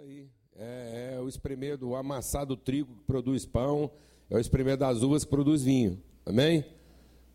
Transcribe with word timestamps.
aí. 0.00 0.28
É, 0.56 1.14
é 1.14 1.20
o 1.20 1.28
espremer 1.28 1.76
do 1.76 1.94
amassado 1.94 2.56
trigo 2.56 2.94
que 2.94 3.04
produz 3.04 3.44
pão, 3.44 3.90
é 4.30 4.36
o 4.36 4.40
espremer 4.40 4.76
das 4.76 5.02
uvas 5.02 5.24
que 5.24 5.30
produz 5.30 5.62
vinho. 5.62 6.00
Amém? 6.24 6.64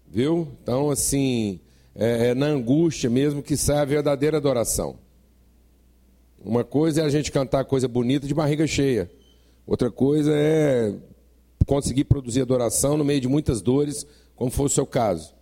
Viu? 0.08 0.48
Então, 0.62 0.90
assim, 0.90 1.60
é, 1.96 2.28
é 2.28 2.34
na 2.34 2.48
angústia 2.48 3.10
mesmo 3.10 3.42
que 3.42 3.58
sai 3.58 3.78
a 3.78 3.86
verdadeira 3.86 4.38
adoração. 4.38 4.98
Uma 6.40 6.64
coisa 6.64 7.02
é 7.02 7.06
a 7.06 7.10
gente 7.10 7.32
cantar 7.32 7.66
coisa 7.66 7.88
bonita 7.88 8.28
de 8.28 8.34
barriga 8.34 8.68
cheia. 8.68 9.09
Outra 9.66 9.89
coisa 9.89 10.32
é 10.34 10.93
conseguir 11.66 12.04
produzir 12.04 12.41
adoração 12.41 12.98
no 12.98 13.05
meio 13.05 13.21
de 13.21 13.27
muitas 13.27 13.61
dores, 13.61 14.05
como 14.36 14.52
foi 14.52 14.66
o 14.66 14.70
seu 14.70 14.86
caso. 14.86 15.34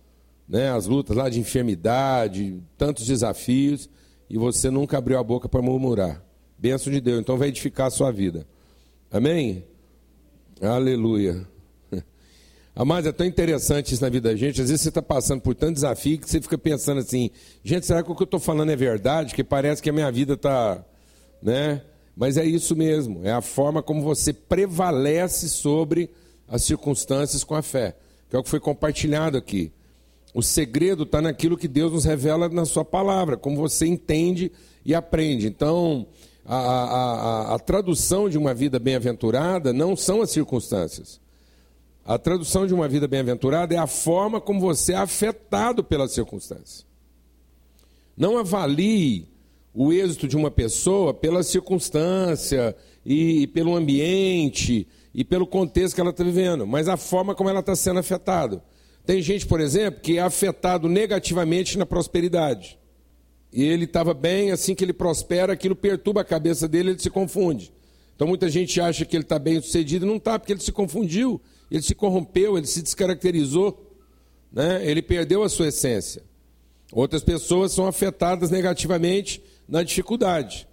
Né? 0.48 0.70
As 0.70 0.86
lutas 0.86 1.16
lá 1.16 1.28
de 1.28 1.40
enfermidade, 1.40 2.62
tantos 2.78 3.04
desafios, 3.06 3.88
e 4.30 4.38
você 4.38 4.70
nunca 4.70 4.98
abriu 4.98 5.18
a 5.18 5.22
boca 5.22 5.48
para 5.48 5.60
murmurar. 5.60 6.22
Benção 6.62 6.92
de 6.92 7.00
Deus, 7.00 7.18
então 7.18 7.36
vai 7.36 7.48
edificar 7.48 7.88
a 7.88 7.90
sua 7.90 8.12
vida. 8.12 8.46
Amém? 9.10 9.64
Aleluia. 10.60 11.44
Mas 12.86 13.04
é 13.04 13.10
tão 13.10 13.26
interessante 13.26 13.92
isso 13.92 14.00
na 14.00 14.08
vida 14.08 14.28
da 14.28 14.36
gente. 14.36 14.62
Às 14.62 14.68
vezes 14.68 14.80
você 14.80 14.90
está 14.90 15.02
passando 15.02 15.40
por 15.40 15.56
tanto 15.56 15.74
desafio 15.74 16.20
que 16.20 16.30
você 16.30 16.40
fica 16.40 16.56
pensando 16.56 17.00
assim: 17.00 17.32
gente, 17.64 17.84
será 17.84 18.00
que 18.00 18.12
o 18.12 18.14
que 18.14 18.22
eu 18.22 18.26
estou 18.26 18.38
falando 18.38 18.70
é 18.70 18.76
verdade? 18.76 19.34
Que 19.34 19.42
parece 19.42 19.82
que 19.82 19.90
a 19.90 19.92
minha 19.92 20.08
vida 20.12 20.34
está. 20.34 20.84
Né? 21.42 21.82
Mas 22.16 22.36
é 22.36 22.44
isso 22.44 22.76
mesmo. 22.76 23.22
É 23.24 23.32
a 23.32 23.40
forma 23.40 23.82
como 23.82 24.00
você 24.00 24.32
prevalece 24.32 25.48
sobre 25.48 26.10
as 26.46 26.62
circunstâncias 26.62 27.42
com 27.42 27.56
a 27.56 27.62
fé. 27.62 27.96
Que 28.30 28.36
é 28.36 28.38
o 28.38 28.42
que 28.44 28.48
foi 28.48 28.60
compartilhado 28.60 29.36
aqui. 29.36 29.72
O 30.32 30.44
segredo 30.44 31.02
está 31.02 31.20
naquilo 31.20 31.58
que 31.58 31.66
Deus 31.66 31.90
nos 31.90 32.04
revela 32.04 32.48
na 32.48 32.64
Sua 32.64 32.84
palavra, 32.84 33.36
como 33.36 33.56
você 33.56 33.84
entende 33.84 34.52
e 34.84 34.94
aprende. 34.94 35.48
Então, 35.48 36.06
a, 36.44 36.56
a, 36.56 37.54
a, 37.54 37.58
tradução 37.58 38.28
de 38.28 38.36
uma 38.36 38.52
vida 38.52 38.78
bem-aventurada 38.78 39.72
não 39.72 39.94
são 39.96 40.22
as 40.22 40.30
circunstâncias. 40.30 41.20
A 42.04 42.18
tradução 42.18 42.66
de 42.66 42.74
uma 42.74 42.88
vida 42.88 43.06
bem-aventurada 43.06 43.74
é 43.74 43.78
a 43.78 43.86
forma 43.86 44.40
como 44.40 44.60
você 44.60 44.92
é 44.92 44.96
afetado 44.96 45.84
pelas 45.84 46.12
circunstâncias. 46.12 46.84
Não 48.16 48.38
avalie 48.38 49.28
o 49.72 49.92
êxito 49.92 50.26
de 50.26 50.36
uma 50.36 50.50
pessoa 50.50 51.14
pela 51.14 51.42
circunstância 51.42 52.76
e, 53.06 53.42
e 53.42 53.46
pelo 53.46 53.76
ambiente 53.76 54.86
e 55.14 55.24
pelo 55.24 55.46
contexto 55.46 55.94
que 55.94 56.00
ela 56.00 56.10
está 56.10 56.24
vivendo, 56.24 56.66
mas 56.66 56.88
a 56.88 56.96
forma 56.96 57.34
como 57.34 57.48
ela 57.48 57.60
está 57.60 57.76
sendo 57.76 58.00
afetada. 58.00 58.62
Tem 59.06 59.22
gente, 59.22 59.46
por 59.46 59.60
exemplo, 59.60 60.00
que 60.00 60.18
é 60.18 60.22
afetado 60.22 60.88
negativamente 60.88 61.78
na 61.78 61.86
prosperidade 61.86 62.78
e 63.52 63.62
ele 63.62 63.84
estava 63.84 64.14
bem, 64.14 64.50
assim 64.50 64.74
que 64.74 64.82
ele 64.82 64.92
prospera, 64.92 65.52
aquilo 65.52 65.76
perturba 65.76 66.22
a 66.22 66.24
cabeça 66.24 66.66
dele, 66.66 66.90
ele 66.90 66.98
se 66.98 67.10
confunde. 67.10 67.72
Então 68.16 68.26
muita 68.26 68.48
gente 68.48 68.80
acha 68.80 69.04
que 69.04 69.14
ele 69.14 69.24
está 69.24 69.38
bem 69.38 69.60
sucedido, 69.60 70.06
não 70.06 70.16
está, 70.16 70.38
porque 70.38 70.52
ele 70.52 70.60
se 70.60 70.72
confundiu, 70.72 71.40
ele 71.70 71.82
se 71.82 71.94
corrompeu, 71.94 72.56
ele 72.56 72.66
se 72.66 72.80
descaracterizou, 72.80 73.92
né? 74.52 74.80
ele 74.88 75.02
perdeu 75.02 75.42
a 75.42 75.48
sua 75.48 75.68
essência. 75.68 76.22
Outras 76.92 77.22
pessoas 77.22 77.72
são 77.72 77.86
afetadas 77.86 78.50
negativamente 78.50 79.42
na 79.68 79.82
dificuldade. 79.82 80.66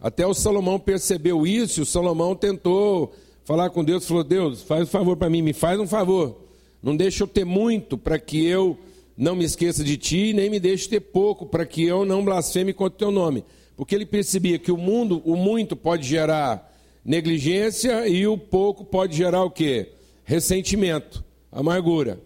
Até 0.00 0.26
o 0.26 0.32
Salomão 0.32 0.78
percebeu 0.78 1.46
isso, 1.46 1.80
e 1.80 1.82
o 1.82 1.86
Salomão 1.86 2.34
tentou 2.34 3.14
falar 3.44 3.68
com 3.70 3.84
Deus, 3.84 4.06
falou: 4.06 4.24
Deus, 4.24 4.62
faz 4.62 4.84
um 4.84 4.86
favor 4.86 5.16
para 5.16 5.28
mim, 5.28 5.42
me 5.42 5.52
faz 5.52 5.78
um 5.78 5.86
favor. 5.86 6.40
Não 6.82 6.96
deixa 6.96 7.24
eu 7.24 7.28
ter 7.28 7.44
muito 7.44 7.98
para 7.98 8.18
que 8.18 8.44
eu 8.46 8.78
não 9.20 9.36
me 9.36 9.44
esqueça 9.44 9.84
de 9.84 9.98
ti, 9.98 10.32
nem 10.32 10.48
me 10.48 10.58
deixe 10.58 10.88
ter 10.88 10.98
pouco, 10.98 11.44
para 11.44 11.66
que 11.66 11.84
eu 11.84 12.06
não 12.06 12.24
blasfeme 12.24 12.72
contra 12.72 12.96
o 12.96 12.98
teu 12.98 13.10
nome. 13.10 13.44
Porque 13.76 13.94
ele 13.94 14.06
percebia 14.06 14.58
que 14.58 14.72
o 14.72 14.78
mundo, 14.78 15.20
o 15.26 15.36
muito 15.36 15.76
pode 15.76 16.08
gerar 16.08 16.74
negligência 17.04 18.08
e 18.08 18.26
o 18.26 18.38
pouco 18.38 18.82
pode 18.82 19.14
gerar 19.14 19.44
o 19.44 19.50
quê? 19.50 19.92
Ressentimento, 20.24 21.22
amargura. 21.52 22.18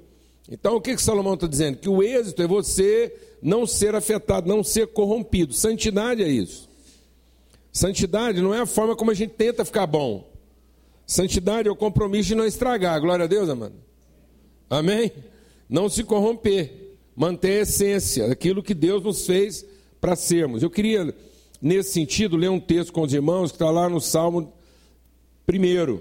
Então 0.48 0.76
o 0.76 0.80
que, 0.80 0.94
que 0.94 1.02
Salomão 1.02 1.34
está 1.34 1.48
dizendo? 1.48 1.78
Que 1.78 1.88
o 1.88 2.00
êxito 2.00 2.40
é 2.40 2.46
você 2.46 3.12
não 3.42 3.66
ser 3.66 3.96
afetado, 3.96 4.48
não 4.48 4.62
ser 4.62 4.86
corrompido. 4.86 5.52
Santidade 5.52 6.22
é 6.22 6.28
isso. 6.28 6.68
Santidade 7.72 8.40
não 8.40 8.54
é 8.54 8.60
a 8.60 8.66
forma 8.66 8.94
como 8.94 9.10
a 9.10 9.14
gente 9.14 9.32
tenta 9.32 9.64
ficar 9.64 9.88
bom. 9.88 10.30
Santidade 11.04 11.66
é 11.66 11.72
o 11.72 11.76
compromisso 11.76 12.28
de 12.28 12.34
não 12.36 12.46
estragar. 12.46 13.00
Glória 13.00 13.24
a 13.24 13.28
Deus, 13.28 13.48
amado. 13.48 13.74
Amém? 14.70 15.10
Não 15.68 15.88
se 15.88 16.04
corromper 16.04 16.83
manter 17.16 17.58
a 17.58 17.62
essência, 17.62 18.26
aquilo 18.26 18.62
que 18.62 18.74
Deus 18.74 19.02
nos 19.02 19.26
fez 19.26 19.64
para 20.00 20.16
sermos. 20.16 20.62
Eu 20.62 20.70
queria, 20.70 21.14
nesse 21.60 21.92
sentido, 21.92 22.36
ler 22.36 22.50
um 22.50 22.60
texto 22.60 22.92
com 22.92 23.02
os 23.02 23.12
irmãos 23.12 23.50
que 23.50 23.56
está 23.56 23.70
lá 23.70 23.88
no 23.88 24.00
Salmo 24.00 24.52
1. 25.48 25.98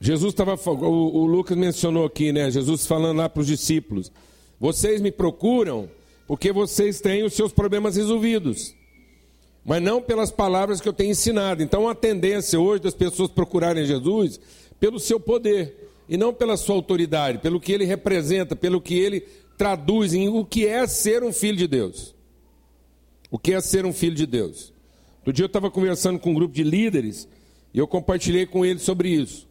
Jesus 0.00 0.32
estava, 0.32 0.54
o, 0.54 1.18
o 1.18 1.26
Lucas 1.26 1.56
mencionou 1.56 2.06
aqui, 2.06 2.32
né? 2.32 2.50
Jesus 2.50 2.86
falando 2.86 3.18
lá 3.18 3.28
para 3.28 3.40
os 3.40 3.46
discípulos: 3.46 4.10
Vocês 4.58 5.00
me 5.00 5.12
procuram 5.12 5.88
porque 6.26 6.52
vocês 6.52 7.00
têm 7.00 7.24
os 7.24 7.34
seus 7.34 7.52
problemas 7.52 7.96
resolvidos, 7.96 8.74
mas 9.64 9.82
não 9.82 10.00
pelas 10.00 10.30
palavras 10.30 10.80
que 10.80 10.88
eu 10.88 10.92
tenho 10.92 11.10
ensinado. 11.10 11.62
Então, 11.62 11.88
a 11.88 11.94
tendência 11.94 12.58
hoje 12.58 12.82
das 12.82 12.94
pessoas 12.94 13.30
procurarem 13.30 13.84
Jesus 13.84 14.40
pelo 14.78 14.98
seu 14.98 15.20
poder 15.20 15.90
e 16.08 16.16
não 16.16 16.32
pela 16.32 16.56
sua 16.56 16.76
autoridade, 16.76 17.38
pelo 17.38 17.60
que 17.60 17.72
ele 17.72 17.84
representa, 17.84 18.56
pelo 18.56 18.80
que 18.80 18.98
ele 18.98 19.26
traduzem 19.60 20.26
o 20.26 20.42
que 20.42 20.66
é 20.66 20.86
ser 20.86 21.22
um 21.22 21.34
filho 21.34 21.58
de 21.58 21.68
Deus. 21.68 22.14
O 23.30 23.38
que 23.38 23.52
é 23.52 23.60
ser 23.60 23.84
um 23.84 23.92
filho 23.92 24.14
de 24.14 24.24
Deus. 24.24 24.72
Outro 25.18 25.34
dia 25.34 25.44
eu 25.44 25.48
estava 25.48 25.70
conversando 25.70 26.18
com 26.18 26.30
um 26.30 26.34
grupo 26.34 26.54
de 26.54 26.62
líderes 26.62 27.28
e 27.74 27.78
eu 27.78 27.86
compartilhei 27.86 28.46
com 28.46 28.64
eles 28.64 28.80
sobre 28.80 29.10
isso. 29.10 29.46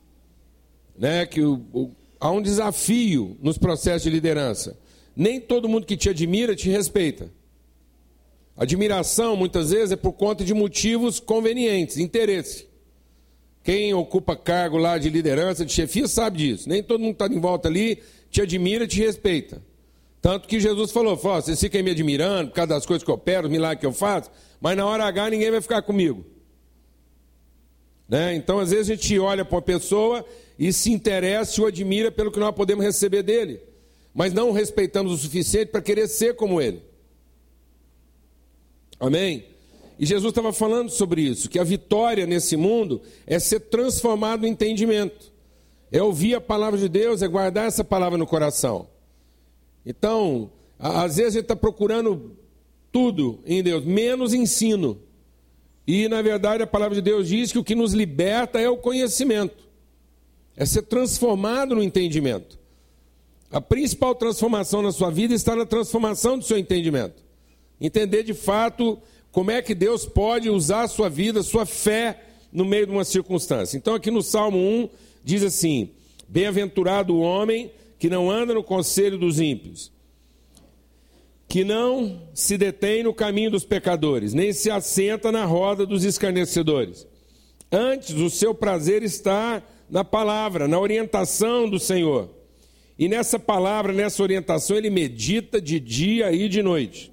Né, 0.98 1.28
que 1.28 1.44
o, 1.44 1.64
o, 1.72 1.92
há 2.20 2.32
um 2.32 2.42
desafio 2.42 3.38
nos 3.40 3.60
processos 3.60 4.02
de 4.02 4.10
liderança. 4.10 4.80
Nem 5.16 5.40
todo 5.40 5.70
mundo 5.70 5.86
que 5.86 5.96
te 5.96 6.10
admira 6.10 6.56
te 6.56 6.72
respeita. 6.72 7.32
Admiração, 8.58 9.36
muitas 9.36 9.70
vezes, 9.70 9.92
é 9.92 9.96
por 9.96 10.14
conta 10.14 10.44
de 10.44 10.56
motivos 10.56 11.20
convenientes, 11.20 11.98
interesse. 11.98 12.68
Quem 13.64 13.94
ocupa 13.94 14.36
cargo 14.36 14.76
lá 14.76 14.98
de 14.98 15.08
liderança, 15.08 15.64
de 15.64 15.72
chefia, 15.72 16.08
sabe 16.08 16.40
disso. 16.40 16.68
Nem 16.68 16.82
todo 16.82 17.00
mundo 17.00 17.14
está 17.14 17.28
em 17.28 17.40
volta 17.40 17.68
ali, 17.68 18.02
te 18.32 18.42
admira, 18.42 18.88
te 18.88 19.00
respeita. 19.02 19.69
Tanto 20.22 20.48
que 20.48 20.60
Jesus 20.60 20.92
falou: 20.92 21.16
vocês 21.16 21.60
ficam 21.60 21.84
me 21.84 21.92
admirando 21.92 22.50
por 22.50 22.56
causa 22.56 22.70
das 22.70 22.86
coisas 22.86 23.04
que 23.04 23.10
eu 23.10 23.16
opero, 23.16 23.48
os 23.48 23.52
milagres 23.52 23.80
que 23.80 23.86
eu 23.86 23.94
faço, 23.94 24.30
mas 24.60 24.76
na 24.76 24.86
hora 24.86 25.06
H 25.06 25.30
ninguém 25.30 25.52
vai 25.52 25.62
ficar 25.62 25.82
comigo. 25.82 26.26
Né? 28.08 28.36
Então, 28.36 28.60
às 28.60 28.72
vezes, 28.72 28.90
a 28.90 28.96
gente 28.96 29.20
olha 29.20 29.46
para 29.46 29.56
uma 29.56 29.62
pessoa 29.62 30.26
e 30.58 30.74
se 30.74 30.92
interessa 30.92 31.62
ou 31.62 31.68
admira 31.68 32.12
pelo 32.12 32.32
que 32.32 32.40
nós 32.40 32.54
podemos 32.56 32.84
receber 32.84 33.22
dele, 33.22 33.62
mas 34.14 34.34
não 34.34 34.52
respeitamos 34.52 35.14
o 35.14 35.18
suficiente 35.18 35.68
para 35.68 35.82
querer 35.82 36.08
ser 36.08 36.36
como 36.36 36.60
ele. 36.60 36.82
Amém? 39.00 39.46
E 39.98 40.06
Jesus 40.06 40.32
estava 40.32 40.52
falando 40.52 40.90
sobre 40.90 41.22
isso, 41.22 41.50
que 41.50 41.60
a 41.60 41.64
vitória 41.64 42.26
nesse 42.26 42.58
mundo 42.58 43.02
é 43.28 43.38
ser 43.38 43.60
transformado 43.60 44.42
no 44.42 44.48
entendimento, 44.48 45.32
é 45.92 46.02
ouvir 46.02 46.36
a 46.36 46.42
palavra 46.42 46.80
de 46.80 46.90
Deus, 46.90 47.22
é 47.22 47.28
guardar 47.28 47.68
essa 47.68 47.84
palavra 47.84 48.18
no 48.18 48.26
coração. 48.26 48.88
Então, 49.86 50.52
às 50.78 51.18
vezes 51.18 51.34
a 51.34 51.40
gente 51.40 51.44
está 51.44 51.56
procurando 51.56 52.36
tudo 52.92 53.40
em 53.46 53.62
Deus, 53.62 53.84
menos 53.86 54.34
ensino. 54.34 55.00
E, 55.86 56.08
na 56.08 56.22
verdade, 56.22 56.64
a 56.64 56.68
palavra 56.68 56.96
de 56.96 57.02
Deus 57.02 57.28
diz 57.28 57.52
que 57.52 57.60
o 57.60 57.64
que 57.64 57.76
nos 57.76 57.94
liberta 57.94 58.60
é 58.60 58.70
o 58.70 58.78
conhecimento, 58.78 59.68
é 60.56 60.66
ser 60.66 60.84
transformado 60.84 61.76
no 61.76 61.84
entendimento. 61.84 62.60
A 63.52 63.60
principal 63.60 64.14
transformação 64.14 64.82
na 64.82 64.92
sua 64.92 65.10
vida 65.10 65.34
está 65.34 65.56
na 65.56 65.66
transformação 65.66 66.38
do 66.38 66.46
seu 66.46 66.58
entendimento. 66.58 67.24
Entender 67.82 68.24
de 68.24 68.34
fato 68.34 69.00
como 69.32 69.50
é 69.50 69.62
que 69.62 69.74
Deus 69.74 70.06
pode 70.06 70.50
usar 70.50 70.84
a 70.84 70.88
sua 70.88 71.10
vida, 71.10 71.40
a 71.40 71.44
sua 71.44 71.66
fé, 71.66 72.24
no 72.52 72.66
meio 72.66 72.86
de 72.86 72.92
uma 72.92 73.04
circunstância. 73.04 73.78
Então, 73.78 73.96
aqui 73.96 74.12
no 74.12 74.22
Salmo 74.22 74.58
1, 74.58 74.90
diz 75.24 75.44
assim: 75.44 75.90
Bem-aventurado 76.28 77.16
o 77.16 77.22
homem 77.22 77.72
que 78.00 78.10
não 78.10 78.32
anda 78.32 78.54
no 78.54 78.64
conselho 78.64 79.18
dos 79.18 79.42
ímpios, 79.42 79.92
que 81.50 81.66
não 81.66 82.30
se 82.34 82.58
detém 82.58 83.04
no 83.04 83.14
caminho 83.14 83.52
dos 83.52 83.66
pecadores, 83.66 84.34
nem 84.34 84.54
se 84.54 84.72
assenta 84.72 85.32
na 85.32 85.44
roda 85.44 85.86
dos 85.86 86.06
escarnecedores. 86.06 87.06
Antes, 87.70 88.16
o 88.16 88.30
seu 88.30 88.56
prazer 88.56 89.04
está 89.04 89.62
na 89.90 90.06
palavra, 90.06 90.68
na 90.68 90.80
orientação 90.80 91.70
do 91.70 91.78
Senhor. 91.78 92.30
E 92.98 93.10
nessa 93.10 93.38
palavra, 93.38 93.92
nessa 93.92 94.24
orientação, 94.24 94.78
ele 94.78 94.90
medita 94.90 95.60
de 95.60 95.80
dia 95.80 96.32
e 96.32 96.48
de 96.48 96.64
noite. 96.64 97.12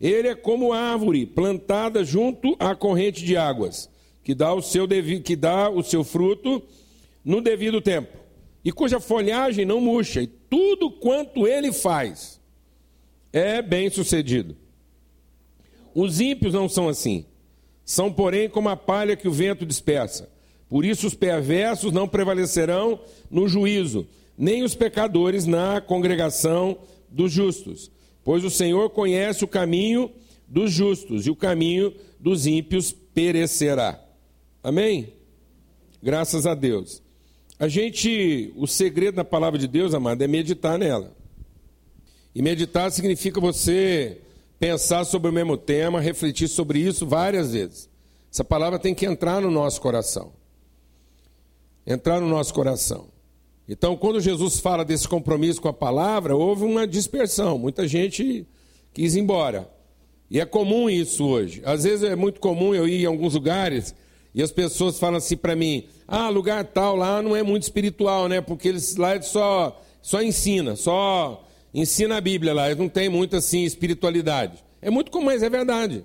Ele 0.00 0.28
é 0.28 0.34
como 0.34 0.72
árvore 0.72 1.24
plantada 1.24 2.04
junto 2.04 2.54
à 2.58 2.74
corrente 2.74 3.24
de 3.24 3.36
águas, 3.36 3.88
que 4.22 4.34
dá 4.34 4.52
o 4.52 4.60
seu, 4.60 4.86
que 5.24 5.36
dá 5.36 5.70
o 5.70 5.82
seu 5.82 6.04
fruto 6.04 6.62
no 7.24 7.40
devido 7.40 7.80
tempo 7.80 8.19
e 8.64 8.72
cuja 8.72 9.00
folhagem 9.00 9.64
não 9.64 9.80
murcha, 9.80 10.22
e 10.22 10.26
tudo 10.26 10.90
quanto 10.90 11.46
ele 11.46 11.72
faz 11.72 12.40
é 13.32 13.62
bem 13.62 13.88
sucedido. 13.90 14.56
Os 15.94 16.20
ímpios 16.20 16.54
não 16.54 16.68
são 16.68 16.88
assim. 16.88 17.24
São, 17.84 18.12
porém, 18.12 18.48
como 18.48 18.68
a 18.68 18.76
palha 18.76 19.16
que 19.16 19.28
o 19.28 19.32
vento 19.32 19.66
dispersa. 19.66 20.28
Por 20.68 20.84
isso 20.84 21.06
os 21.06 21.14
perversos 21.14 21.92
não 21.92 22.06
prevalecerão 22.06 23.00
no 23.28 23.48
juízo, 23.48 24.06
nem 24.38 24.62
os 24.62 24.74
pecadores 24.74 25.46
na 25.46 25.80
congregação 25.80 26.78
dos 27.08 27.32
justos. 27.32 27.90
Pois 28.22 28.44
o 28.44 28.50
Senhor 28.50 28.90
conhece 28.90 29.44
o 29.44 29.48
caminho 29.48 30.10
dos 30.46 30.70
justos 30.70 31.26
e 31.26 31.30
o 31.30 31.36
caminho 31.36 31.92
dos 32.18 32.46
ímpios 32.46 32.92
perecerá. 32.92 34.00
Amém? 34.62 35.12
Graças 36.00 36.46
a 36.46 36.54
Deus. 36.54 37.02
A 37.60 37.68
gente, 37.68 38.54
o 38.56 38.66
segredo 38.66 39.16
da 39.16 39.24
palavra 39.24 39.58
de 39.58 39.68
Deus, 39.68 39.92
amado, 39.92 40.22
é 40.22 40.26
meditar 40.26 40.78
nela. 40.78 41.14
E 42.34 42.40
meditar 42.40 42.90
significa 42.90 43.38
você 43.38 44.22
pensar 44.58 45.04
sobre 45.04 45.28
o 45.28 45.32
mesmo 45.32 45.58
tema, 45.58 46.00
refletir 46.00 46.48
sobre 46.48 46.78
isso 46.78 47.06
várias 47.06 47.52
vezes. 47.52 47.86
Essa 48.32 48.42
palavra 48.42 48.78
tem 48.78 48.94
que 48.94 49.04
entrar 49.04 49.42
no 49.42 49.50
nosso 49.50 49.78
coração. 49.78 50.32
Entrar 51.86 52.18
no 52.18 52.28
nosso 52.28 52.54
coração. 52.54 53.08
Então, 53.68 53.94
quando 53.94 54.22
Jesus 54.22 54.58
fala 54.58 54.82
desse 54.82 55.06
compromisso 55.06 55.60
com 55.60 55.68
a 55.68 55.72
palavra, 55.72 56.34
houve 56.34 56.64
uma 56.64 56.86
dispersão. 56.86 57.58
Muita 57.58 57.86
gente 57.86 58.46
quis 58.94 59.14
ir 59.14 59.20
embora. 59.20 59.70
E 60.30 60.40
é 60.40 60.46
comum 60.46 60.88
isso 60.88 61.26
hoje. 61.26 61.60
Às 61.66 61.84
vezes 61.84 62.08
é 62.08 62.16
muito 62.16 62.40
comum 62.40 62.74
eu 62.74 62.88
ir 62.88 63.02
em 63.02 63.06
alguns 63.06 63.34
lugares 63.34 63.94
e 64.34 64.42
as 64.42 64.52
pessoas 64.52 64.98
falam 64.98 65.16
assim 65.16 65.36
para 65.36 65.56
mim: 65.56 65.84
ah, 66.06 66.28
lugar 66.28 66.64
tal 66.64 66.96
lá 66.96 67.22
não 67.22 67.34
é 67.36 67.42
muito 67.42 67.64
espiritual, 67.64 68.28
né? 68.28 68.40
Porque 68.40 68.68
eles 68.68 68.96
lá 68.96 69.20
só, 69.22 69.80
só 70.00 70.22
ensina, 70.22 70.76
só 70.76 71.44
ensina 71.74 72.16
a 72.16 72.20
Bíblia 72.20 72.52
lá, 72.52 72.66
eles 72.66 72.78
não 72.78 72.88
tem 72.88 73.08
muito 73.08 73.36
assim 73.36 73.64
espiritualidade. 73.64 74.62
É 74.80 74.90
muito 74.90 75.10
comum, 75.10 75.26
mas 75.26 75.42
é 75.42 75.50
verdade. 75.50 76.04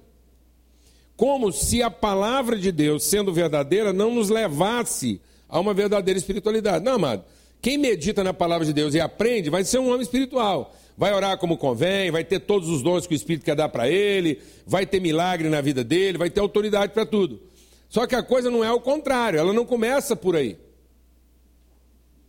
Como 1.15 1.51
se 1.51 1.81
a 1.81 1.89
palavra 1.89 2.57
de 2.57 2.71
Deus, 2.71 3.03
sendo 3.03 3.31
verdadeira, 3.31 3.93
não 3.93 4.13
nos 4.13 4.29
levasse 4.29 5.21
a 5.47 5.59
uma 5.59 5.73
verdadeira 5.73 6.17
espiritualidade. 6.17 6.83
Não, 6.83 6.93
amado. 6.93 7.23
Quem 7.61 7.77
medita 7.77 8.23
na 8.23 8.33
palavra 8.33 8.65
de 8.65 8.73
Deus 8.73 8.93
e 8.93 8.99
aprende, 8.99 9.49
vai 9.49 9.63
ser 9.63 9.79
um 9.79 9.87
homem 9.87 10.01
espiritual. 10.01 10.75
Vai 10.97 11.13
orar 11.13 11.37
como 11.37 11.57
convém, 11.57 12.11
vai 12.11 12.23
ter 12.23 12.39
todos 12.39 12.69
os 12.69 12.81
dons 12.81 13.07
que 13.07 13.13
o 13.13 13.15
Espírito 13.15 13.45
quer 13.45 13.55
dar 13.55 13.69
para 13.69 13.89
ele, 13.89 14.39
vai 14.67 14.85
ter 14.85 14.99
milagre 14.99 15.49
na 15.49 15.61
vida 15.61 15.83
dele, 15.83 16.17
vai 16.17 16.29
ter 16.29 16.41
autoridade 16.41 16.93
para 16.93 17.05
tudo. 17.05 17.41
Só 17.89 18.05
que 18.07 18.15
a 18.15 18.23
coisa 18.23 18.49
não 18.49 18.63
é 18.63 18.71
o 18.71 18.81
contrário, 18.81 19.39
ela 19.39 19.53
não 19.53 19.65
começa 19.65 20.15
por 20.15 20.35
aí. 20.35 20.57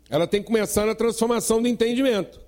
Ela 0.08 0.26
tem 0.26 0.40
que 0.40 0.46
começar 0.46 0.86
na 0.86 0.94
transformação 0.94 1.60
do 1.60 1.68
entendimento. 1.68 2.40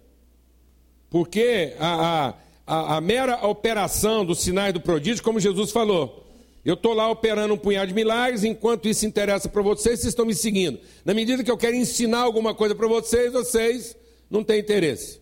Porque 1.11 1.75
a, 1.79 2.35
a, 2.67 2.97
a, 2.97 3.01
mera 3.01 3.47
operação 3.47 4.25
dos 4.25 4.41
sinais 4.41 4.73
do 4.73 4.81
prodígio, 4.81 5.25
como 5.25 5.41
Jesus 5.41 5.71
falou, 5.73 6.25
eu 6.65 6.75
estou 6.75 6.93
lá 6.93 7.11
operando 7.11 7.55
um 7.55 7.59
punhado 7.59 7.89
de 7.89 7.95
milagres, 7.95 8.45
enquanto 8.45 8.89
isso 8.89 9.07
interessa 9.07 9.49
para 9.49 9.63
vocês, 9.63 10.01
vocês 10.01 10.13
estão 10.13 10.27
me 10.27 10.35
seguindo. 10.35 10.79
Na 11.05 11.15
medida 11.15 11.43
que 11.43 11.51
eu 11.51 11.57
quero 11.57 11.75
ensinar 11.75 12.21
alguma 12.21 12.55
coisa 12.55 12.75
para 12.75 12.87
vocês, 12.87 13.33
vocês 13.33 13.97
não 14.31 14.45
têm 14.45 14.61
interesse. 14.61 15.21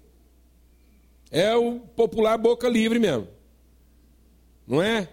É 1.31 1.55
o 1.55 1.81
popular 1.95 2.37
boca 2.37 2.69
livre 2.69 2.99
mesmo. 2.99 3.29
Não 4.67 4.83
é? 4.83 5.09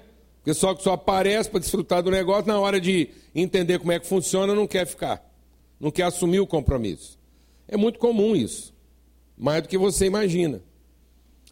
Só 0.51 0.73
que 0.73 0.83
só 0.83 0.93
aparece 0.93 1.49
para 1.49 1.59
desfrutar 1.59 2.01
do 2.03 2.11
negócio, 2.11 2.47
na 2.47 2.59
hora 2.59 2.81
de 2.81 3.09
entender 3.33 3.79
como 3.79 3.91
é 3.91 3.99
que 3.99 4.07
funciona, 4.07 4.53
não 4.53 4.67
quer 4.67 4.85
ficar. 4.85 5.23
Não 5.79 5.91
quer 5.91 6.03
assumir 6.03 6.39
o 6.39 6.47
compromisso. 6.47 7.19
É 7.67 7.77
muito 7.77 7.99
comum 7.99 8.35
isso 8.35 8.73
mais 9.37 9.61
do 9.61 9.69
que 9.69 9.77
você 9.77 10.05
imagina. 10.05 10.61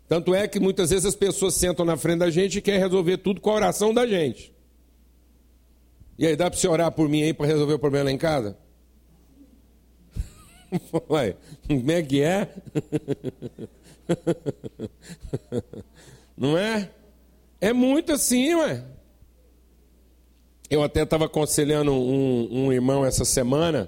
Tanto 0.07 0.35
é 0.35 0.47
que 0.47 0.59
muitas 0.59 0.89
vezes 0.89 1.05
as 1.05 1.15
pessoas 1.15 1.55
sentam 1.55 1.85
na 1.85 1.97
frente 1.97 2.19
da 2.19 2.29
gente 2.29 2.57
e 2.57 2.61
querem 2.61 2.79
resolver 2.79 3.17
tudo 3.17 3.41
com 3.41 3.49
a 3.49 3.55
oração 3.55 3.93
da 3.93 4.05
gente. 4.05 4.53
E 6.17 6.27
aí, 6.27 6.35
dá 6.35 6.49
para 6.49 6.59
você 6.59 6.67
orar 6.67 6.91
por 6.91 7.09
mim 7.09 7.23
aí 7.23 7.33
para 7.33 7.47
resolver 7.47 7.73
o 7.73 7.79
problema 7.79 8.05
lá 8.05 8.11
em 8.11 8.17
casa? 8.17 8.57
Ué, 11.09 11.35
como 11.67 11.91
é 11.91 12.03
que 12.03 12.21
é? 12.21 12.47
Não 16.37 16.57
é? 16.57 16.89
É 17.61 17.71
muito 17.71 18.11
assim, 18.11 18.55
ué. 18.55 18.83
Eu 20.67 20.81
até 20.81 21.03
estava 21.03 21.25
aconselhando 21.25 21.91
um, 21.93 22.47
um 22.49 22.73
irmão 22.73 23.05
essa 23.05 23.23
semana 23.23 23.87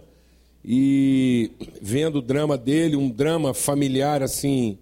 e 0.63 1.49
vendo 1.81 2.17
o 2.17 2.21
drama 2.21 2.55
dele, 2.55 2.95
um 2.95 3.09
drama 3.09 3.51
familiar 3.51 4.21
assim, 4.21 4.77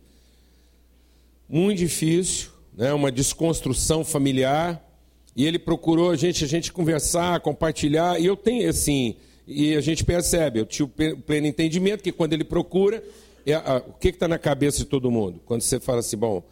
muito 1.47 1.77
difícil, 1.77 2.49
né? 2.75 2.91
uma 2.91 3.09
desconstrução 3.09 4.03
familiar. 4.03 4.85
E 5.38 5.45
ele 5.45 5.57
procurou 5.57 6.11
a 6.11 6.17
gente, 6.17 6.43
a 6.43 6.47
gente 6.47 6.73
conversar, 6.73 7.39
compartilhar. 7.39 8.19
E 8.19 8.25
eu 8.25 8.35
tenho 8.35 8.69
assim, 8.69 9.15
e 9.47 9.73
a 9.73 9.79
gente 9.79 10.03
percebe, 10.03 10.59
eu 10.59 10.65
tinha 10.65 10.85
o 10.85 10.89
pleno 10.89 11.47
entendimento 11.47 12.03
que 12.03 12.11
quando 12.11 12.33
ele 12.33 12.43
procura, 12.43 13.01
é, 13.45 13.53
a, 13.53 13.77
o 13.88 13.93
que 13.93 14.09
está 14.09 14.27
na 14.27 14.38
cabeça 14.38 14.79
de 14.79 14.85
todo 14.85 15.09
mundo? 15.09 15.39
Quando 15.45 15.61
você 15.61 15.79
fala 15.79 15.99
assim, 15.99 16.17
bom, 16.17 16.43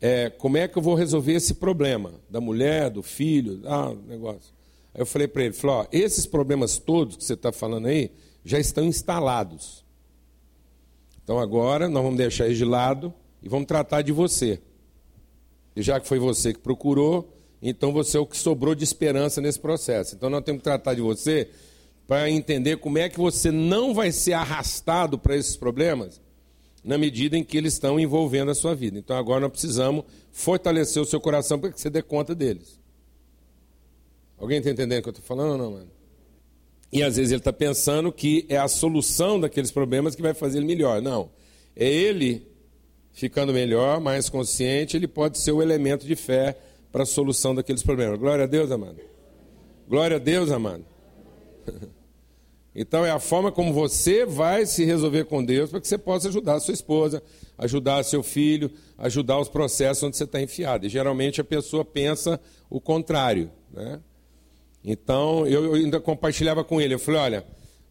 é, 0.00 0.30
como 0.30 0.56
é 0.56 0.68
que 0.68 0.76
eu 0.76 0.82
vou 0.82 0.94
resolver 0.94 1.32
esse 1.32 1.54
problema 1.54 2.12
da 2.28 2.40
mulher, 2.40 2.90
do 2.90 3.02
filho, 3.02 3.60
ah, 3.64 3.94
negócio. 4.06 4.54
Aí 4.94 5.00
eu 5.00 5.06
falei 5.06 5.26
para 5.28 5.44
ele, 5.44 5.54
falou, 5.54 5.86
esses 5.90 6.26
problemas 6.26 6.78
todos 6.78 7.16
que 7.16 7.24
você 7.24 7.34
está 7.34 7.52
falando 7.52 7.86
aí, 7.86 8.10
já 8.44 8.58
estão 8.58 8.84
instalados. 8.84 9.84
Então 11.22 11.38
agora 11.38 11.88
nós 11.88 12.02
vamos 12.02 12.18
deixar 12.18 12.46
eles 12.46 12.58
de 12.58 12.64
lado 12.64 13.12
e 13.42 13.48
vamos 13.48 13.66
tratar 13.66 14.02
de 14.02 14.12
você. 14.12 14.60
E 15.74 15.82
já 15.82 15.98
que 15.98 16.06
foi 16.06 16.18
você 16.18 16.52
que 16.52 16.60
procurou, 16.60 17.32
então 17.60 17.92
você 17.92 18.16
é 18.16 18.20
o 18.20 18.26
que 18.26 18.36
sobrou 18.36 18.74
de 18.74 18.84
esperança 18.84 19.40
nesse 19.40 19.58
processo. 19.58 20.14
Então 20.14 20.30
nós 20.30 20.44
temos 20.44 20.60
que 20.60 20.64
tratar 20.64 20.94
de 20.94 21.00
você 21.00 21.50
para 22.06 22.30
entender 22.30 22.76
como 22.76 22.98
é 22.98 23.08
que 23.08 23.18
você 23.18 23.50
não 23.50 23.92
vai 23.92 24.12
ser 24.12 24.34
arrastado 24.34 25.18
para 25.18 25.36
esses 25.36 25.56
problemas 25.56 26.20
na 26.86 26.96
medida 26.96 27.36
em 27.36 27.42
que 27.42 27.58
eles 27.58 27.72
estão 27.72 27.98
envolvendo 27.98 28.52
a 28.52 28.54
sua 28.54 28.72
vida. 28.72 28.96
Então 28.96 29.16
agora 29.16 29.40
nós 29.40 29.50
precisamos 29.50 30.04
fortalecer 30.30 31.02
o 31.02 31.04
seu 31.04 31.20
coração 31.20 31.58
para 31.58 31.72
que 31.72 31.80
você 31.80 31.90
dê 31.90 32.00
conta 32.00 32.32
deles. 32.32 32.80
Alguém 34.38 34.58
está 34.58 34.70
entendendo 34.70 35.00
o 35.00 35.02
que 35.02 35.08
eu 35.08 35.10
estou 35.10 35.26
falando 35.26 35.50
ou 35.52 35.58
não, 35.58 35.72
mano? 35.72 35.90
E 36.92 37.02
às 37.02 37.16
vezes 37.16 37.32
ele 37.32 37.40
está 37.40 37.52
pensando 37.52 38.12
que 38.12 38.46
é 38.48 38.56
a 38.56 38.68
solução 38.68 39.40
daqueles 39.40 39.72
problemas 39.72 40.14
que 40.14 40.22
vai 40.22 40.32
fazer 40.32 40.58
ele 40.58 40.66
melhor. 40.66 41.02
Não. 41.02 41.28
É 41.74 41.88
ele 41.88 42.46
ficando 43.12 43.52
melhor, 43.52 44.00
mais 44.00 44.28
consciente, 44.28 44.96
ele 44.96 45.08
pode 45.08 45.38
ser 45.38 45.50
o 45.50 45.60
elemento 45.60 46.06
de 46.06 46.14
fé 46.14 46.56
para 46.92 47.02
a 47.02 47.06
solução 47.06 47.52
daqueles 47.52 47.82
problemas. 47.82 48.16
Glória 48.18 48.44
a 48.44 48.46
Deus, 48.46 48.70
amado. 48.70 49.00
Glória 49.88 50.16
a 50.18 50.20
Deus, 50.20 50.52
amado. 50.52 50.84
Então 52.78 53.06
é 53.06 53.10
a 53.10 53.18
forma 53.18 53.50
como 53.50 53.72
você 53.72 54.26
vai 54.26 54.66
se 54.66 54.84
resolver 54.84 55.24
com 55.24 55.42
Deus 55.42 55.70
para 55.70 55.80
que 55.80 55.88
você 55.88 55.96
possa 55.96 56.28
ajudar 56.28 56.56
a 56.56 56.60
sua 56.60 56.74
esposa, 56.74 57.22
ajudar 57.56 58.04
seu 58.04 58.22
filho, 58.22 58.70
ajudar 58.98 59.40
os 59.40 59.48
processos 59.48 60.02
onde 60.02 60.14
você 60.14 60.24
está 60.24 60.42
enfiado. 60.42 60.84
E 60.84 60.90
geralmente 60.90 61.40
a 61.40 61.44
pessoa 61.44 61.86
pensa 61.86 62.38
o 62.68 62.78
contrário. 62.78 63.50
Né? 63.72 63.98
Então, 64.84 65.46
eu 65.46 65.72
ainda 65.72 65.98
compartilhava 65.98 66.62
com 66.62 66.78
ele. 66.78 66.92
Eu 66.92 66.98
falei: 66.98 67.20
olha, 67.20 67.46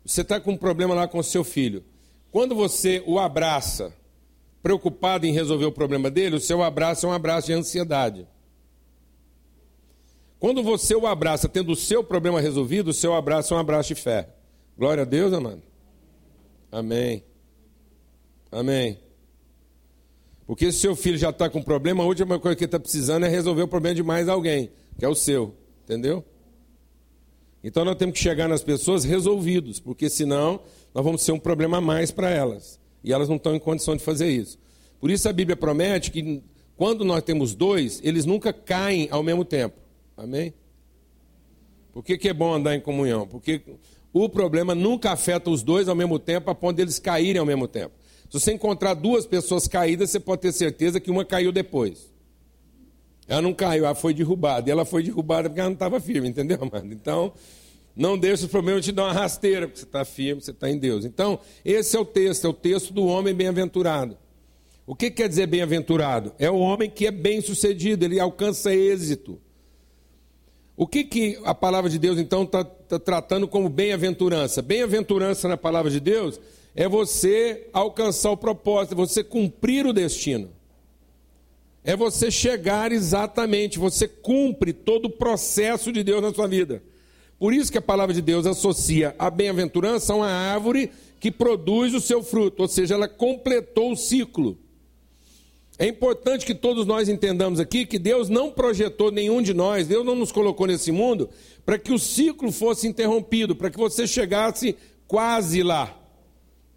você 0.06 0.22
está 0.22 0.40
com 0.40 0.52
um 0.52 0.58
problema 0.58 0.94
lá 0.94 1.08
com 1.08 1.18
o 1.18 1.24
seu 1.24 1.44
filho. 1.44 1.84
Quando 2.30 2.54
você 2.54 3.04
o 3.08 3.18
abraça, 3.18 3.92
preocupado 4.62 5.26
em 5.26 5.32
resolver 5.32 5.66
o 5.66 5.72
problema 5.72 6.12
dele, 6.12 6.36
o 6.36 6.40
seu 6.40 6.62
abraço 6.62 7.08
é 7.08 7.10
um 7.10 7.14
abraço 7.14 7.48
de 7.48 7.54
ansiedade. 7.54 8.28
Quando 10.38 10.62
você 10.62 10.94
o 10.94 11.08
abraça 11.08 11.50
tendo 11.50 11.72
o 11.72 11.76
seu 11.76 12.04
problema 12.04 12.40
resolvido, 12.40 12.90
o 12.90 12.94
seu 12.94 13.16
abraço 13.16 13.52
é 13.52 13.58
um 13.58 13.60
abraço 13.60 13.88
de 13.88 13.96
fé. 13.96 14.35
Glória 14.78 15.04
a 15.04 15.06
Deus, 15.06 15.32
amado. 15.32 15.62
Amém. 16.72 17.24
Amém. 18.52 19.00
Porque 20.46 20.72
se 20.72 20.80
seu 20.80 20.96
filho 20.96 21.18
já 21.18 21.30
está 21.30 21.50
com 21.50 21.62
problema, 21.62 22.04
a 22.04 22.06
última 22.06 22.38
coisa 22.40 22.56
que 22.56 22.64
ele 22.64 22.68
está 22.68 22.80
precisando 22.80 23.26
é 23.26 23.30
resolver 23.30 23.64
o 23.64 23.68
problema 23.68 23.96
de 23.96 24.04
mais 24.04 24.28
alguém, 24.28 24.70
que 24.98 25.06
é 25.06 25.08
o 25.08 25.16
seu. 25.16 25.56
Entendeu? 25.84 26.24
Então 27.64 27.84
nós 27.84 27.96
temos 27.96 28.14
que 28.14 28.20
chegar 28.22 28.48
nas 28.48 28.62
pessoas 28.62 29.04
resolvidos, 29.04 29.80
porque 29.80 30.10
senão 30.10 30.60
nós 30.94 31.04
vamos 31.04 31.22
ser 31.24 31.32
um 31.32 31.40
problema 31.40 31.78
a 31.78 31.82
mais 31.82 32.12
para 32.12 32.30
elas. 32.30 32.80
E 33.04 33.12
elas 33.12 33.28
não 33.28 33.38
estão 33.38 33.56
em 33.56 33.60
condição 33.60 33.96
de 33.96 34.04
fazer 34.04 34.30
isso. 34.30 34.60
Por 35.00 35.10
isso 35.10 35.28
a 35.28 35.34
Bíblia 35.34 35.56
promete 35.56 36.12
que 36.12 36.44
quando 36.76 37.06
nós 37.06 37.24
temos 37.24 37.56
dois, 37.56 38.02
eles 38.04 38.26
nunca 38.26 38.52
caem 38.52 39.08
ao 39.10 39.24
mesmo 39.24 39.46
tempo. 39.46 39.78
Amém? 40.18 40.54
Por 41.92 42.04
que, 42.04 42.18
que 42.18 42.28
é 42.28 42.34
bom 42.34 42.54
andar 42.54 42.76
em 42.76 42.82
comunhão? 42.82 43.26
Porque 43.26 43.62
o 44.18 44.30
problema 44.30 44.74
nunca 44.74 45.12
afeta 45.12 45.50
os 45.50 45.62
dois 45.62 45.90
ao 45.90 45.96
mesmo 45.96 46.18
tempo, 46.18 46.50
a 46.50 46.56
ponto 46.56 46.78
deles 46.78 46.98
caírem 46.98 47.38
ao 47.38 47.46
mesmo 47.46 47.68
tempo. 47.68 47.96
Se 48.30 48.40
você 48.40 48.54
encontrar 48.54 48.94
duas 48.94 49.26
pessoas 49.26 49.68
caídas, 49.68 50.10
você 50.10 50.22
pode 50.22 50.42
ter 50.42 50.54
certeza 50.54 51.02
que 51.02 51.12
uma 51.12 51.26
caiu 51.26 51.52
depois. 51.52 52.10
Ela 53.28 53.42
não 53.42 53.54
caiu, 53.54 53.84
ela 53.84 53.94
foi 53.94 54.14
derrubada. 54.14 54.70
E 54.70 54.72
ela 54.72 54.86
foi 54.86 55.04
derrubada 55.04 55.50
porque 55.50 55.60
ela 55.60 55.68
não 55.68 55.74
estava 55.74 56.00
firme, 56.00 56.30
entendeu, 56.30 56.58
amado? 56.62 56.94
Então, 56.94 57.34
não 57.94 58.18
deixe 58.18 58.46
os 58.46 58.50
problemas 58.50 58.86
te 58.86 58.94
dar 58.94 59.04
uma 59.04 59.12
rasteira, 59.12 59.68
porque 59.68 59.80
você 59.80 59.86
está 59.86 60.06
firme, 60.06 60.42
você 60.42 60.52
está 60.52 60.70
em 60.70 60.78
Deus. 60.78 61.04
Então, 61.04 61.38
esse 61.66 61.98
é 61.98 62.00
o 62.00 62.06
texto, 62.06 62.48
é 62.48 62.50
o 62.50 62.54
texto 62.54 62.94
do 62.94 63.06
homem 63.06 63.34
bem-aventurado. 63.34 64.18
O 64.88 64.96
que 64.96 65.12
quer 65.12 65.28
dizer 65.28 65.48
bem-aventurado? 65.48 66.32
É 66.40 66.50
o 66.50 66.60
homem 66.60 66.90
que 66.90 67.06
é 67.06 67.12
bem-sucedido, 67.12 68.06
ele 68.06 68.18
alcança 68.18 68.74
êxito. 68.74 69.42
O 70.78 70.86
que, 70.86 71.06
que 71.06 71.40
a 71.46 71.56
palavra 71.56 71.90
de 71.90 71.98
Deus 71.98 72.18
então 72.18 72.44
está 72.44 72.64
tá 72.64 73.00
tratando 73.00 73.48
como 73.48 73.70
bem-aventurança? 73.70 74.62
Bem-aventurança 74.62 75.48
na 75.48 75.56
palavra 75.56 75.90
de 75.90 76.02
Deus 76.02 76.40
é 76.76 76.88
você 76.88 77.70
alcançar 77.72 78.32
o 78.32 78.38
propósito, 78.38 78.96
você 78.96 79.24
cumprir 79.24 79.86
o 79.86 79.94
destino. 79.94 80.50
É 81.82 81.96
você 81.96 82.30
chegar 82.30 82.92
exatamente, 82.92 83.80
você 83.80 84.08
cumpre 84.08 84.74
todo 84.74 85.06
o 85.06 85.10
processo 85.10 85.94
de 85.94 86.04
Deus 86.04 86.22
na 86.22 86.34
sua 86.34 86.48
vida. 86.48 86.84
Por 87.40 87.54
isso 87.54 87.72
que 87.72 87.78
a 87.78 87.82
palavra 87.82 88.14
de 88.14 88.22
Deus 88.22 88.46
associa 88.46 89.16
a 89.18 89.30
bem-aventurança 89.30 90.12
a 90.12 90.16
uma 90.18 90.30
árvore 90.30 90.92
que 91.20 91.32
produz 91.32 91.94
o 91.94 92.02
seu 92.02 92.22
fruto, 92.22 92.64
ou 92.64 92.68
seja, 92.68 92.96
ela 92.96 93.08
completou 93.08 93.92
o 93.92 93.96
ciclo. 93.96 94.58
É 95.78 95.86
importante 95.86 96.46
que 96.46 96.56
todos 96.56 96.86
nós 96.86 97.10
entendamos 97.10 97.60
aqui 97.60 97.86
que 97.86 98.00
Deus 98.00 98.30
não 98.30 98.50
projetou 98.50 99.12
nenhum 99.12 99.42
de 99.42 99.54
nós, 99.54 99.88
Deus 99.88 100.06
não 100.06 100.16
nos 100.16 100.32
colocou 100.32 100.68
nesse 100.68 100.92
mundo 100.92 101.30
para 101.66 101.78
que 101.78 101.92
o 101.92 102.00
ciclo 102.00 102.52
fosse 102.52 102.88
interrompido, 102.88 103.56
para 103.56 103.70
que 103.70 103.78
você 103.78 104.08
chegasse 104.08 104.78
quase 105.06 105.62
lá. 105.64 105.98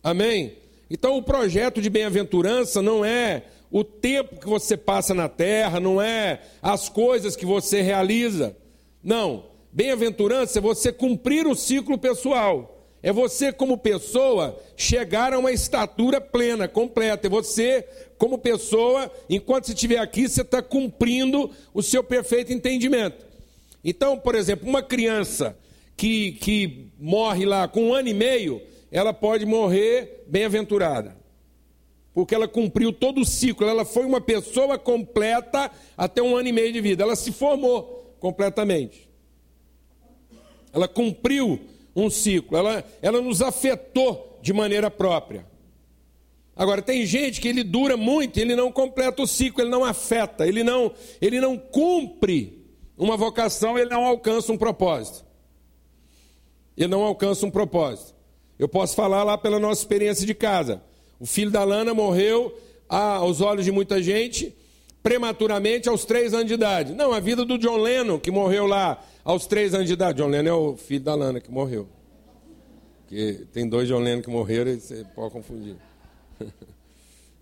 Amém? 0.02 0.56
Então 0.90 1.16
o 1.16 1.22
projeto 1.22 1.80
de 1.80 1.88
bem-aventurança 1.88 2.82
não 2.82 3.04
é 3.04 3.44
o 3.70 3.84
tempo 3.84 4.40
que 4.40 4.48
você 4.48 4.76
passa 4.76 5.14
na 5.14 5.28
terra, 5.28 5.78
não 5.78 6.00
é 6.02 6.40
as 6.60 6.88
coisas 6.88 7.36
que 7.36 7.46
você 7.46 7.82
realiza. 7.82 8.56
Não. 9.02 9.44
Bem-aventurança 9.70 10.58
é 10.58 10.62
você 10.62 10.90
cumprir 10.90 11.46
o 11.46 11.54
ciclo 11.54 11.98
pessoal. 11.98 12.77
É 13.02 13.12
você, 13.12 13.52
como 13.52 13.78
pessoa, 13.78 14.58
chegar 14.76 15.32
a 15.32 15.38
uma 15.38 15.52
estatura 15.52 16.20
plena, 16.20 16.66
completa. 16.66 17.28
É 17.28 17.30
você, 17.30 17.86
como 18.18 18.38
pessoa, 18.38 19.10
enquanto 19.30 19.66
você 19.66 19.72
estiver 19.72 19.98
aqui, 19.98 20.28
você 20.28 20.42
está 20.42 20.60
cumprindo 20.60 21.50
o 21.72 21.82
seu 21.82 22.02
perfeito 22.02 22.52
entendimento. 22.52 23.24
Então, 23.84 24.18
por 24.18 24.34
exemplo, 24.34 24.68
uma 24.68 24.82
criança 24.82 25.56
que, 25.96 26.32
que 26.32 26.90
morre 26.98 27.46
lá 27.46 27.68
com 27.68 27.88
um 27.88 27.94
ano 27.94 28.08
e 28.08 28.14
meio, 28.14 28.60
ela 28.90 29.12
pode 29.12 29.46
morrer 29.46 30.24
bem-aventurada. 30.26 31.16
Porque 32.12 32.34
ela 32.34 32.48
cumpriu 32.48 32.92
todo 32.92 33.20
o 33.20 33.24
ciclo, 33.24 33.68
ela 33.68 33.84
foi 33.84 34.04
uma 34.04 34.20
pessoa 34.20 34.76
completa 34.76 35.70
até 35.96 36.20
um 36.20 36.36
ano 36.36 36.48
e 36.48 36.52
meio 36.52 36.72
de 36.72 36.80
vida. 36.80 37.04
Ela 37.04 37.14
se 37.14 37.30
formou 37.30 38.16
completamente. 38.18 39.08
Ela 40.72 40.88
cumpriu 40.88 41.60
um 42.04 42.10
ciclo, 42.10 42.56
ela, 42.56 42.84
ela 43.02 43.20
nos 43.20 43.42
afetou 43.42 44.38
de 44.40 44.52
maneira 44.52 44.90
própria. 44.90 45.46
Agora, 46.54 46.82
tem 46.82 47.06
gente 47.06 47.40
que 47.40 47.48
ele 47.48 47.62
dura 47.62 47.96
muito, 47.96 48.38
ele 48.38 48.56
não 48.56 48.72
completa 48.72 49.22
o 49.22 49.26
ciclo, 49.26 49.62
ele 49.62 49.70
não 49.70 49.84
afeta, 49.84 50.46
ele 50.46 50.64
não, 50.64 50.92
ele 51.20 51.40
não 51.40 51.56
cumpre 51.56 52.66
uma 52.96 53.16
vocação, 53.16 53.78
ele 53.78 53.90
não 53.90 54.04
alcança 54.04 54.52
um 54.52 54.58
propósito. 54.58 55.24
Ele 56.76 56.88
não 56.88 57.02
alcança 57.02 57.46
um 57.46 57.50
propósito. 57.50 58.14
Eu 58.58 58.68
posso 58.68 58.96
falar 58.96 59.22
lá 59.22 59.38
pela 59.38 59.60
nossa 59.60 59.80
experiência 59.80 60.26
de 60.26 60.34
casa. 60.34 60.82
O 61.20 61.26
filho 61.26 61.50
da 61.50 61.62
Lana 61.62 61.94
morreu 61.94 62.56
aos 62.88 63.40
olhos 63.40 63.64
de 63.64 63.70
muita 63.70 64.02
gente, 64.02 64.52
prematuramente 65.00 65.88
aos 65.88 66.04
três 66.04 66.34
anos 66.34 66.46
de 66.46 66.54
idade. 66.54 66.92
Não, 66.92 67.12
a 67.12 67.20
vida 67.20 67.44
do 67.44 67.56
John 67.56 67.76
Lennon, 67.76 68.18
que 68.18 68.30
morreu 68.30 68.66
lá 68.66 69.00
aos 69.28 69.46
três 69.46 69.74
anos 69.74 69.86
de 69.86 69.92
idade. 69.92 70.22
John 70.22 70.28
Lennon 70.28 70.48
é 70.48 70.54
o 70.54 70.74
filho 70.74 71.04
da 71.04 71.14
Lana 71.14 71.38
que 71.38 71.50
morreu. 71.50 71.86
Porque 73.00 73.44
tem 73.52 73.68
dois 73.68 73.86
John 73.86 73.98
Lennon 73.98 74.22
que 74.22 74.30
morreram 74.30 74.70
e 74.70 74.80
você 74.80 75.04
pode 75.14 75.32
confundir. 75.32 75.76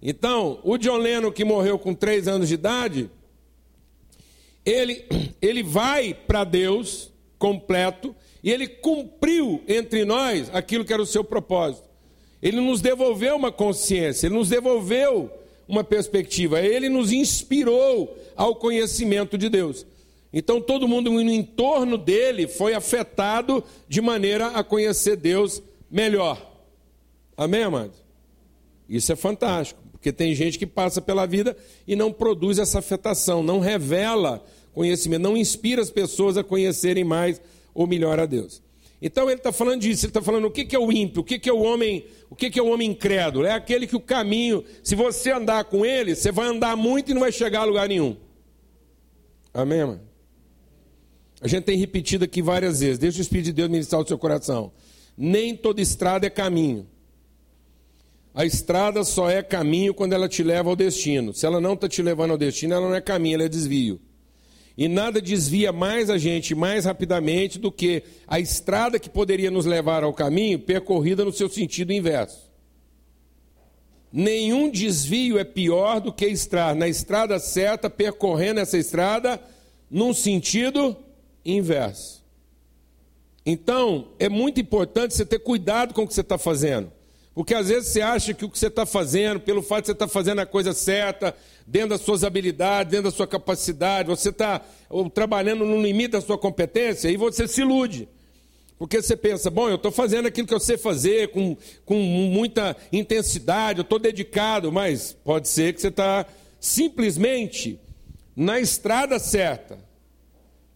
Então, 0.09 0.61
o 0.63 0.77
John 0.77 0.99
Lennon 0.99 1.33
que 1.33 1.43
morreu 1.43 1.79
com 1.79 1.95
três 1.95 2.29
anos 2.29 2.49
de 2.49 2.55
idade, 2.55 3.11
ele, 4.65 5.07
ele 5.41 5.63
vai 5.63 6.13
para 6.13 6.45
Deus 6.45 7.11
completo 7.39 8.15
e 8.45 8.53
ele 8.53 8.69
cumpriu 8.69 9.63
entre 9.67 10.05
nós 10.05 10.51
aquilo 10.55 10.85
que 10.85 10.93
era 10.93 11.01
o 11.01 11.07
seu 11.07 11.25
propósito. 11.25 11.89
Ele 12.43 12.61
nos 12.61 12.83
devolveu 12.83 13.35
uma 13.37 13.51
consciência, 13.51 14.27
ele 14.27 14.35
nos 14.35 14.51
devolveu 14.51 15.31
uma 15.67 15.83
perspectiva, 15.83 16.61
ele 16.61 16.91
nos 16.91 17.11
inspirou 17.11 18.17
ao 18.37 18.55
conhecimento 18.55 19.39
de 19.39 19.49
Deus. 19.49 19.87
Então 20.33 20.61
todo 20.61 20.89
mundo 20.89 21.11
no 21.11 21.21
entorno 21.31 21.97
dele 21.97 22.47
foi 22.47 22.75
afetado 22.75 23.65
de 23.89 24.01
maneira 24.01 24.49
a 24.49 24.63
conhecer 24.63 25.17
Deus 25.17 25.63
melhor. 25.91 26.55
Amém, 27.37 27.63
amados? 27.63 28.05
Isso 28.89 29.13
é 29.13 29.17
fantástico, 29.17 29.81
porque 29.93 30.13
tem 30.13 30.35
gente 30.35 30.59
que 30.59 30.67
passa 30.67 31.01
pela 31.01 31.27
vida 31.27 31.57
e 31.87 31.97
não 31.97 32.13
produz 32.13 32.59
essa 32.59 32.79
afetação, 32.79 33.43
não 33.43 33.59
revela 33.59 34.45
conhecimento, 34.73 35.23
não 35.23 35.37
inspira 35.37 35.83
as 35.83 35.91
pessoas 35.91 36.37
a 36.37 36.45
conhecerem 36.45 37.03
mais 37.03 37.41
ou 37.75 37.87
melhor 37.87 38.21
a 38.21 38.27
Deus. 38.27 38.63
Então 39.01 39.25
ele 39.25 39.39
está 39.39 39.53
falando 39.53 39.81
disso, 39.81 40.07
ele 40.07 40.11
está 40.11 40.23
falando 40.23 40.47
o 40.47 40.51
que, 40.51 40.65
que 40.65 40.75
é 40.75 40.79
o 40.79 40.91
ímpio, 40.91 41.21
o 41.21 41.25
que, 41.25 41.39
que 41.39 41.49
é 41.49 41.53
o 41.53 41.61
homem, 41.61 42.07
o 42.31 42.37
que, 42.37 42.51
que 42.51 42.59
é 42.59 42.63
o 42.63 42.69
homem 42.69 42.91
incrédulo? 42.91 43.47
É 43.47 43.53
aquele 43.53 43.87
que 43.87 43.97
o 43.97 44.01
caminho, 44.01 44.65
se 44.83 44.95
você 44.95 45.31
andar 45.31 45.65
com 45.65 45.85
ele, 45.85 46.15
você 46.15 46.33
vai 46.33 46.47
andar 46.47 46.77
muito 46.77 47.11
e 47.11 47.15
não 47.15 47.21
vai 47.21 47.33
chegar 47.33 47.61
a 47.61 47.65
lugar 47.65 47.89
nenhum. 47.89 48.17
Amém, 49.53 49.85
mano? 49.85 50.01
A 51.41 51.49
gente 51.49 51.65
tem 51.65 51.77
repetido 51.77 52.25
aqui 52.25 52.41
várias 52.41 52.81
vezes. 52.81 52.99
Deixa 52.99 53.19
o 53.19 53.23
Espírito 53.23 53.47
de 53.47 53.53
Deus 53.53 53.69
ministrar 53.69 54.01
o 54.01 54.07
seu 54.07 54.19
coração. 54.19 54.73
Nem 55.17 55.57
toda 55.57 55.81
estrada 55.81 56.27
é 56.27 56.31
caminho. 56.31 56.87
A 58.35 58.45
estrada 58.45 59.03
só 59.03 59.31
é 59.31 59.43
caminho 59.43 59.95
quando 59.95 60.13
ela 60.13 60.29
te 60.29 60.43
leva 60.43 60.69
ao 60.69 60.77
destino. 60.77 61.33
Se 61.33 61.47
ela 61.47 61.61
não 61.61 61.73
está 61.73 61.89
te 61.89 62.03
levando 62.03 62.33
ao 62.33 62.39
destino, 62.39 62.75
ela 62.75 62.89
não 62.89 62.95
é 62.95 63.01
caminho, 63.01 63.37
ela 63.37 63.45
é 63.45 63.49
desvio. 63.49 63.99
E 64.77 64.89
nada 64.89 65.23
desvia 65.23 65.73
mais 65.73 66.11
a 66.11 66.19
gente 66.19 66.55
mais 66.55 66.85
rapidamente 66.85 67.59
do 67.59 67.73
que 67.73 68.03
a 68.27 68.39
estrada 68.39 68.99
que 68.99 69.09
poderia 69.09 69.51
nos 69.51 69.65
levar 69.65 70.05
ao 70.05 70.13
caminho 70.13 70.59
percorrida 70.59 71.25
no 71.25 71.33
seu 71.33 71.49
sentido 71.49 71.95
inverso. 71.95 72.51
Nenhum 74.13 74.71
desvio 74.71 75.39
é 75.39 75.45
pior 75.45 76.01
do 76.01 76.13
que 76.13 76.27
estar 76.27 76.75
na 76.75 76.87
estrada 76.87 77.39
certa, 77.39 77.89
percorrendo 77.89 78.61
essa 78.61 78.77
estrada 78.77 79.41
num 79.91 80.13
sentido 80.13 80.97
inverso. 81.47 82.25
Então, 83.45 84.09
é 84.19 84.29
muito 84.29 84.61
importante 84.61 85.15
você 85.15 85.25
ter 85.25 85.39
cuidado 85.39 85.95
com 85.95 86.03
o 86.03 86.09
que 86.09 86.15
você 86.15 86.21
está 86.21 86.37
fazendo. 86.37 86.91
Porque 87.33 87.55
às 87.55 87.69
vezes 87.69 87.91
você 87.91 88.01
acha 88.01 88.33
que 88.33 88.45
o 88.45 88.51
que 88.51 88.59
você 88.59 88.69
está 88.69 88.87
fazendo, 88.87 89.39
pelo 89.41 89.63
fato 89.63 89.83
de 89.83 89.87
você 89.87 89.93
estar 89.93 90.07
tá 90.07 90.13
fazendo 90.13 90.41
a 90.41 90.47
coisa 90.47 90.73
certa, 90.73 91.37
dentro 91.67 91.91
das 91.91 92.01
suas 92.01 92.25
habilidades, 92.25 92.91
dentro 92.91 93.11
da 93.11 93.17
sua 93.17 93.27
capacidade, 93.27 94.09
você 94.09 94.31
está 94.31 94.63
trabalhando 95.13 95.65
no 95.65 95.81
limite 95.81 96.13
da 96.13 96.21
sua 96.23 96.39
competência, 96.39 97.11
e 97.11 97.17
você 97.17 97.47
se 97.47 97.61
ilude. 97.61 98.09
Porque 98.79 99.01
você 99.01 99.17
pensa, 99.17 99.51
bom, 99.51 99.69
eu 99.69 99.77
estou 99.77 99.93
fazendo 99.93 100.27
aquilo 100.27 100.47
que 100.47 100.55
eu 100.55 100.61
sei 100.61 100.77
fazer 100.77 101.29
com, 101.29 101.57
com 101.85 101.95
muita 101.95 102.77
intensidade, 102.91 103.81
eu 103.81 103.83
estou 103.83 103.99
dedicado, 103.99 104.73
mas 104.73 105.13
pode 105.13 105.49
ser 105.49 105.75
que 105.75 105.81
você 105.81 105.89
está 105.89 106.27
simplesmente 106.59 107.79
na 108.35 108.59
estrada 108.61 109.19
certa, 109.19 109.79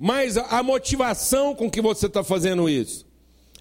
mas 0.02 0.38
a 0.38 0.62
motivação 0.62 1.54
com 1.54 1.70
que 1.70 1.82
você 1.82 2.06
está 2.06 2.24
fazendo 2.24 2.70
isso, 2.70 3.06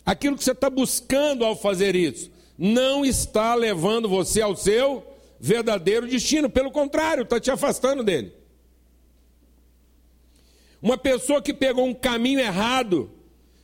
aquilo 0.05 0.37
que 0.37 0.43
você 0.45 0.53
está 0.53 0.69
buscando 0.69 1.43
ao 1.43 1.53
fazer 1.53 1.97
isso, 1.97 2.31
não 2.57 3.03
está 3.03 3.53
levando 3.55 4.07
você 4.07 4.41
ao 4.41 4.55
seu 4.55 5.05
verdadeiro 5.37 6.07
destino, 6.07 6.49
pelo 6.49 6.71
contrário, 6.71 7.23
está 7.23 7.41
te 7.41 7.51
afastando 7.51 8.05
dele. 8.05 8.31
Uma 10.81 10.97
pessoa 10.97 11.41
que 11.41 11.53
pegou 11.53 11.85
um 11.85 11.93
caminho 11.93 12.39
errado, 12.39 13.11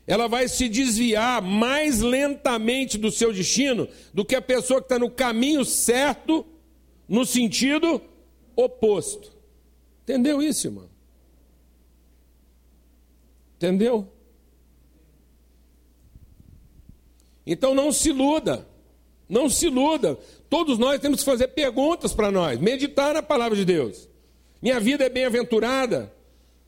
ela 0.06 0.28
vai 0.28 0.50
se 0.50 0.68
desviar 0.68 1.42
mais 1.42 2.02
lentamente 2.02 2.98
do 2.98 3.10
seu 3.10 3.32
destino 3.32 3.88
do 4.14 4.26
que 4.26 4.36
a 4.36 4.42
pessoa 4.42 4.82
que 4.82 4.88
está 4.88 5.00
no 5.00 5.10
caminho 5.10 5.64
certo, 5.64 6.46
no 7.08 7.26
sentido 7.26 8.02
oposto. 8.54 9.32
Entendeu 10.04 10.42
isso, 10.42 10.68
irmão? 10.68 10.95
Entendeu? 13.66 14.08
Então 17.48 17.74
não 17.74 17.92
se 17.92 18.10
iluda. 18.10 18.68
Não 19.28 19.50
se 19.50 19.66
iluda. 19.66 20.20
Todos 20.48 20.78
nós 20.78 21.00
temos 21.00 21.20
que 21.22 21.26
fazer 21.26 21.48
perguntas 21.48 22.14
para 22.14 22.30
nós, 22.30 22.60
meditar 22.60 23.16
na 23.16 23.24
palavra 23.24 23.58
de 23.58 23.66
Deus. 23.66 24.08
Minha 24.62 24.80
vida 24.80 25.04
é 25.04 25.10
bem-aventurada. 25.10 26.14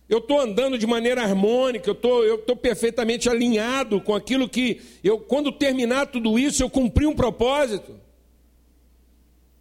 Eu 0.10 0.18
estou 0.20 0.39
andando 0.39 0.77
de 0.77 0.88
maneira 0.88 1.22
harmônica, 1.22 1.88
eu 1.88 1.94
tô, 1.94 2.24
estou 2.24 2.56
perfeitamente 2.56 3.30
alinhado 3.30 4.01
com 4.01 4.16
aquilo 4.16 4.50
que 4.50 4.82
eu, 5.04 5.20
quando 5.20 5.51
terminar 5.51 6.08
tudo 6.08 6.39
isso, 6.39 6.63
eu 6.63 6.70
cumpri 6.70 7.06
um 7.06 7.13
propósito. 7.13 8.00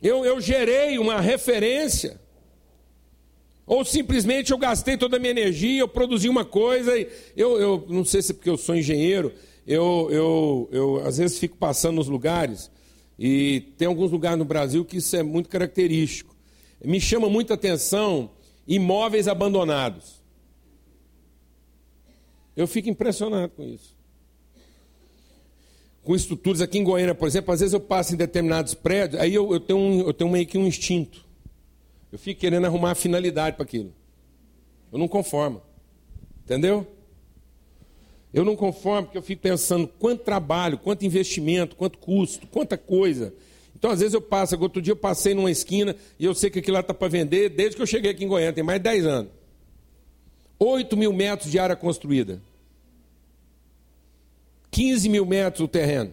Eu, 0.01 0.25
eu 0.25 0.41
gerei 0.41 0.99
uma 0.99 1.21
referência. 1.21 2.19
Ou 3.67 3.85
simplesmente 3.85 4.53
eu 4.53 4.59
gastei 4.59 4.97
toda 4.97 5.17
a 5.17 5.19
minha 5.19 5.33
energia, 5.33 5.81
eu 5.81 5.89
produzi 5.89 6.29
uma 6.29 6.45
coisa, 6.45 6.97
e 6.97 7.09
eu, 7.37 7.61
eu 7.61 7.87
não 7.89 8.05
sei 8.05 8.23
se 8.23 8.31
é 8.31 8.35
porque 8.35 8.49
eu 8.49 8.57
sou 8.57 8.77
engenheiro, 8.77 9.33
eu, 9.67 10.09
eu, 10.11 10.69
eu 10.71 10.97
às 11.05 11.19
vezes 11.19 11.39
fico 11.39 11.57
passando 11.57 11.97
nos 11.97 12.07
lugares, 12.07 12.71
e 13.19 13.73
tem 13.77 13.89
alguns 13.89 14.13
lugares 14.13 14.39
no 14.39 14.45
Brasil 14.45 14.85
que 14.85 14.99
isso 14.99 15.17
é 15.17 15.23
muito 15.23 15.49
característico. 15.49 16.37
Me 16.85 17.01
chama 17.01 17.29
muita 17.29 17.55
atenção 17.55 18.31
imóveis 18.69 19.27
abandonados. 19.27 20.23
Eu 22.55 22.67
fico 22.67 22.89
impressionado 22.89 23.53
com 23.57 23.63
isso. 23.65 23.97
Com 26.05 26.15
estruturas 26.15 26.61
aqui 26.61 26.79
em 26.79 26.85
Goiânia, 26.85 27.15
por 27.15 27.27
exemplo, 27.27 27.53
às 27.53 27.61
vezes 27.61 27.73
eu 27.73 27.81
passo 27.81 28.15
em 28.15 28.17
determinados 28.17 28.75
prédios, 28.75 29.21
aí 29.21 29.35
eu, 29.35 29.53
eu, 29.53 29.59
tenho, 29.59 29.79
um, 29.79 30.01
eu 30.01 30.15
tenho 30.15 30.31
meio 30.31 30.47
que 30.47 30.57
um 30.57 30.67
instinto. 30.67 31.26
Eu 32.13 32.19
fico 32.19 32.41
querendo 32.41 32.65
arrumar 32.67 32.93
a 32.93 32.95
finalidade 32.95 33.57
para 33.57 33.65
aquilo. 33.65 33.93
Eu 34.93 34.99
não 34.99 35.09
conformo. 35.09 35.63
Entendeu? 36.45 36.87
Eu 38.33 38.45
não 38.45 38.55
conformo 38.55 39.05
porque 39.05 39.19
eu 39.19 39.23
fico 39.23 39.43
pensando 39.43 39.89
quanto 39.89 40.23
trabalho, 40.23 40.79
quanto 40.79 41.05
investimento, 41.05 41.75
quanto 41.75 41.99
custo, 41.99 42.47
quanta 42.47 42.77
coisa. 42.77 43.33
Então, 43.75 43.91
às 43.91 44.01
vezes 44.01 44.15
eu 44.15 44.21
passo, 44.21 44.59
outro 44.61 44.81
dia 44.81 44.93
eu 44.93 44.97
passei 44.97 45.35
numa 45.35 45.51
esquina 45.51 45.95
e 46.19 46.25
eu 46.25 46.35
sei 46.35 46.51
que 46.51 46.59
aquilo 46.59 46.75
lá 46.75 46.81
está 46.81 46.95
para 46.95 47.09
vender 47.09 47.51
desde 47.51 47.77
que 47.77 47.83
eu 47.83 47.87
cheguei 47.87 48.11
aqui 48.11 48.25
em 48.25 48.29
Goiânia, 48.29 48.53
tem 48.53 48.65
mais 48.65 48.79
de 48.79 48.85
10 48.85 49.07
anos. 49.07 49.33
8 50.59 50.97
mil 50.97 51.13
metros 51.13 51.51
de 51.51 51.59
área 51.59 51.77
construída. 51.77 52.41
15 54.71 55.09
mil 55.09 55.27
metros 55.27 55.65
o 55.65 55.69
terreno. 55.69 56.13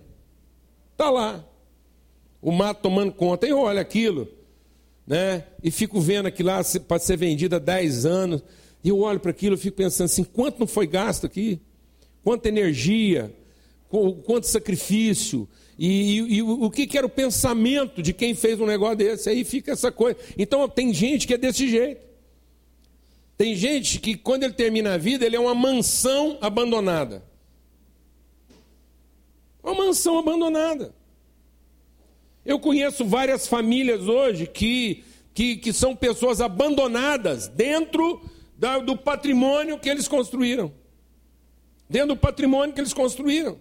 Está 0.91 1.09
lá. 1.09 1.43
O 2.41 2.51
mato 2.51 2.81
tomando 2.81 3.11
conta. 3.11 3.45
E 3.45 3.49
eu 3.49 3.59
olho 3.59 3.79
aquilo, 3.79 4.29
né? 5.05 5.43
E 5.61 5.69
fico 5.69 5.99
vendo 5.99 6.27
aquilo 6.27 6.49
lá 6.49 6.61
para 6.87 6.99
ser 6.99 7.17
vendido 7.17 7.55
há 7.55 7.59
10 7.59 8.05
anos. 8.05 8.43
E 8.83 8.89
eu 8.89 8.99
olho 8.99 9.19
para 9.19 9.31
aquilo 9.31 9.55
e 9.55 9.57
fico 9.57 9.77
pensando 9.77 10.05
assim: 10.05 10.23
quanto 10.23 10.59
não 10.59 10.67
foi 10.67 10.87
gasto 10.87 11.25
aqui? 11.25 11.59
Quanta 12.23 12.47
energia, 12.47 13.33
quanto 14.23 14.47
sacrifício. 14.47 15.47
E, 15.77 16.19
e, 16.19 16.35
e 16.37 16.41
o 16.41 16.69
que, 16.69 16.85
que 16.85 16.97
era 16.97 17.07
o 17.07 17.09
pensamento 17.09 18.01
de 18.01 18.13
quem 18.13 18.35
fez 18.35 18.59
um 18.59 18.65
negócio 18.65 18.97
desse? 18.97 19.29
Aí 19.29 19.43
fica 19.43 19.71
essa 19.71 19.91
coisa. 19.91 20.17
Então 20.37 20.67
tem 20.69 20.93
gente 20.93 21.27
que 21.27 21.33
é 21.33 21.37
desse 21.37 21.67
jeito. 21.67 22.01
Tem 23.35 23.55
gente 23.55 23.99
que, 23.99 24.15
quando 24.15 24.43
ele 24.43 24.53
termina 24.53 24.93
a 24.93 24.97
vida, 24.97 25.25
ele 25.25 25.35
é 25.35 25.39
uma 25.39 25.55
mansão 25.55 26.37
abandonada. 26.39 27.23
Uma 29.63 29.73
mansão 29.73 30.19
abandonada. 30.19 30.93
Eu 32.45 32.59
conheço 32.59 33.05
várias 33.05 33.47
famílias 33.47 34.07
hoje 34.07 34.45
que, 34.47 35.03
que, 35.33 35.55
que 35.55 35.71
são 35.71 35.95
pessoas 35.95 36.41
abandonadas 36.41 37.47
dentro 37.47 38.21
da, 38.57 38.79
do 38.79 38.97
patrimônio 38.97 39.79
que 39.79 39.89
eles 39.89 40.07
construíram. 40.07 40.71
Dentro 41.89 42.09
do 42.09 42.17
patrimônio 42.17 42.73
que 42.73 42.81
eles 42.81 42.93
construíram. 42.93 43.57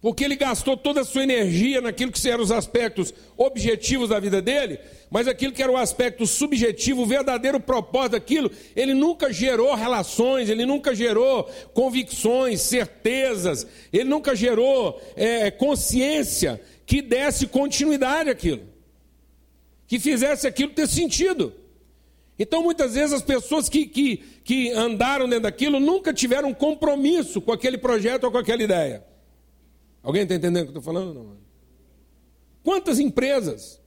Porque 0.00 0.24
ele 0.24 0.36
gastou 0.36 0.76
toda 0.76 1.00
a 1.00 1.04
sua 1.04 1.24
energia 1.24 1.80
naquilo 1.80 2.12
que 2.12 2.28
eram 2.28 2.44
os 2.44 2.52
aspectos 2.52 3.12
objetivos 3.36 4.10
da 4.10 4.20
vida 4.20 4.40
dele, 4.40 4.78
mas 5.10 5.26
aquilo 5.26 5.52
que 5.52 5.62
era 5.62 5.72
o 5.72 5.76
aspecto 5.76 6.24
subjetivo, 6.24 7.02
o 7.02 7.06
verdadeiro 7.06 7.58
propósito 7.58 8.12
daquilo, 8.12 8.48
ele 8.76 8.94
nunca 8.94 9.32
gerou 9.32 9.74
relações, 9.74 10.48
ele 10.48 10.64
nunca 10.64 10.94
gerou 10.94 11.44
convicções, 11.74 12.60
certezas, 12.60 13.66
ele 13.92 14.04
nunca 14.04 14.36
gerou 14.36 15.02
é, 15.16 15.50
consciência 15.50 16.60
que 16.86 17.02
desse 17.02 17.48
continuidade 17.48 18.30
àquilo, 18.30 18.62
que 19.88 19.98
fizesse 19.98 20.46
aquilo 20.46 20.72
ter 20.72 20.86
sentido. 20.86 21.52
Então, 22.38 22.62
muitas 22.62 22.94
vezes, 22.94 23.14
as 23.14 23.22
pessoas 23.22 23.68
que, 23.68 23.84
que, 23.84 24.18
que 24.44 24.70
andaram 24.70 25.28
dentro 25.28 25.42
daquilo 25.42 25.80
nunca 25.80 26.14
tiveram 26.14 26.54
compromisso 26.54 27.40
com 27.40 27.50
aquele 27.50 27.76
projeto 27.76 28.24
ou 28.24 28.30
com 28.30 28.38
aquela 28.38 28.62
ideia. 28.62 29.02
Alguém 30.08 30.22
está 30.22 30.36
entendendo 30.36 30.62
o 30.62 30.72
que 30.72 30.76
eu 30.78 30.80
estou 30.80 30.94
falando? 30.94 31.36
Quantas 32.64 32.98
empresas? 32.98 33.78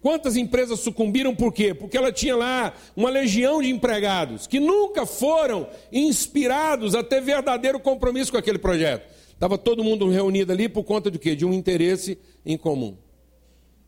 Quantas 0.00 0.38
empresas 0.38 0.80
sucumbiram 0.80 1.36
por 1.36 1.52
quê? 1.52 1.74
Porque 1.74 1.98
ela 1.98 2.10
tinha 2.10 2.34
lá 2.34 2.72
uma 2.96 3.10
legião 3.10 3.60
de 3.60 3.68
empregados 3.68 4.46
que 4.46 4.58
nunca 4.58 5.04
foram 5.04 5.68
inspirados 5.92 6.94
a 6.94 7.04
ter 7.04 7.20
verdadeiro 7.20 7.78
compromisso 7.78 8.32
com 8.32 8.38
aquele 8.38 8.56
projeto. 8.56 9.06
Estava 9.34 9.58
todo 9.58 9.84
mundo 9.84 10.08
reunido 10.08 10.50
ali 10.50 10.66
por 10.66 10.82
conta 10.82 11.10
de 11.10 11.18
quê? 11.18 11.36
De 11.36 11.44
um 11.44 11.52
interesse 11.52 12.16
em 12.42 12.56
comum. 12.56 12.96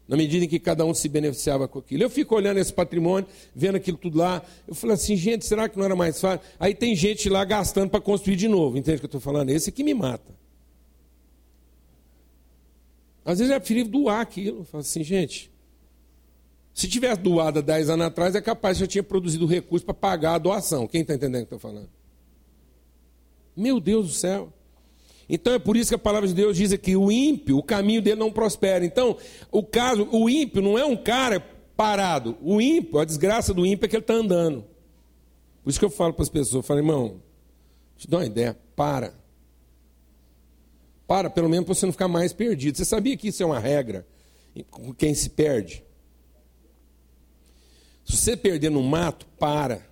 Na 0.06 0.14
medida 0.14 0.44
em 0.44 0.48
que 0.48 0.58
cada 0.58 0.84
um 0.84 0.92
se 0.92 1.08
beneficiava 1.08 1.66
com 1.66 1.78
aquilo. 1.78 2.02
Eu 2.02 2.10
fico 2.10 2.34
olhando 2.34 2.58
esse 2.58 2.72
patrimônio, 2.74 3.26
vendo 3.54 3.76
aquilo 3.76 3.96
tudo 3.96 4.18
lá. 4.18 4.42
Eu 4.68 4.74
falo 4.74 4.92
assim, 4.92 5.16
gente, 5.16 5.46
será 5.46 5.70
que 5.70 5.78
não 5.78 5.86
era 5.86 5.96
mais 5.96 6.20
fácil? 6.20 6.46
Aí 6.60 6.74
tem 6.74 6.94
gente 6.94 7.30
lá 7.30 7.46
gastando 7.46 7.88
para 7.88 7.98
construir 7.98 8.36
de 8.36 8.46
novo. 8.46 8.76
Entende 8.76 8.98
o 8.98 9.00
que 9.00 9.06
eu 9.06 9.08
estou 9.08 9.22
falando? 9.22 9.48
Esse 9.48 9.72
que 9.72 9.82
me 9.82 9.94
mata. 9.94 10.36
Às 13.26 13.40
vezes 13.40 13.52
é 13.52 13.58
preferível 13.58 13.90
doar 13.90 14.20
aquilo. 14.20 14.64
Fala 14.64 14.82
assim, 14.82 15.02
gente, 15.02 15.50
se 16.72 16.86
tivesse 16.86 17.20
doado 17.20 17.58
há 17.58 17.62
10 17.62 17.90
anos 17.90 18.06
atrás, 18.06 18.36
é 18.36 18.40
capaz 18.40 18.78
que 18.78 18.84
eu 18.84 18.88
tinha 18.88 19.02
produzido 19.02 19.46
recurso 19.46 19.84
para 19.84 19.94
pagar 19.94 20.34
a 20.34 20.38
doação. 20.38 20.86
Quem 20.86 21.00
está 21.00 21.14
entendendo 21.14 21.42
o 21.42 21.46
que 21.46 21.54
eu 21.54 21.56
estou 21.56 21.70
falando? 21.70 21.88
Meu 23.56 23.80
Deus 23.80 24.06
do 24.06 24.12
céu. 24.12 24.52
Então 25.28 25.54
é 25.54 25.58
por 25.58 25.76
isso 25.76 25.90
que 25.90 25.94
a 25.96 25.98
palavra 25.98 26.28
de 26.28 26.34
Deus 26.34 26.56
diz 26.56 26.72
que 26.76 26.96
o 26.96 27.10
ímpio, 27.10 27.58
o 27.58 27.62
caminho 27.64 28.00
dele 28.00 28.20
não 28.20 28.30
prospera. 28.30 28.84
Então, 28.84 29.16
o 29.50 29.64
caso, 29.64 30.08
o 30.12 30.30
ímpio 30.30 30.62
não 30.62 30.78
é 30.78 30.84
um 30.84 30.96
cara 30.96 31.40
parado. 31.76 32.38
O 32.40 32.60
ímpio, 32.60 33.00
a 33.00 33.04
desgraça 33.04 33.52
do 33.52 33.66
ímpio 33.66 33.86
é 33.86 33.88
que 33.88 33.96
ele 33.96 34.02
está 34.04 34.14
andando. 34.14 34.64
Por 35.64 35.70
isso 35.70 35.80
que 35.80 35.84
eu 35.84 35.90
falo 35.90 36.12
para 36.12 36.22
as 36.22 36.28
pessoas, 36.28 36.54
eu 36.54 36.62
falo, 36.62 36.78
irmão, 36.78 37.20
te 37.96 38.08
dou 38.08 38.20
uma 38.20 38.26
ideia, 38.26 38.56
para. 38.76 39.12
Para, 41.06 41.30
pelo 41.30 41.48
menos 41.48 41.66
para 41.66 41.74
você 41.74 41.86
não 41.86 41.92
ficar 41.92 42.08
mais 42.08 42.32
perdido. 42.32 42.76
Você 42.76 42.84
sabia 42.84 43.16
que 43.16 43.28
isso 43.28 43.42
é 43.42 43.46
uma 43.46 43.58
regra 43.58 44.06
com 44.70 44.92
quem 44.92 45.14
se 45.14 45.30
perde? 45.30 45.84
Se 48.04 48.16
você 48.16 48.36
perder 48.36 48.70
no 48.70 48.82
mato, 48.82 49.26
para. 49.38 49.86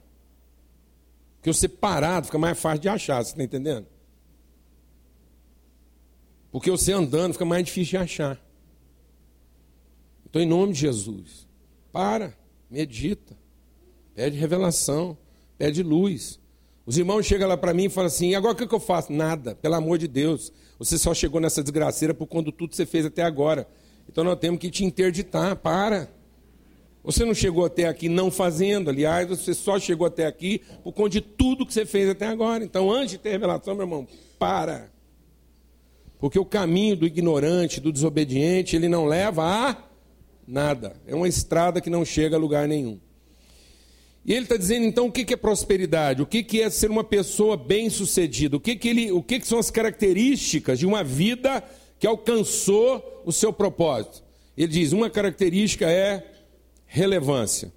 Porque 1.36 1.52
você 1.52 1.68
parado 1.68 2.26
fica 2.26 2.38
mais 2.38 2.58
fácil 2.58 2.80
de 2.80 2.88
achar, 2.88 3.22
você 3.22 3.32
está 3.32 3.42
entendendo? 3.42 3.86
Porque 6.50 6.70
você 6.70 6.92
andando 6.92 7.32
fica 7.32 7.44
mais 7.44 7.64
difícil 7.64 7.98
de 7.98 8.04
achar. 8.04 8.40
Então, 10.24 10.40
em 10.40 10.46
nome 10.46 10.72
de 10.72 10.80
Jesus, 10.80 11.48
para, 11.92 12.36
medita, 12.70 13.36
pede 14.14 14.36
revelação, 14.36 15.18
pede 15.58 15.82
luz. 15.82 16.40
Os 16.86 16.98
irmãos 16.98 17.24
chegam 17.24 17.48
lá 17.48 17.56
para 17.56 17.72
mim 17.72 17.84
e 17.84 17.88
falam 17.88 18.08
assim: 18.08 18.30
e 18.30 18.34
agora 18.34 18.52
o 18.52 18.56
que 18.68 18.74
eu 18.74 18.80
faço? 18.80 19.12
Nada, 19.12 19.54
pelo 19.54 19.74
amor 19.74 19.98
de 19.98 20.06
Deus. 20.06 20.52
Você 20.78 20.98
só 20.98 21.14
chegou 21.14 21.40
nessa 21.40 21.62
desgraceira 21.62 22.12
por 22.12 22.26
quando 22.26 22.52
tudo 22.52 22.74
você 22.74 22.84
fez 22.84 23.06
até 23.06 23.22
agora. 23.22 23.66
Então 24.08 24.22
nós 24.22 24.38
temos 24.38 24.60
que 24.60 24.70
te 24.70 24.84
interditar. 24.84 25.56
Para. 25.56 26.10
Você 27.02 27.22
não 27.24 27.34
chegou 27.34 27.66
até 27.66 27.86
aqui 27.86 28.08
não 28.08 28.30
fazendo, 28.30 28.88
aliás, 28.88 29.28
você 29.28 29.52
só 29.52 29.78
chegou 29.78 30.06
até 30.06 30.24
aqui 30.24 30.62
por 30.82 30.90
conta 30.90 31.10
de 31.10 31.20
tudo 31.20 31.66
que 31.66 31.74
você 31.74 31.84
fez 31.84 32.08
até 32.08 32.26
agora. 32.26 32.64
Então, 32.64 32.90
antes 32.90 33.10
de 33.10 33.18
ter 33.18 33.30
revelação, 33.32 33.74
meu 33.74 33.84
irmão, 33.84 34.08
para. 34.38 34.90
Porque 36.18 36.38
o 36.38 36.46
caminho 36.46 36.96
do 36.96 37.06
ignorante, 37.06 37.78
do 37.78 37.92
desobediente, 37.92 38.74
ele 38.74 38.88
não 38.88 39.04
leva 39.04 39.44
a 39.44 39.76
nada. 40.46 40.96
É 41.06 41.14
uma 41.14 41.28
estrada 41.28 41.78
que 41.78 41.90
não 41.90 42.06
chega 42.06 42.36
a 42.36 42.38
lugar 42.38 42.66
nenhum. 42.66 42.98
E 44.24 44.32
ele 44.32 44.44
está 44.44 44.56
dizendo 44.56 44.86
então 44.86 45.06
o 45.06 45.12
que 45.12 45.34
é 45.34 45.36
prosperidade, 45.36 46.22
o 46.22 46.26
que 46.26 46.60
é 46.60 46.70
ser 46.70 46.90
uma 46.90 47.04
pessoa 47.04 47.56
bem-sucedida, 47.56 48.56
o, 48.56 48.60
que, 48.60 48.74
que, 48.74 48.88
ele, 48.88 49.12
o 49.12 49.22
que, 49.22 49.38
que 49.38 49.46
são 49.46 49.58
as 49.58 49.70
características 49.70 50.78
de 50.78 50.86
uma 50.86 51.04
vida 51.04 51.62
que 51.98 52.06
alcançou 52.06 53.22
o 53.24 53.32
seu 53.32 53.52
propósito. 53.52 54.22
Ele 54.56 54.72
diz: 54.72 54.92
uma 54.92 55.10
característica 55.10 55.90
é 55.90 56.32
relevância, 56.86 57.72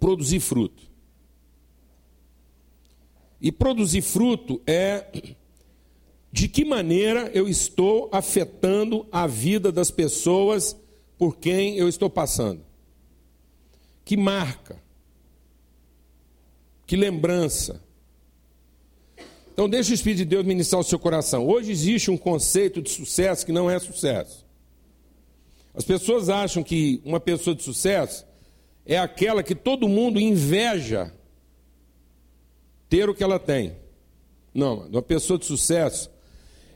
produzir 0.00 0.40
fruto. 0.40 0.88
E 3.40 3.52
produzir 3.52 4.02
fruto 4.02 4.60
é 4.66 5.06
de 6.32 6.48
que 6.48 6.64
maneira 6.64 7.30
eu 7.32 7.48
estou 7.48 8.08
afetando 8.12 9.06
a 9.12 9.28
vida 9.28 9.70
das 9.70 9.92
pessoas 9.92 10.76
por 11.16 11.36
quem 11.36 11.76
eu 11.76 11.88
estou 11.88 12.10
passando. 12.10 12.64
Que 14.04 14.16
marca, 14.16 14.82
que 16.88 16.96
lembrança. 16.96 17.84
Então, 19.52 19.68
deixe 19.68 19.92
o 19.92 19.94
Espírito 19.94 20.20
de 20.20 20.24
Deus 20.24 20.46
ministrar 20.46 20.80
o 20.80 20.84
seu 20.84 20.98
coração. 20.98 21.46
Hoje 21.46 21.70
existe 21.70 22.10
um 22.10 22.16
conceito 22.16 22.80
de 22.80 22.88
sucesso 22.88 23.44
que 23.44 23.52
não 23.52 23.70
é 23.70 23.78
sucesso. 23.78 24.46
As 25.74 25.84
pessoas 25.84 26.30
acham 26.30 26.62
que 26.62 27.02
uma 27.04 27.20
pessoa 27.20 27.54
de 27.54 27.62
sucesso 27.62 28.26
é 28.86 28.98
aquela 28.98 29.42
que 29.42 29.54
todo 29.54 29.86
mundo 29.86 30.18
inveja 30.18 31.12
ter 32.88 33.06
o 33.06 33.14
que 33.14 33.22
ela 33.22 33.38
tem. 33.38 33.76
Não, 34.54 34.86
uma 34.86 35.02
pessoa 35.02 35.38
de 35.38 35.44
sucesso 35.44 36.10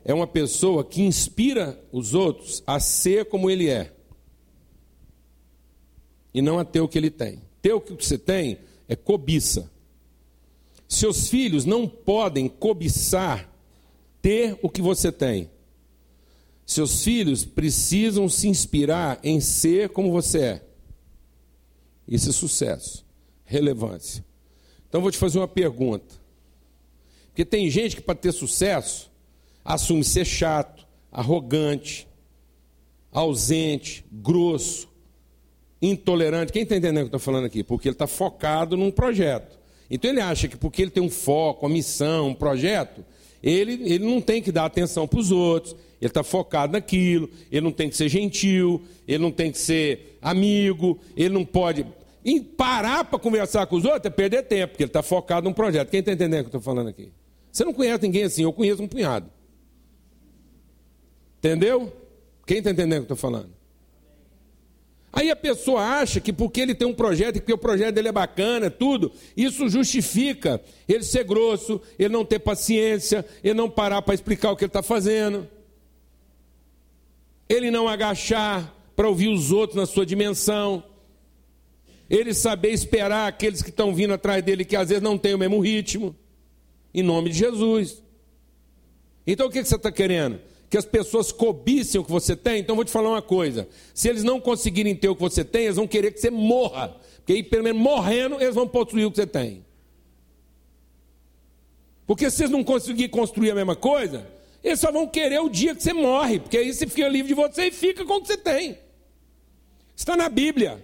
é 0.05 0.13
uma 0.13 0.27
pessoa 0.27 0.83
que 0.83 1.01
inspira 1.01 1.81
os 1.91 2.13
outros 2.13 2.61
a 2.67 2.79
ser 2.79 3.25
como 3.25 3.49
ele 3.49 3.67
é 3.67 3.91
e 6.31 6.39
não 6.39 6.59
a 6.59 6.63
ter 6.65 6.81
o 6.81 6.87
que 6.87 6.99
ele 6.99 7.09
tem. 7.09 7.41
Ter 7.63 7.73
o 7.73 7.81
que 7.81 7.93
você 7.93 8.17
tem 8.17 8.59
é 8.87 8.95
cobiça. 8.95 9.72
Seus 10.93 11.27
filhos 11.27 11.65
não 11.65 11.87
podem 11.87 12.47
cobiçar 12.47 13.51
ter 14.21 14.59
o 14.61 14.69
que 14.69 14.79
você 14.79 15.11
tem. 15.11 15.49
Seus 16.67 17.03
filhos 17.03 17.43
precisam 17.43 18.29
se 18.29 18.47
inspirar 18.47 19.19
em 19.23 19.41
ser 19.41 19.89
como 19.89 20.11
você 20.11 20.39
é. 20.39 20.65
Isso 22.07 22.29
é 22.29 22.31
sucesso, 22.31 23.03
relevância. 23.43 24.23
Então 24.87 25.01
vou 25.01 25.09
te 25.09 25.17
fazer 25.17 25.39
uma 25.39 25.47
pergunta. 25.47 26.13
Porque 27.29 27.43
tem 27.43 27.71
gente 27.71 27.95
que 27.95 28.01
para 28.01 28.13
ter 28.13 28.31
sucesso 28.31 29.11
assume 29.65 30.03
ser 30.03 30.25
chato, 30.25 30.85
arrogante, 31.11 32.07
ausente, 33.11 34.05
grosso, 34.11 34.87
intolerante. 35.81 36.53
Quem 36.53 36.61
está 36.61 36.75
entendendo 36.75 37.05
o 37.05 37.09
que 37.09 37.15
eu 37.15 37.17
estou 37.17 37.19
falando 37.19 37.45
aqui? 37.45 37.63
Porque 37.63 37.87
ele 37.87 37.95
está 37.95 38.05
focado 38.05 38.77
num 38.77 38.91
projeto. 38.91 39.62
Então 39.89 40.09
ele 40.09 40.21
acha 40.21 40.47
que 40.47 40.57
porque 40.57 40.81
ele 40.81 40.91
tem 40.91 41.03
um 41.03 41.09
foco, 41.09 41.65
uma 41.65 41.73
missão, 41.73 42.29
um 42.29 42.33
projeto, 42.33 43.03
ele, 43.41 43.73
ele 43.83 44.05
não 44.05 44.21
tem 44.21 44.41
que 44.41 44.51
dar 44.51 44.65
atenção 44.65 45.07
para 45.07 45.19
os 45.19 45.31
outros, 45.31 45.75
ele 46.01 46.09
está 46.09 46.23
focado 46.23 46.73
naquilo, 46.73 47.29
ele 47.51 47.61
não 47.61 47.71
tem 47.71 47.89
que 47.89 47.97
ser 47.97 48.09
gentil, 48.09 48.81
ele 49.07 49.19
não 49.19 49.31
tem 49.31 49.51
que 49.51 49.57
ser 49.57 50.17
amigo, 50.21 50.99
ele 51.15 51.33
não 51.33 51.45
pode. 51.45 51.85
E 52.23 52.39
parar 52.39 53.03
para 53.03 53.19
conversar 53.19 53.65
com 53.67 53.75
os 53.75 53.85
outros 53.85 54.05
é 54.05 54.09
perder 54.09 54.43
tempo, 54.43 54.73
porque 54.73 54.83
ele 54.83 54.89
está 54.89 55.03
focado 55.03 55.47
num 55.47 55.53
projeto. 55.53 55.89
Quem 55.89 55.99
está 55.99 56.13
entendendo 56.13 56.45
o 56.45 56.49
que 56.49 56.55
eu 56.55 56.59
estou 56.59 56.61
falando 56.61 56.87
aqui? 56.87 57.11
Você 57.51 57.65
não 57.65 57.73
conhece 57.73 58.03
ninguém 58.03 58.23
assim, 58.23 58.43
eu 58.43 58.53
conheço 58.53 58.81
um 58.81 58.87
punhado. 58.87 59.29
Entendeu? 61.37 61.91
Quem 62.47 62.59
está 62.59 62.71
entendendo 62.71 63.03
o 63.03 63.05
que 63.05 63.11
eu 63.11 63.15
estou 63.15 63.17
falando? 63.17 63.49
Aí 65.15 65.29
a 65.29 65.35
pessoa 65.35 65.79
acha 65.83 66.19
que 66.19 66.33
porque 66.33 66.59
ele 66.59 66.73
tem 66.73 66.87
um 66.87 66.93
projeto, 66.93 67.35
e 67.37 67.39
que 67.39 67.53
o 67.53 67.57
projeto 67.57 67.93
dele 67.93 68.07
é 68.07 68.11
bacana, 68.11 68.71
tudo, 68.71 69.11
isso 69.37 69.69
justifica 69.69 70.59
ele 70.89 71.03
ser 71.03 71.23
grosso, 71.23 71.79
ele 71.99 72.09
não 72.09 72.25
ter 72.25 72.39
paciência, 72.39 73.23
ele 73.43 73.53
não 73.53 73.69
parar 73.69 74.01
para 74.01 74.15
explicar 74.15 74.49
o 74.49 74.55
que 74.55 74.63
ele 74.63 74.69
está 74.69 74.81
fazendo, 74.81 75.47
ele 77.47 77.69
não 77.69 77.87
agachar 77.87 78.73
para 78.95 79.07
ouvir 79.07 79.27
os 79.27 79.51
outros 79.51 79.77
na 79.77 79.85
sua 79.85 80.03
dimensão, 80.03 80.83
ele 82.09 82.33
saber 82.33 82.71
esperar 82.71 83.27
aqueles 83.27 83.61
que 83.61 83.69
estão 83.69 83.93
vindo 83.93 84.15
atrás 84.15 84.43
dele, 84.43 84.65
que 84.65 84.75
às 84.75 84.89
vezes 84.89 85.03
não 85.03 85.15
tem 85.15 85.35
o 85.35 85.37
mesmo 85.37 85.59
ritmo, 85.59 86.15
em 86.91 87.03
nome 87.03 87.29
de 87.29 87.37
Jesus. 87.37 88.01
Então 89.27 89.45
o 89.45 89.51
que 89.51 89.63
você 89.63 89.75
está 89.75 89.91
querendo? 89.91 90.39
Que 90.73 90.77
as 90.77 90.85
pessoas 90.85 91.31
cobicem 91.31 92.01
o 92.01 92.03
que 92.03 92.09
você 92.09 92.35
tem, 92.35 92.59
então 92.59 92.75
vou 92.75 92.83
te 92.83 92.89
falar 92.89 93.09
uma 93.09 93.21
coisa: 93.21 93.69
se 93.93 94.09
eles 94.09 94.23
não 94.23 94.41
conseguirem 94.41 94.95
ter 94.95 95.07
o 95.07 95.15
que 95.15 95.21
você 95.21 95.45
tem, 95.45 95.65
eles 95.65 95.75
vão 95.75 95.87
querer 95.87 96.11
que 96.11 96.19
você 96.19 96.31
morra, 96.31 96.99
porque 97.17 97.33
aí, 97.33 97.43
pelo 97.43 97.63
menos 97.63 97.79
morrendo, 97.79 98.41
eles 98.41 98.55
vão 98.55 98.67
possuir 98.67 99.05
o 99.05 99.11
que 99.11 99.17
você 99.17 99.27
tem. 99.27 99.63
Porque 102.07 102.27
se 102.31 102.41
eles 102.41 102.51
não 102.51 102.63
conseguirem 102.63 103.07
construir 103.07 103.51
a 103.51 103.55
mesma 103.55 103.75
coisa, 103.75 104.27
eles 104.63 104.79
só 104.79 104.91
vão 104.91 105.05
querer 105.05 105.39
o 105.41 105.47
dia 105.47 105.75
que 105.75 105.83
você 105.83 105.93
morre, 105.93 106.39
porque 106.39 106.57
aí 106.57 106.73
você 106.73 106.87
fica 106.87 107.07
livre 107.07 107.27
de 107.27 107.35
você 107.35 107.67
e 107.67 107.71
fica 107.71 108.03
com 108.03 108.15
o 108.15 108.21
que 108.21 108.29
você 108.29 108.37
tem. 108.37 108.75
Está 109.95 110.17
na 110.17 110.27
Bíblia. 110.27 110.83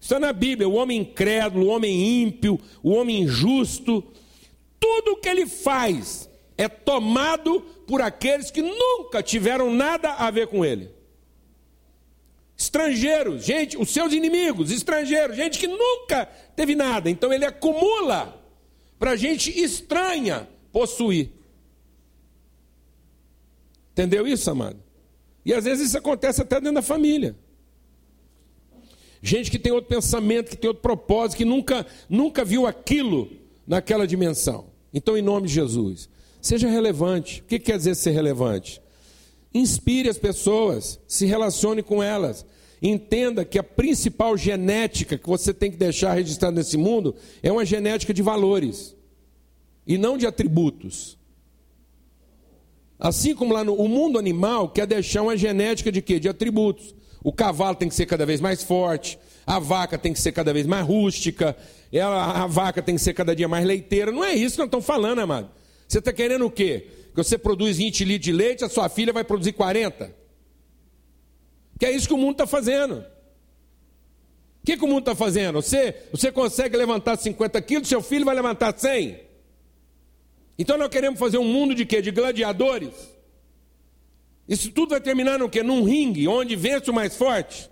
Está 0.00 0.18
na 0.18 0.32
Bíblia. 0.32 0.66
O 0.66 0.76
homem 0.76 1.02
incrédulo, 1.02 1.66
o 1.66 1.68
homem 1.68 2.22
ímpio, 2.22 2.58
o 2.82 2.92
homem 2.92 3.20
injusto, 3.20 4.02
tudo 4.80 5.10
o 5.10 5.16
que 5.16 5.28
ele 5.28 5.44
faz 5.44 6.26
é 6.56 6.68
tomado 6.68 7.66
por 7.86 8.00
aqueles 8.00 8.50
que 8.50 8.62
nunca 8.62 9.22
tiveram 9.22 9.72
nada 9.72 10.12
a 10.14 10.30
ver 10.30 10.46
com 10.46 10.64
ele. 10.64 10.90
Estrangeiros, 12.56 13.44
gente, 13.44 13.76
os 13.76 13.90
seus 13.90 14.12
inimigos, 14.12 14.70
estrangeiros, 14.70 15.36
gente 15.36 15.58
que 15.58 15.66
nunca 15.66 16.26
teve 16.54 16.74
nada. 16.74 17.10
Então 17.10 17.32
ele 17.32 17.44
acumula 17.44 18.40
para 18.98 19.16
gente 19.16 19.50
estranha 19.58 20.48
possuir. 20.70 21.30
Entendeu 23.92 24.26
isso, 24.26 24.50
amado? 24.50 24.80
E 25.44 25.52
às 25.52 25.64
vezes 25.64 25.88
isso 25.88 25.98
acontece 25.98 26.40
até 26.40 26.60
dentro 26.60 26.76
da 26.76 26.82
família. 26.82 27.36
Gente 29.20 29.50
que 29.50 29.58
tem 29.58 29.72
outro 29.72 29.88
pensamento, 29.88 30.50
que 30.50 30.56
tem 30.56 30.68
outro 30.68 30.82
propósito, 30.82 31.38
que 31.38 31.44
nunca, 31.44 31.86
nunca 32.08 32.44
viu 32.44 32.66
aquilo 32.66 33.30
naquela 33.66 34.06
dimensão. 34.06 34.66
Então, 34.92 35.16
em 35.16 35.22
nome 35.22 35.46
de 35.46 35.54
Jesus, 35.54 36.08
Seja 36.42 36.68
relevante. 36.68 37.40
O 37.40 37.44
que 37.44 37.60
quer 37.60 37.78
dizer 37.78 37.94
ser 37.94 38.10
relevante? 38.10 38.82
Inspire 39.54 40.08
as 40.08 40.18
pessoas, 40.18 40.98
se 41.06 41.24
relacione 41.24 41.84
com 41.84 42.02
elas. 42.02 42.44
Entenda 42.82 43.44
que 43.44 43.60
a 43.60 43.62
principal 43.62 44.36
genética 44.36 45.16
que 45.16 45.28
você 45.28 45.54
tem 45.54 45.70
que 45.70 45.76
deixar 45.76 46.14
registrada 46.14 46.56
nesse 46.56 46.76
mundo 46.76 47.14
é 47.44 47.52
uma 47.52 47.64
genética 47.64 48.12
de 48.12 48.22
valores 48.22 48.96
e 49.86 49.96
não 49.96 50.18
de 50.18 50.26
atributos. 50.26 51.16
Assim 52.98 53.36
como 53.36 53.54
lá 53.54 53.62
no 53.62 53.74
o 53.74 53.88
mundo 53.88 54.18
animal 54.18 54.68
quer 54.68 54.86
deixar 54.86 55.22
uma 55.22 55.36
genética 55.36 55.92
de 55.92 56.02
quê? 56.02 56.18
De 56.18 56.28
atributos. 56.28 56.92
O 57.22 57.32
cavalo 57.32 57.76
tem 57.76 57.88
que 57.88 57.94
ser 57.94 58.06
cada 58.06 58.26
vez 58.26 58.40
mais 58.40 58.64
forte, 58.64 59.16
a 59.46 59.60
vaca 59.60 59.96
tem 59.96 60.12
que 60.12 60.20
ser 60.20 60.32
cada 60.32 60.52
vez 60.52 60.66
mais 60.66 60.84
rústica, 60.84 61.56
ela, 61.92 62.42
a 62.42 62.46
vaca 62.48 62.82
tem 62.82 62.96
que 62.96 63.00
ser 63.00 63.12
cada 63.12 63.36
dia 63.36 63.46
mais 63.46 63.64
leiteira. 63.64 64.10
Não 64.10 64.24
é 64.24 64.34
isso 64.34 64.56
que 64.56 64.58
nós 64.58 64.66
estamos 64.66 64.86
falando, 64.86 65.20
amado. 65.20 65.61
Você 65.92 65.98
está 65.98 66.10
querendo 66.10 66.46
o 66.46 66.50
quê? 66.50 66.86
Que 67.10 67.16
você 67.16 67.36
produz 67.36 67.76
20 67.76 68.06
litros 68.06 68.24
de 68.24 68.32
leite, 68.32 68.64
a 68.64 68.68
sua 68.70 68.88
filha 68.88 69.12
vai 69.12 69.22
produzir 69.22 69.52
40? 69.52 70.10
Que 71.78 71.84
é 71.84 71.92
isso 71.92 72.08
que 72.08 72.14
o 72.14 72.16
mundo 72.16 72.32
está 72.32 72.46
fazendo. 72.46 73.00
O 73.00 74.64
que, 74.64 74.78
que 74.78 74.84
o 74.86 74.88
mundo 74.88 75.00
está 75.00 75.14
fazendo? 75.14 75.60
Você, 75.60 75.94
você 76.10 76.32
consegue 76.32 76.78
levantar 76.78 77.18
50 77.18 77.60
quilos, 77.60 77.88
seu 77.88 78.00
filho 78.00 78.24
vai 78.24 78.34
levantar 78.34 78.74
100? 78.74 79.20
Então 80.58 80.78
nós 80.78 80.88
queremos 80.88 81.20
fazer 81.20 81.36
um 81.36 81.44
mundo 81.44 81.74
de 81.74 81.84
quê? 81.84 82.00
De 82.00 82.10
gladiadores? 82.10 82.94
Isso 84.48 84.72
tudo 84.72 84.92
vai 84.92 85.00
terminar 85.02 85.38
no 85.38 85.50
quê? 85.50 85.62
Num 85.62 85.84
ringue, 85.84 86.26
onde 86.26 86.56
vence 86.56 86.90
o 86.90 86.94
mais 86.94 87.14
forte? 87.14 87.70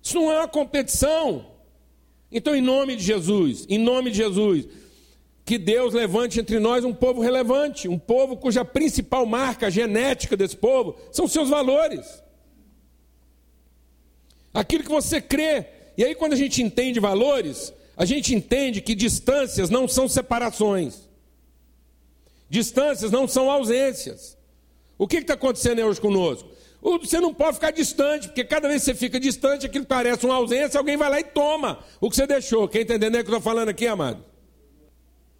Isso 0.00 0.14
não 0.14 0.30
é 0.30 0.38
uma 0.38 0.46
competição. 0.46 1.50
Então, 2.30 2.54
em 2.54 2.62
nome 2.62 2.94
de 2.94 3.02
Jesus, 3.02 3.66
em 3.68 3.78
nome 3.78 4.12
de 4.12 4.18
Jesus, 4.18 4.68
que 5.48 5.56
Deus 5.56 5.94
levante 5.94 6.38
entre 6.38 6.58
nós 6.58 6.84
um 6.84 6.92
povo 6.92 7.22
relevante, 7.22 7.88
um 7.88 7.98
povo 7.98 8.36
cuja 8.36 8.66
principal 8.66 9.24
marca 9.24 9.70
genética 9.70 10.36
desse 10.36 10.54
povo 10.54 10.98
são 11.10 11.26
seus 11.26 11.48
valores. 11.48 12.22
Aquilo 14.52 14.84
que 14.84 14.90
você 14.90 15.22
crê. 15.22 15.64
E 15.96 16.04
aí, 16.04 16.14
quando 16.14 16.34
a 16.34 16.36
gente 16.36 16.62
entende 16.62 17.00
valores, 17.00 17.72
a 17.96 18.04
gente 18.04 18.34
entende 18.34 18.82
que 18.82 18.94
distâncias 18.94 19.70
não 19.70 19.88
são 19.88 20.06
separações, 20.06 21.08
distâncias 22.50 23.10
não 23.10 23.26
são 23.26 23.50
ausências. 23.50 24.36
O 24.98 25.08
que 25.08 25.16
está 25.16 25.32
acontecendo 25.32 25.80
hoje 25.80 25.98
conosco? 25.98 26.46
Você 26.82 27.20
não 27.20 27.32
pode 27.32 27.54
ficar 27.54 27.70
distante, 27.70 28.28
porque 28.28 28.44
cada 28.44 28.68
vez 28.68 28.82
que 28.82 28.90
você 28.90 28.94
fica 28.94 29.18
distante, 29.18 29.64
aquilo 29.64 29.86
parece 29.86 30.26
uma 30.26 30.34
ausência, 30.34 30.76
alguém 30.76 30.98
vai 30.98 31.08
lá 31.08 31.18
e 31.20 31.24
toma 31.24 31.78
o 32.02 32.10
que 32.10 32.16
você 32.16 32.26
deixou. 32.26 32.68
Quem 32.68 32.82
está 32.82 32.96
entendendo 32.96 33.22
o 33.22 33.24
que 33.24 33.30
eu 33.30 33.38
estou 33.38 33.40
falando 33.40 33.70
aqui, 33.70 33.86
amado? 33.86 34.27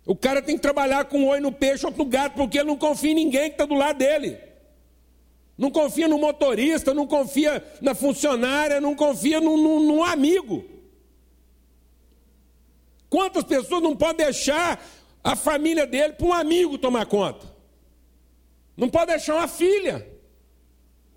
O 0.09 0.17
cara 0.17 0.41
tem 0.41 0.57
que 0.57 0.63
trabalhar 0.63 1.05
com 1.05 1.19
um 1.19 1.29
oi 1.29 1.39
no 1.39 1.53
peixe, 1.53 1.85
outro 1.85 2.03
no 2.03 2.09
gato, 2.09 2.33
porque 2.33 2.57
ele 2.57 2.69
não 2.69 2.79
confia 2.79 3.11
em 3.11 3.15
ninguém 3.15 3.51
que 3.51 3.57
está 3.57 3.67
do 3.67 3.75
lado 3.75 3.99
dele. 3.99 4.39
Não 5.59 5.71
confia 5.71 6.09
no 6.09 6.17
motorista, 6.17 6.95
não 6.95 7.07
confia 7.07 7.63
na 7.83 7.95
funcionária, 7.95 8.81
não 8.81 8.97
confia 8.97 9.39
no, 9.39 9.55
no, 9.59 9.81
no 9.81 10.03
amigo. 10.03 10.65
Quantas 13.11 13.45
pessoas 13.45 13.83
não 13.83 13.95
podem 13.95 14.25
deixar 14.25 14.83
a 15.23 15.37
família 15.37 15.87
dele 15.87 16.15
para 16.15 16.27
um 16.27 16.33
amigo 16.33 16.79
tomar 16.79 17.05
conta? 17.05 17.47
Não 18.75 18.89
pode 18.89 19.09
deixar 19.09 19.35
uma 19.35 19.49
filha. 19.49 20.09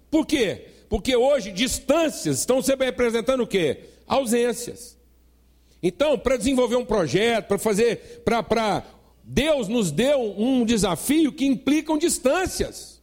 Por 0.09 0.25
quê? 0.25 0.67
Porque 0.89 1.15
hoje 1.15 1.49
distâncias 1.53 2.39
estão 2.39 2.61
sempre 2.61 2.87
representando 2.87 3.43
o 3.43 3.47
quê? 3.47 3.85
Ausências. 4.05 4.97
Então, 5.81 6.17
para 6.17 6.37
desenvolver 6.37 6.75
um 6.75 6.85
projeto, 6.85 7.47
para 7.47 7.57
fazer, 7.57 8.21
para 8.23 8.83
Deus 9.23 9.67
nos 9.67 9.91
deu 9.91 10.35
um 10.37 10.65
desafio 10.65 11.31
que 11.31 11.45
implicam 11.45 11.97
distâncias. 11.97 13.01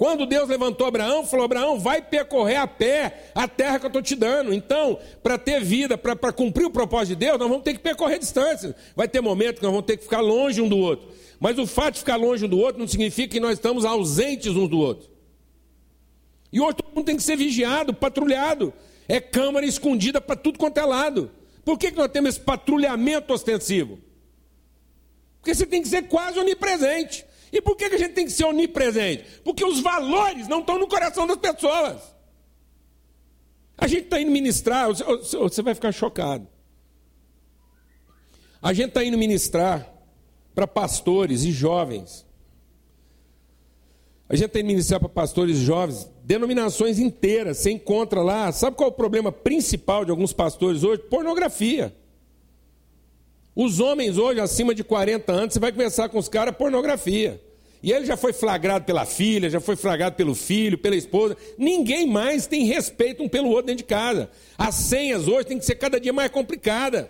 Quando 0.00 0.24
Deus 0.24 0.48
levantou 0.48 0.86
Abraão, 0.86 1.26
falou: 1.26 1.44
Abraão, 1.44 1.78
vai 1.78 2.00
percorrer 2.00 2.56
a 2.56 2.66
pé 2.66 3.30
a 3.34 3.46
terra 3.46 3.78
que 3.78 3.84
eu 3.84 3.88
estou 3.88 4.00
te 4.00 4.16
dando. 4.16 4.52
Então, 4.52 4.98
para 5.22 5.36
ter 5.36 5.62
vida, 5.62 5.98
para 5.98 6.32
cumprir 6.32 6.64
o 6.64 6.70
propósito 6.70 7.10
de 7.10 7.26
Deus, 7.26 7.38
nós 7.38 7.48
vamos 7.48 7.62
ter 7.62 7.74
que 7.74 7.80
percorrer 7.80 8.18
distâncias. 8.18 8.74
Vai 8.96 9.06
ter 9.06 9.20
momentos 9.20 9.58
que 9.58 9.62
nós 9.62 9.72
vamos 9.72 9.86
ter 9.86 9.98
que 9.98 10.04
ficar 10.04 10.20
longe 10.20 10.58
um 10.58 10.68
do 10.70 10.78
outro. 10.78 11.10
Mas 11.38 11.58
o 11.58 11.66
fato 11.66 11.94
de 11.94 12.00
ficar 12.00 12.16
longe 12.16 12.46
um 12.46 12.48
do 12.48 12.58
outro 12.58 12.80
não 12.80 12.88
significa 12.88 13.34
que 13.34 13.40
nós 13.40 13.52
estamos 13.52 13.84
ausentes 13.84 14.56
uns 14.56 14.70
do 14.70 14.78
outro. 14.78 15.10
E 16.50 16.60
hoje 16.60 16.76
todo 16.76 16.94
mundo 16.94 17.04
tem 17.04 17.16
que 17.16 17.22
ser 17.22 17.36
vigiado, 17.36 17.92
patrulhado. 17.92 18.72
É 19.06 19.20
câmara 19.20 19.66
escondida 19.66 20.18
para 20.18 20.34
tudo 20.34 20.58
quanto 20.58 20.78
é 20.78 20.84
lado. 20.86 21.30
Por 21.64 21.78
que, 21.78 21.90
que 21.90 21.96
nós 21.96 22.10
temos 22.10 22.30
esse 22.30 22.40
patrulhamento 22.40 23.32
ostensivo? 23.32 23.98
Porque 25.40 25.54
você 25.54 25.66
tem 25.66 25.82
que 25.82 25.88
ser 25.88 26.02
quase 26.02 26.38
onipresente. 26.38 27.24
E 27.52 27.60
por 27.60 27.76
que, 27.76 27.88
que 27.88 27.96
a 27.96 27.98
gente 27.98 28.12
tem 28.12 28.26
que 28.26 28.32
ser 28.32 28.44
onipresente? 28.44 29.24
Porque 29.42 29.64
os 29.64 29.80
valores 29.80 30.46
não 30.46 30.60
estão 30.60 30.78
no 30.78 30.86
coração 30.86 31.26
das 31.26 31.36
pessoas. 31.36 32.14
A 33.76 33.86
gente 33.86 34.04
está 34.04 34.20
indo 34.20 34.30
ministrar, 34.30 34.88
você 34.88 35.62
vai 35.62 35.74
ficar 35.74 35.90
chocado. 35.90 36.46
A 38.62 38.72
gente 38.72 38.88
está 38.88 39.02
indo 39.02 39.16
ministrar 39.16 39.90
para 40.54 40.66
pastores 40.66 41.44
e 41.44 41.50
jovens. 41.50 42.26
A 44.30 44.36
gente 44.36 44.50
tem 44.50 44.62
que 44.62 44.68
ministrar 44.68 45.00
para 45.00 45.08
pastores 45.08 45.56
jovens 45.58 46.08
denominações 46.22 47.00
inteiras. 47.00 47.58
Você 47.58 47.72
encontra 47.72 48.22
lá. 48.22 48.52
Sabe 48.52 48.76
qual 48.76 48.88
é 48.88 48.92
o 48.92 48.94
problema 48.94 49.32
principal 49.32 50.04
de 50.04 50.12
alguns 50.12 50.32
pastores 50.32 50.84
hoje? 50.84 51.02
Pornografia. 51.02 51.92
Os 53.56 53.80
homens 53.80 54.16
hoje, 54.16 54.38
acima 54.38 54.72
de 54.72 54.84
40 54.84 55.32
anos, 55.32 55.52
você 55.52 55.58
vai 55.58 55.72
conversar 55.72 56.08
com 56.08 56.16
os 56.16 56.28
caras 56.28 56.54
pornografia. 56.54 57.42
E 57.82 57.90
ele 57.90 58.06
já 58.06 58.16
foi 58.16 58.32
flagrado 58.32 58.84
pela 58.84 59.04
filha, 59.04 59.50
já 59.50 59.58
foi 59.58 59.74
flagrado 59.74 60.14
pelo 60.14 60.36
filho, 60.36 60.78
pela 60.78 60.94
esposa. 60.94 61.36
Ninguém 61.58 62.06
mais 62.06 62.46
tem 62.46 62.66
respeito 62.66 63.24
um 63.24 63.28
pelo 63.28 63.48
outro 63.48 63.66
dentro 63.66 63.78
de 63.78 63.88
casa. 63.88 64.30
As 64.56 64.76
senhas 64.76 65.26
hoje 65.26 65.48
têm 65.48 65.58
que 65.58 65.64
ser 65.64 65.74
cada 65.74 65.98
dia 65.98 66.12
mais 66.12 66.30
complicadas. 66.30 67.06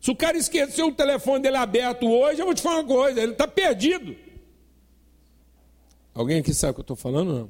Se 0.00 0.08
o 0.12 0.14
cara 0.14 0.38
esqueceu 0.38 0.86
o 0.86 0.92
telefone 0.92 1.42
dele 1.42 1.56
aberto 1.56 2.08
hoje, 2.08 2.40
eu 2.40 2.46
vou 2.46 2.54
te 2.54 2.62
falar 2.62 2.76
uma 2.76 2.84
coisa, 2.84 3.20
ele 3.20 3.32
está 3.32 3.48
perdido. 3.48 4.29
Alguém 6.20 6.40
aqui 6.40 6.52
sabe 6.52 6.72
o 6.72 6.74
que 6.74 6.80
eu 6.80 6.82
estou 6.82 6.96
falando? 6.96 7.32
Não. 7.32 7.48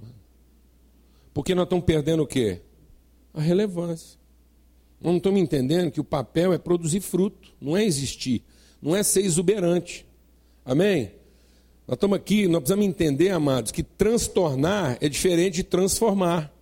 Porque 1.34 1.56
nós 1.56 1.64
estamos 1.64 1.84
perdendo 1.84 2.22
o 2.22 2.26
quê? 2.26 2.60
A 3.34 3.40
relevância. 3.40 4.16
Nós 5.00 5.10
não 5.10 5.16
estamos 5.16 5.40
entendendo 5.40 5.90
que 5.90 6.00
o 6.00 6.04
papel 6.04 6.52
é 6.52 6.58
produzir 6.58 7.00
fruto, 7.00 7.52
não 7.60 7.76
é 7.76 7.84
existir, 7.84 8.44
não 8.80 8.94
é 8.94 9.02
ser 9.02 9.24
exuberante. 9.24 10.06
Amém? 10.64 11.10
Nós 11.84 11.96
estamos 11.96 12.16
aqui, 12.16 12.46
nós 12.46 12.60
precisamos 12.60 12.86
entender, 12.86 13.30
amados, 13.30 13.72
que 13.72 13.82
transtornar 13.82 14.96
é 15.00 15.08
diferente 15.08 15.54
de 15.54 15.64
transformar. 15.64 16.54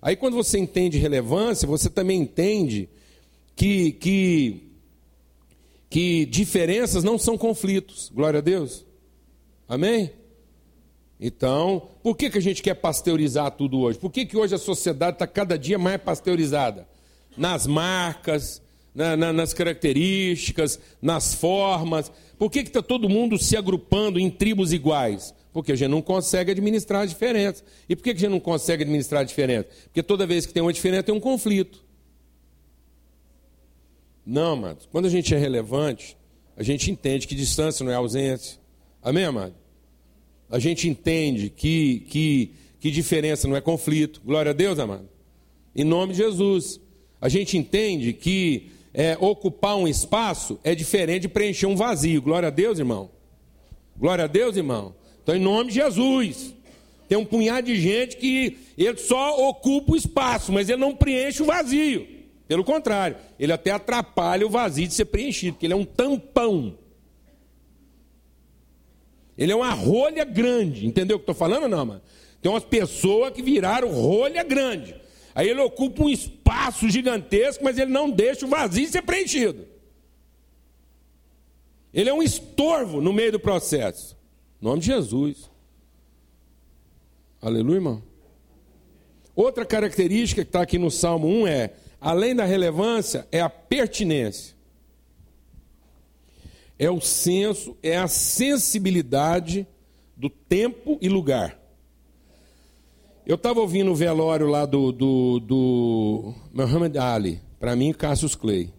Aí 0.00 0.14
quando 0.14 0.34
você 0.34 0.56
entende 0.56 0.98
relevância, 0.98 1.66
você 1.66 1.90
também 1.90 2.20
entende 2.20 2.88
que, 3.56 3.90
que, 3.90 4.62
que 5.90 6.26
diferenças 6.26 7.02
não 7.02 7.18
são 7.18 7.36
conflitos. 7.36 8.08
Glória 8.14 8.38
a 8.38 8.40
Deus. 8.40 8.86
Amém? 9.66 10.12
Então, 11.20 11.90
por 12.02 12.16
que, 12.16 12.28
que 12.28 12.38
a 12.38 12.42
gente 12.42 12.62
quer 12.62 12.74
pasteurizar 12.74 13.50
tudo 13.52 13.80
hoje? 13.80 13.98
Por 13.98 14.10
que, 14.10 14.26
que 14.26 14.36
hoje 14.36 14.54
a 14.54 14.58
sociedade 14.58 15.16
está 15.16 15.26
cada 15.26 15.56
dia 15.58 15.78
mais 15.78 16.00
pasteurizada? 16.00 16.88
Nas 17.36 17.66
marcas, 17.66 18.62
na, 18.94 19.16
na, 19.16 19.32
nas 19.32 19.52
características, 19.52 20.78
nas 21.02 21.34
formas. 21.34 22.12
Por 22.38 22.50
que 22.50 22.60
está 22.60 22.82
todo 22.82 23.08
mundo 23.08 23.38
se 23.38 23.56
agrupando 23.56 24.18
em 24.18 24.30
tribos 24.30 24.72
iguais? 24.72 25.34
Porque 25.52 25.72
a 25.72 25.76
gente 25.76 25.90
não 25.90 26.02
consegue 26.02 26.52
administrar 26.52 27.02
a 27.02 27.06
diferença. 27.06 27.64
E 27.88 27.96
por 27.96 28.02
que 28.02 28.10
a 28.10 28.14
gente 28.14 28.28
não 28.28 28.40
consegue 28.40 28.82
administrar 28.82 29.22
a 29.22 29.24
diferença? 29.24 29.68
Porque 29.84 30.02
toda 30.02 30.26
vez 30.26 30.46
que 30.46 30.52
tem 30.52 30.62
uma 30.62 30.72
diferença, 30.72 31.04
tem 31.04 31.14
um 31.14 31.20
conflito. 31.20 31.84
Não, 34.26 34.52
amados. 34.52 34.88
Quando 34.90 35.06
a 35.06 35.10
gente 35.10 35.34
é 35.34 35.38
relevante, 35.38 36.16
a 36.56 36.62
gente 36.62 36.90
entende 36.90 37.26
que 37.26 37.34
distância 37.34 37.84
não 37.84 37.92
é 37.92 37.94
ausência. 37.94 38.58
Amém, 39.02 39.24
amado? 39.24 39.54
A 40.54 40.60
gente 40.60 40.88
entende 40.88 41.50
que, 41.50 42.06
que, 42.08 42.50
que 42.78 42.88
diferença 42.88 43.48
não 43.48 43.56
é 43.56 43.60
conflito. 43.60 44.20
Glória 44.24 44.50
a 44.50 44.52
Deus, 44.52 44.78
amado. 44.78 45.08
Em 45.74 45.82
nome 45.82 46.12
de 46.12 46.18
Jesus. 46.18 46.80
A 47.20 47.28
gente 47.28 47.58
entende 47.58 48.12
que 48.12 48.70
é, 48.94 49.18
ocupar 49.18 49.74
um 49.76 49.88
espaço 49.88 50.60
é 50.62 50.72
diferente 50.72 51.22
de 51.22 51.28
preencher 51.28 51.66
um 51.66 51.74
vazio. 51.74 52.22
Glória 52.22 52.46
a 52.46 52.50
Deus, 52.52 52.78
irmão. 52.78 53.10
Glória 53.96 54.26
a 54.26 54.28
Deus, 54.28 54.56
irmão. 54.56 54.94
Então, 55.24 55.34
em 55.34 55.40
nome 55.40 55.70
de 55.70 55.74
Jesus. 55.74 56.54
Tem 57.08 57.18
um 57.18 57.24
punhado 57.24 57.66
de 57.66 57.74
gente 57.74 58.16
que 58.16 58.56
ele 58.78 58.98
só 58.98 59.48
ocupa 59.48 59.90
o 59.90 59.96
espaço, 59.96 60.52
mas 60.52 60.68
ele 60.68 60.78
não 60.80 60.94
preenche 60.94 61.42
o 61.42 61.46
vazio. 61.46 62.06
Pelo 62.46 62.62
contrário, 62.62 63.16
ele 63.40 63.52
até 63.52 63.72
atrapalha 63.72 64.46
o 64.46 64.50
vazio 64.50 64.86
de 64.86 64.94
ser 64.94 65.06
preenchido, 65.06 65.54
porque 65.54 65.66
ele 65.66 65.74
é 65.74 65.76
um 65.76 65.84
tampão. 65.84 66.78
Ele 69.36 69.52
é 69.52 69.56
uma 69.56 69.72
rolha 69.72 70.24
grande. 70.24 70.86
Entendeu 70.86 71.16
o 71.16 71.18
que 71.18 71.24
estou 71.24 71.34
falando, 71.34 71.68
não, 71.68 71.84
mano? 71.84 72.02
Tem 72.40 72.50
umas 72.50 72.64
pessoas 72.64 73.32
que 73.32 73.42
viraram 73.42 73.90
rolha 73.90 74.42
grande. 74.42 74.94
Aí 75.34 75.48
ele 75.48 75.60
ocupa 75.60 76.04
um 76.04 76.10
espaço 76.10 76.88
gigantesco, 76.88 77.64
mas 77.64 77.78
ele 77.78 77.90
não 77.90 78.10
deixa 78.10 78.46
o 78.46 78.48
vazio 78.48 78.86
ser 78.88 79.02
preenchido. 79.02 79.66
Ele 81.92 82.10
é 82.10 82.14
um 82.14 82.22
estorvo 82.22 83.00
no 83.00 83.12
meio 83.12 83.32
do 83.32 83.40
processo. 83.40 84.16
Em 84.60 84.64
nome 84.64 84.80
de 84.80 84.86
Jesus. 84.86 85.50
Aleluia, 87.40 87.76
irmão. 87.76 88.02
Outra 89.34 89.64
característica 89.64 90.42
que 90.42 90.48
está 90.48 90.62
aqui 90.62 90.78
no 90.78 90.90
Salmo 90.90 91.26
1 91.26 91.46
é, 91.46 91.72
além 92.00 92.34
da 92.34 92.44
relevância, 92.44 93.26
é 93.32 93.40
a 93.40 93.48
pertinência. 93.50 94.53
É 96.78 96.90
o 96.90 97.00
senso, 97.00 97.76
é 97.82 97.96
a 97.96 98.08
sensibilidade 98.08 99.66
do 100.16 100.28
tempo 100.28 100.98
e 101.00 101.08
lugar. 101.08 101.58
Eu 103.26 103.36
estava 103.36 103.60
ouvindo 103.60 103.90
o 103.90 103.94
velório 103.94 104.46
lá 104.48 104.66
do, 104.66 104.92
do, 104.92 105.40
do 105.40 106.34
Muhammad 106.52 106.96
Ali, 106.96 107.40
para 107.58 107.74
mim, 107.74 107.92
Cassius 107.92 108.34
Clay. 108.34 108.70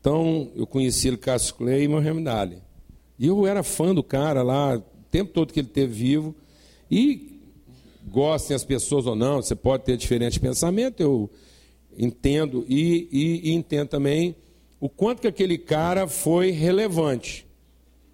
Então, 0.00 0.50
eu 0.54 0.66
conheci 0.66 1.08
ele, 1.08 1.16
Cassius 1.16 1.52
Clay 1.52 1.84
e 1.84 1.88
Muhammad 1.88 2.26
Ali. 2.28 2.58
E 3.18 3.26
eu 3.26 3.46
era 3.46 3.62
fã 3.62 3.94
do 3.94 4.02
cara 4.02 4.42
lá, 4.42 4.76
o 4.76 4.82
tempo 5.10 5.32
todo 5.32 5.52
que 5.52 5.60
ele 5.60 5.68
teve 5.68 5.92
vivo. 5.92 6.34
E 6.90 7.40
gostem 8.06 8.54
as 8.54 8.64
pessoas 8.64 9.06
ou 9.06 9.14
não, 9.14 9.42
você 9.42 9.54
pode 9.54 9.84
ter 9.84 9.96
diferente 9.96 10.40
pensamento, 10.40 11.00
eu 11.00 11.30
entendo. 11.96 12.64
E, 12.68 13.08
e, 13.12 13.50
e 13.50 13.54
entendo 13.54 13.88
também 13.88 14.36
o 14.84 14.88
quanto 14.90 15.22
que 15.22 15.26
aquele 15.26 15.56
cara 15.56 16.06
foi 16.06 16.50
relevante 16.50 17.46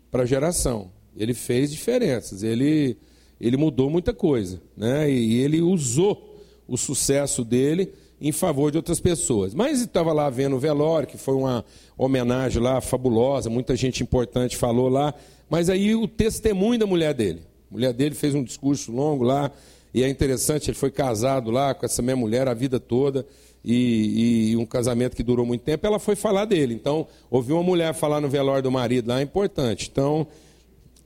para 0.09 0.23
a 0.23 0.25
geração. 0.25 0.93
Ele 1.17 1.35
fez 1.35 1.69
diferenças, 1.69 2.45
ele 2.45 2.97
ele 3.41 3.57
mudou 3.57 3.91
muita 3.91 4.15
coisa, 4.15 4.63
né? 4.77 5.11
E 5.11 5.41
ele 5.41 5.61
usou 5.61 6.41
o 6.69 6.77
sucesso 6.77 7.45
dele 7.45 7.93
em 8.21 8.31
favor 8.31 8.71
de 8.71 8.77
outras 8.77 9.01
pessoas. 9.01 9.53
Mas 9.53 9.81
estava 9.81 10.13
lá 10.13 10.31
vendo 10.31 10.55
o 10.55 10.61
velório, 10.61 11.09
que 11.09 11.19
foi 11.19 11.35
uma 11.35 11.65
homenagem 11.99 12.63
lá 12.63 12.81
fabulosa, 12.81 13.51
muita 13.51 13.75
gente 13.75 14.05
importante 14.05 14.57
falou 14.57 14.89
lá, 14.89 15.13
mas 15.49 15.69
aí 15.69 15.97
o 15.97 16.07
testemunho 16.07 16.79
da 16.79 16.87
mulher 16.87 17.15
dele. 17.15 17.43
A 17.69 17.75
mulher 17.75 17.93
dele 17.93 18.15
fez 18.15 18.33
um 18.33 18.45
discurso 18.45 18.93
longo 18.93 19.25
lá, 19.25 19.51
e 19.93 20.05
é 20.05 20.09
interessante, 20.09 20.71
ele 20.71 20.79
foi 20.79 20.93
casado 20.93 21.51
lá 21.51 21.75
com 21.75 21.85
essa 21.85 22.01
minha 22.01 22.15
mulher 22.15 22.47
a 22.47 22.55
vida 22.55 22.79
toda, 22.79 23.27
e, 23.65 24.53
e, 24.53 24.57
um 24.57 24.65
casamento 24.65 25.15
que 25.15 25.23
durou 25.23 25.45
muito 25.45 25.63
tempo, 25.63 25.87
ela 25.87 25.99
foi 25.99 26.17
falar 26.17 26.47
dele. 26.47 26.75
Então, 26.75 27.07
ouvir 27.31 27.53
uma 27.53 27.63
mulher 27.63 27.93
falar 27.93 28.21
no 28.21 28.29
velório 28.29 28.63
do 28.63 28.71
marido 28.71 29.09
lá 29.09 29.21
é 29.21 29.23
importante. 29.23 29.89
Então, 29.91 30.27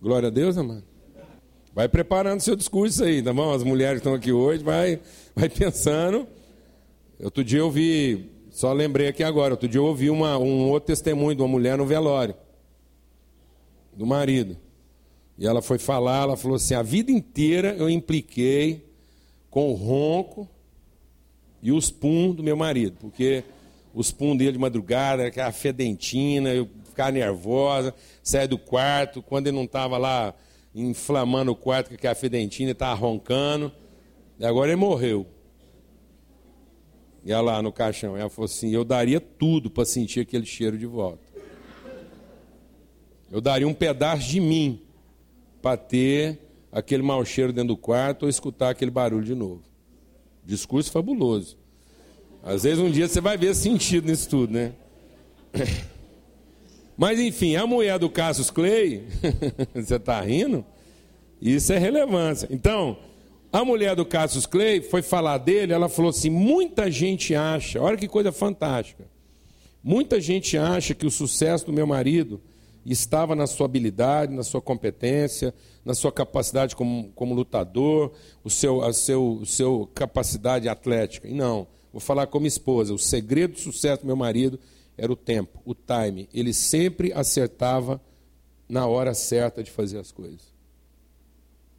glória 0.00 0.28
a 0.28 0.30
Deus, 0.30 0.56
amado. 0.56 0.84
Vai 1.74 1.88
preparando 1.88 2.40
seu 2.40 2.54
discurso 2.54 3.02
aí, 3.02 3.20
tá 3.20 3.32
bom? 3.32 3.52
As 3.52 3.64
mulheres 3.64 3.94
que 3.94 4.06
estão 4.06 4.14
aqui 4.14 4.30
hoje, 4.30 4.62
vai, 4.62 5.00
vai 5.34 5.48
pensando. 5.48 6.28
Outro 7.20 7.42
dia 7.42 7.58
eu 7.58 7.70
vi, 7.70 8.30
só 8.50 8.72
lembrei 8.72 9.08
aqui 9.08 9.24
agora, 9.24 9.54
outro 9.54 9.68
dia 9.68 9.80
eu 9.80 9.84
ouvi 9.84 10.08
uma, 10.08 10.38
um 10.38 10.70
outro 10.70 10.86
testemunho 10.86 11.34
de 11.34 11.42
uma 11.42 11.48
mulher 11.48 11.76
no 11.76 11.84
velório, 11.84 12.36
do 13.92 14.06
marido. 14.06 14.56
E 15.36 15.46
ela 15.46 15.60
foi 15.60 15.78
falar, 15.78 16.22
ela 16.22 16.36
falou 16.36 16.56
assim: 16.56 16.74
a 16.74 16.82
vida 16.82 17.10
inteira 17.10 17.74
eu 17.76 17.90
impliquei 17.90 18.84
com 19.50 19.70
o 19.70 19.74
ronco 19.74 20.48
e 21.64 21.72
os 21.72 21.90
pum 21.90 22.34
do 22.34 22.42
meu 22.42 22.58
marido, 22.58 22.98
porque 23.00 23.42
os 23.94 24.12
pum 24.12 24.36
dele 24.36 24.52
de 24.52 24.58
madrugada, 24.58 25.26
aquela 25.26 25.50
fedentina, 25.50 26.50
eu 26.50 26.68
ficava 26.84 27.10
nervosa, 27.10 27.94
saia 28.22 28.46
do 28.46 28.58
quarto, 28.58 29.22
quando 29.22 29.46
ele 29.46 29.56
não 29.56 29.64
estava 29.64 29.96
lá 29.96 30.34
inflamando 30.74 31.52
o 31.52 31.56
quarto 31.56 31.96
que 31.96 32.06
a 32.06 32.14
fedentina 32.14 32.72
estava 32.72 32.94
roncando. 32.94 33.72
E 34.38 34.44
agora 34.44 34.72
ele 34.72 34.76
morreu. 34.76 35.26
E 37.24 37.32
ela 37.32 37.52
lá 37.52 37.62
no 37.62 37.72
caixão. 37.72 38.14
Ela 38.14 38.28
falou 38.28 38.44
assim: 38.44 38.70
Eu 38.70 38.84
daria 38.84 39.18
tudo 39.18 39.70
para 39.70 39.86
sentir 39.86 40.20
aquele 40.20 40.44
cheiro 40.44 40.76
de 40.76 40.84
volta. 40.84 41.24
Eu 43.32 43.40
daria 43.40 43.66
um 43.66 43.72
pedaço 43.72 44.28
de 44.28 44.38
mim 44.38 44.82
para 45.62 45.78
ter 45.78 46.38
aquele 46.70 47.02
mau 47.02 47.24
cheiro 47.24 47.54
dentro 47.54 47.68
do 47.68 47.76
quarto 47.76 48.24
ou 48.24 48.28
escutar 48.28 48.68
aquele 48.68 48.90
barulho 48.90 49.24
de 49.24 49.34
novo. 49.34 49.73
Discurso 50.44 50.90
fabuloso. 50.92 51.56
Às 52.42 52.64
vezes 52.64 52.78
um 52.78 52.90
dia 52.90 53.08
você 53.08 53.20
vai 53.20 53.36
ver 53.36 53.54
sentido 53.54 54.06
nisso 54.06 54.28
tudo, 54.28 54.52
né? 54.52 54.72
Mas 56.96 57.18
enfim, 57.18 57.56
a 57.56 57.66
mulher 57.66 57.98
do 57.98 58.10
Cassius 58.10 58.50
Clay, 58.50 59.04
você 59.74 59.96
está 59.96 60.20
rindo? 60.20 60.64
Isso 61.40 61.72
é 61.72 61.78
relevância. 61.78 62.46
Então, 62.50 62.98
a 63.52 63.64
mulher 63.64 63.96
do 63.96 64.04
Cassius 64.04 64.46
Clay 64.46 64.80
foi 64.80 65.02
falar 65.02 65.38
dele, 65.38 65.72
ela 65.72 65.88
falou 65.88 66.10
assim: 66.10 66.30
muita 66.30 66.90
gente 66.90 67.34
acha, 67.34 67.80
olha 67.80 67.96
que 67.96 68.08
coisa 68.08 68.30
fantástica. 68.30 69.04
Muita 69.82 70.20
gente 70.20 70.56
acha 70.56 70.94
que 70.94 71.06
o 71.06 71.10
sucesso 71.10 71.66
do 71.66 71.72
meu 71.72 71.86
marido 71.86 72.40
estava 72.92 73.34
na 73.34 73.46
sua 73.46 73.66
habilidade, 73.66 74.34
na 74.34 74.42
sua 74.42 74.60
competência, 74.60 75.54
na 75.84 75.94
sua 75.94 76.12
capacidade 76.12 76.76
como, 76.76 77.10
como 77.14 77.34
lutador, 77.34 78.12
o 78.42 78.50
seu, 78.50 78.82
a 78.82 78.92
seu, 78.92 79.38
o 79.40 79.46
seu 79.46 79.88
capacidade 79.94 80.68
atlética. 80.68 81.28
E 81.28 81.32
não, 81.32 81.66
vou 81.92 82.00
falar 82.00 82.26
como 82.26 82.46
esposa. 82.46 82.92
O 82.92 82.98
segredo 82.98 83.54
do 83.54 83.60
sucesso 83.60 84.02
do 84.02 84.06
meu 84.06 84.16
marido 84.16 84.58
era 84.96 85.12
o 85.12 85.16
tempo, 85.16 85.60
o 85.64 85.74
time. 85.74 86.28
Ele 86.32 86.52
sempre 86.52 87.12
acertava 87.12 88.00
na 88.68 88.86
hora 88.86 89.14
certa 89.14 89.62
de 89.62 89.70
fazer 89.70 89.98
as 89.98 90.12
coisas. 90.12 90.52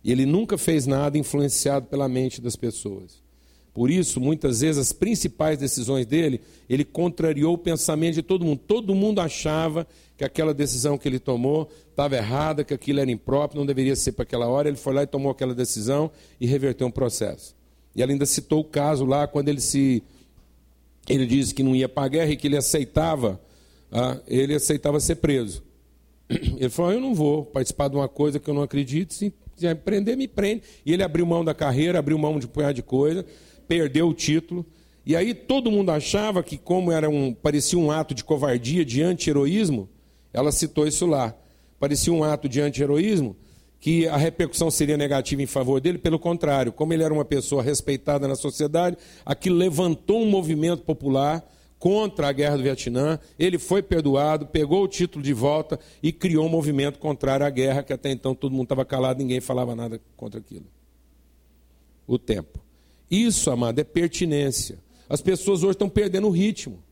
E 0.03 0.11
ele 0.11 0.25
nunca 0.25 0.57
fez 0.57 0.85
nada 0.85 1.17
influenciado 1.17 1.87
pela 1.87 2.07
mente 2.07 2.39
das 2.39 2.55
pessoas. 2.55 3.23
Por 3.73 3.91
isso, 3.91 4.21
muitas 4.21 4.61
vezes, 4.61 4.77
as 4.77 4.93
principais 4.93 5.57
decisões 5.57 6.05
dele, 6.05 6.39
ele 6.69 6.85
contrariou 6.85 7.55
o 7.55 7.57
pensamento 7.57 8.15
de 8.15 8.21
todo 8.21 8.45
mundo. 8.45 8.61
Todo 8.65 8.95
mundo 8.95 9.19
achava 9.19 9.85
que 10.17 10.23
aquela 10.23 10.53
decisão 10.53 10.97
que 10.97 11.07
ele 11.07 11.19
tomou 11.19 11.69
estava 11.89 12.15
errada, 12.15 12.63
que 12.63 12.73
aquilo 12.73 12.99
era 12.99 13.11
impróprio, 13.11 13.59
não 13.59 13.65
deveria 13.65 13.95
ser 13.95 14.13
para 14.13 14.23
aquela 14.23 14.47
hora. 14.47 14.67
Ele 14.67 14.77
foi 14.77 14.93
lá 14.93 15.03
e 15.03 15.07
tomou 15.07 15.31
aquela 15.31 15.53
decisão 15.53 16.11
e 16.39 16.45
reverteu 16.45 16.87
um 16.87 16.91
processo. 16.91 17.55
E 17.95 18.01
ele 18.01 18.13
ainda 18.13 18.25
citou 18.25 18.61
o 18.61 18.63
caso 18.63 19.05
lá 19.05 19.27
quando 19.27 19.49
ele 19.49 19.61
se. 19.61 20.03
Ele 21.07 21.25
disse 21.25 21.53
que 21.53 21.63
não 21.63 21.75
ia 21.75 21.87
para 21.87 22.05
a 22.05 22.07
guerra 22.07 22.31
e 22.31 22.37
que 22.37 22.47
ele 22.47 22.57
aceitava, 22.57 23.39
ah, 23.91 24.19
ele 24.27 24.55
aceitava 24.55 24.99
ser 24.99 25.15
preso. 25.15 25.63
Ele 26.57 26.69
falou: 26.69 26.91
Eu 26.91 26.99
não 26.99 27.13
vou 27.13 27.45
participar 27.45 27.87
de 27.87 27.95
uma 27.95 28.09
coisa 28.09 28.39
que 28.39 28.49
eu 28.49 28.53
não 28.55 28.63
acredito, 28.63 29.13
se 29.13 29.31
prender, 29.83 30.17
me 30.17 30.27
prende. 30.27 30.63
E 30.83 30.91
ele 30.91 31.03
abriu 31.03 31.23
mão 31.23 31.45
da 31.45 31.53
carreira, 31.53 31.99
abriu 31.99 32.17
mão 32.17 32.39
de 32.39 32.47
um 32.47 32.49
punhado 32.49 32.73
de 32.73 32.81
coisa 32.81 33.23
perdeu 33.67 34.07
o 34.07 34.13
título. 34.13 34.65
E 35.05 35.15
aí 35.15 35.33
todo 35.33 35.71
mundo 35.71 35.91
achava 35.91 36.41
que, 36.41 36.57
como 36.57 36.91
era 36.91 37.09
um, 37.09 37.33
parecia 37.33 37.77
um 37.77 37.91
ato 37.91 38.15
de 38.15 38.23
covardia, 38.23 38.83
de 38.83 39.03
anti-heroísmo, 39.03 39.87
ela 40.35 40.51
citou 40.51 40.85
isso 40.85 41.05
lá. 41.05 41.33
Parecia 41.79 42.11
um 42.11 42.23
ato 42.23 42.49
de 42.49 42.59
anti-heroísmo, 42.59 43.35
que 43.79 44.07
a 44.07 44.17
repercussão 44.17 44.69
seria 44.69 44.97
negativa 44.97 45.41
em 45.41 45.45
favor 45.45 45.79
dele, 45.79 45.97
pelo 45.97 46.19
contrário, 46.19 46.71
como 46.71 46.93
ele 46.93 47.03
era 47.03 47.13
uma 47.13 47.23
pessoa 47.23 47.63
respeitada 47.63 48.27
na 48.27 48.35
sociedade, 48.35 48.97
aquilo 49.25 49.55
levantou 49.55 50.21
um 50.21 50.29
movimento 50.29 50.83
popular 50.83 51.47
contra 51.79 52.27
a 52.27 52.31
guerra 52.31 52.57
do 52.57 52.63
Vietnã, 52.63 53.19
ele 53.37 53.59
foi 53.59 53.83
perdoado, 53.83 54.47
pegou 54.47 54.83
o 54.83 54.87
título 54.87 55.23
de 55.23 55.33
volta 55.33 55.79
e 56.01 56.11
criou 56.11 56.45
um 56.45 56.49
movimento 56.49 56.99
contrário 56.99 57.45
à 57.45 57.49
guerra, 57.49 57.83
que 57.83 57.93
até 57.93 58.11
então 58.11 58.33
todo 58.33 58.51
mundo 58.51 58.63
estava 58.63 58.83
calado, 58.83 59.19
ninguém 59.19 59.39
falava 59.39 59.75
nada 59.75 60.01
contra 60.17 60.39
aquilo. 60.39 60.65
O 62.07 62.17
tempo. 62.17 62.59
Isso, 63.09 63.51
amado, 63.51 63.79
é 63.79 63.83
pertinência. 63.83 64.79
As 65.07 65.21
pessoas 65.21 65.61
hoje 65.61 65.73
estão 65.73 65.87
perdendo 65.87 66.27
o 66.27 66.31
ritmo. 66.31 66.83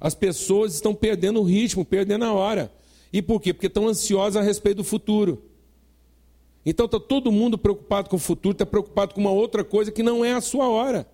As 0.00 0.14
pessoas 0.14 0.74
estão 0.74 0.94
perdendo 0.94 1.40
o 1.40 1.44
ritmo, 1.44 1.84
perdendo 1.84 2.24
a 2.24 2.32
hora. 2.32 2.72
E 3.12 3.20
por 3.20 3.40
quê? 3.40 3.52
Porque 3.52 3.66
estão 3.66 3.88
ansiosas 3.88 4.36
a 4.36 4.44
respeito 4.44 4.78
do 4.78 4.84
futuro. 4.84 5.42
Então 6.64 6.86
está 6.86 7.00
todo 7.00 7.32
mundo 7.32 7.56
preocupado 7.56 8.10
com 8.10 8.16
o 8.16 8.18
futuro, 8.18 8.52
está 8.52 8.66
preocupado 8.66 9.14
com 9.14 9.20
uma 9.20 9.30
outra 9.30 9.64
coisa 9.64 9.90
que 9.90 10.02
não 10.02 10.24
é 10.24 10.34
a 10.34 10.40
sua 10.40 10.68
hora. 10.68 11.08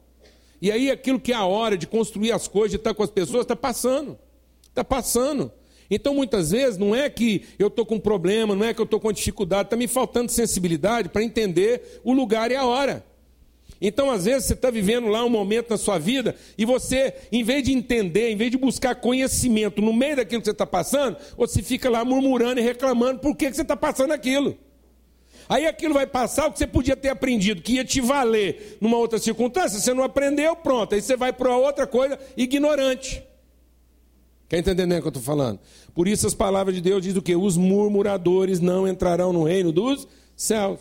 E 0.61 0.71
aí 0.71 0.91
aquilo 0.91 1.21
que 1.21 1.33
é 1.33 1.37
a 1.37 1.45
hora 1.45 1.77
de 1.77 1.87
construir 1.87 2.33
as 2.33 2.49
coisas, 2.49 2.71
de 2.71 2.77
estar 2.77 2.95
com 2.95 3.03
as 3.03 3.11
pessoas, 3.11 3.43
está 3.43 3.55
passando. 3.55 4.19
Está 4.69 4.83
passando. 4.83 5.53
Então, 5.91 6.15
muitas 6.15 6.51
vezes, 6.51 6.79
não 6.79 6.95
é 6.95 7.09
que 7.11 7.45
eu 7.59 7.69
estou 7.69 7.85
com 7.85 8.01
problema, 8.01 8.57
não 8.57 8.65
é 8.65 8.73
que 8.73 8.81
eu 8.81 8.85
estou 8.85 8.99
com 8.99 9.13
dificuldade, 9.13 9.67
está 9.67 9.77
me 9.77 9.87
faltando 9.87 10.33
sensibilidade 10.33 11.09
para 11.09 11.23
entender 11.23 12.01
o 12.03 12.13
lugar 12.13 12.51
e 12.51 12.57
a 12.57 12.65
hora. 12.65 13.05
Então, 13.81 14.11
às 14.11 14.25
vezes, 14.25 14.47
você 14.47 14.55
está 14.55 14.71
vivendo 14.71 15.09
lá 15.09 15.25
um 15.25 15.29
momento 15.29 15.71
na 15.71 15.77
sua 15.77 15.99
vida 15.99 16.35
e 16.57 16.65
você, 16.65 17.15
em 17.31 17.43
vez 17.43 17.65
de 17.65 17.73
entender, 17.73 18.31
em 18.31 18.37
vez 18.37 18.51
de 18.51 18.57
buscar 18.57 18.95
conhecimento 18.95 19.83
no 19.83 19.93
meio 19.93 20.17
daquilo 20.17 20.41
que 20.41 20.47
você 20.47 20.53
está 20.53 20.67
passando, 20.67 21.17
você 21.37 21.63
fica 21.63 21.91
lá 21.91 22.05
murmurando 22.05 22.61
e 22.61 22.63
reclamando 22.63 23.21
por 23.21 23.37
que, 23.37 23.51
que 23.51 23.57
você 23.57 23.63
está 23.63 23.77
passando 23.77 24.13
aquilo. 24.13 24.57
Aí 25.49 25.67
aquilo 25.67 25.93
vai 25.93 26.07
passar 26.07 26.47
o 26.47 26.53
que 26.53 26.59
você 26.59 26.67
podia 26.67 26.97
ter 26.97 27.11
aprendido, 27.11 27.61
que 27.61 27.75
ia 27.75 27.85
te 27.85 28.01
valer 28.01 28.79
numa 28.81 28.97
outra 28.97 29.19
circunstância, 29.19 29.79
você 29.79 29.93
não 29.93 30.03
aprendeu, 30.03 30.57
pronto. 30.57 30.95
Aí 30.95 31.03
você 31.03 31.17
vai 31.17 31.33
para 31.33 31.55
outra 31.57 31.87
coisa 31.87 32.19
ignorante. 32.37 33.23
Quer 34.49 34.59
entender 34.59 34.85
o 34.85 35.01
que 35.01 35.07
eu 35.07 35.09
estou 35.09 35.23
falando? 35.23 35.59
Por 35.95 36.09
isso 36.09 36.27
as 36.27 36.35
palavras 36.35 36.75
de 36.75 36.81
Deus 36.81 37.03
dizem 37.03 37.19
o 37.19 37.23
quê? 37.23 37.37
Os 37.37 37.57
murmuradores 37.57 38.61
não 38.61 38.87
entrarão 38.87 39.33
no 39.33 39.45
reino 39.45 39.73
dos 39.73 40.07
céus. 40.37 40.81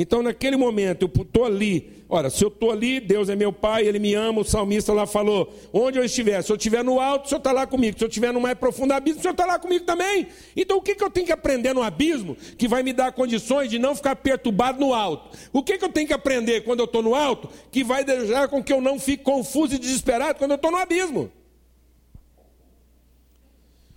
Então, 0.00 0.22
naquele 0.22 0.56
momento, 0.56 1.02
eu 1.02 1.22
estou 1.22 1.44
ali. 1.44 2.04
Ora, 2.08 2.30
se 2.30 2.44
eu 2.44 2.48
estou 2.48 2.70
ali, 2.70 3.00
Deus 3.00 3.28
é 3.28 3.34
meu 3.34 3.52
Pai, 3.52 3.84
Ele 3.84 3.98
me 3.98 4.14
ama. 4.14 4.42
O 4.42 4.44
salmista 4.44 4.92
lá 4.92 5.08
falou: 5.08 5.52
onde 5.72 5.98
eu 5.98 6.04
estiver, 6.04 6.40
se 6.40 6.52
eu 6.52 6.56
estiver 6.56 6.84
no 6.84 7.00
alto, 7.00 7.26
o 7.26 7.28
Senhor 7.28 7.38
está 7.38 7.50
lá 7.50 7.66
comigo. 7.66 7.98
Se 7.98 8.04
eu 8.04 8.08
estiver 8.08 8.32
no 8.32 8.40
mais 8.40 8.56
profundo 8.56 8.92
abismo, 8.92 9.18
o 9.18 9.22
Senhor 9.22 9.32
está 9.32 9.44
lá 9.44 9.58
comigo 9.58 9.84
também. 9.84 10.28
Então, 10.56 10.76
o 10.76 10.80
que, 10.80 10.94
que 10.94 11.02
eu 11.02 11.10
tenho 11.10 11.26
que 11.26 11.32
aprender 11.32 11.74
no 11.74 11.82
abismo 11.82 12.36
que 12.56 12.68
vai 12.68 12.84
me 12.84 12.92
dar 12.92 13.10
condições 13.10 13.68
de 13.68 13.76
não 13.76 13.96
ficar 13.96 14.14
perturbado 14.14 14.78
no 14.78 14.94
alto? 14.94 15.36
O 15.52 15.64
que, 15.64 15.76
que 15.76 15.84
eu 15.84 15.88
tenho 15.88 16.06
que 16.06 16.14
aprender 16.14 16.60
quando 16.60 16.78
eu 16.78 16.84
estou 16.84 17.02
no 17.02 17.16
alto 17.16 17.48
que 17.72 17.82
vai 17.82 18.04
deixar 18.04 18.46
com 18.46 18.62
que 18.62 18.72
eu 18.72 18.80
não 18.80 19.00
fique 19.00 19.24
confuso 19.24 19.74
e 19.74 19.78
desesperado 19.78 20.38
quando 20.38 20.52
eu 20.52 20.56
estou 20.56 20.70
no 20.70 20.78
abismo? 20.78 21.28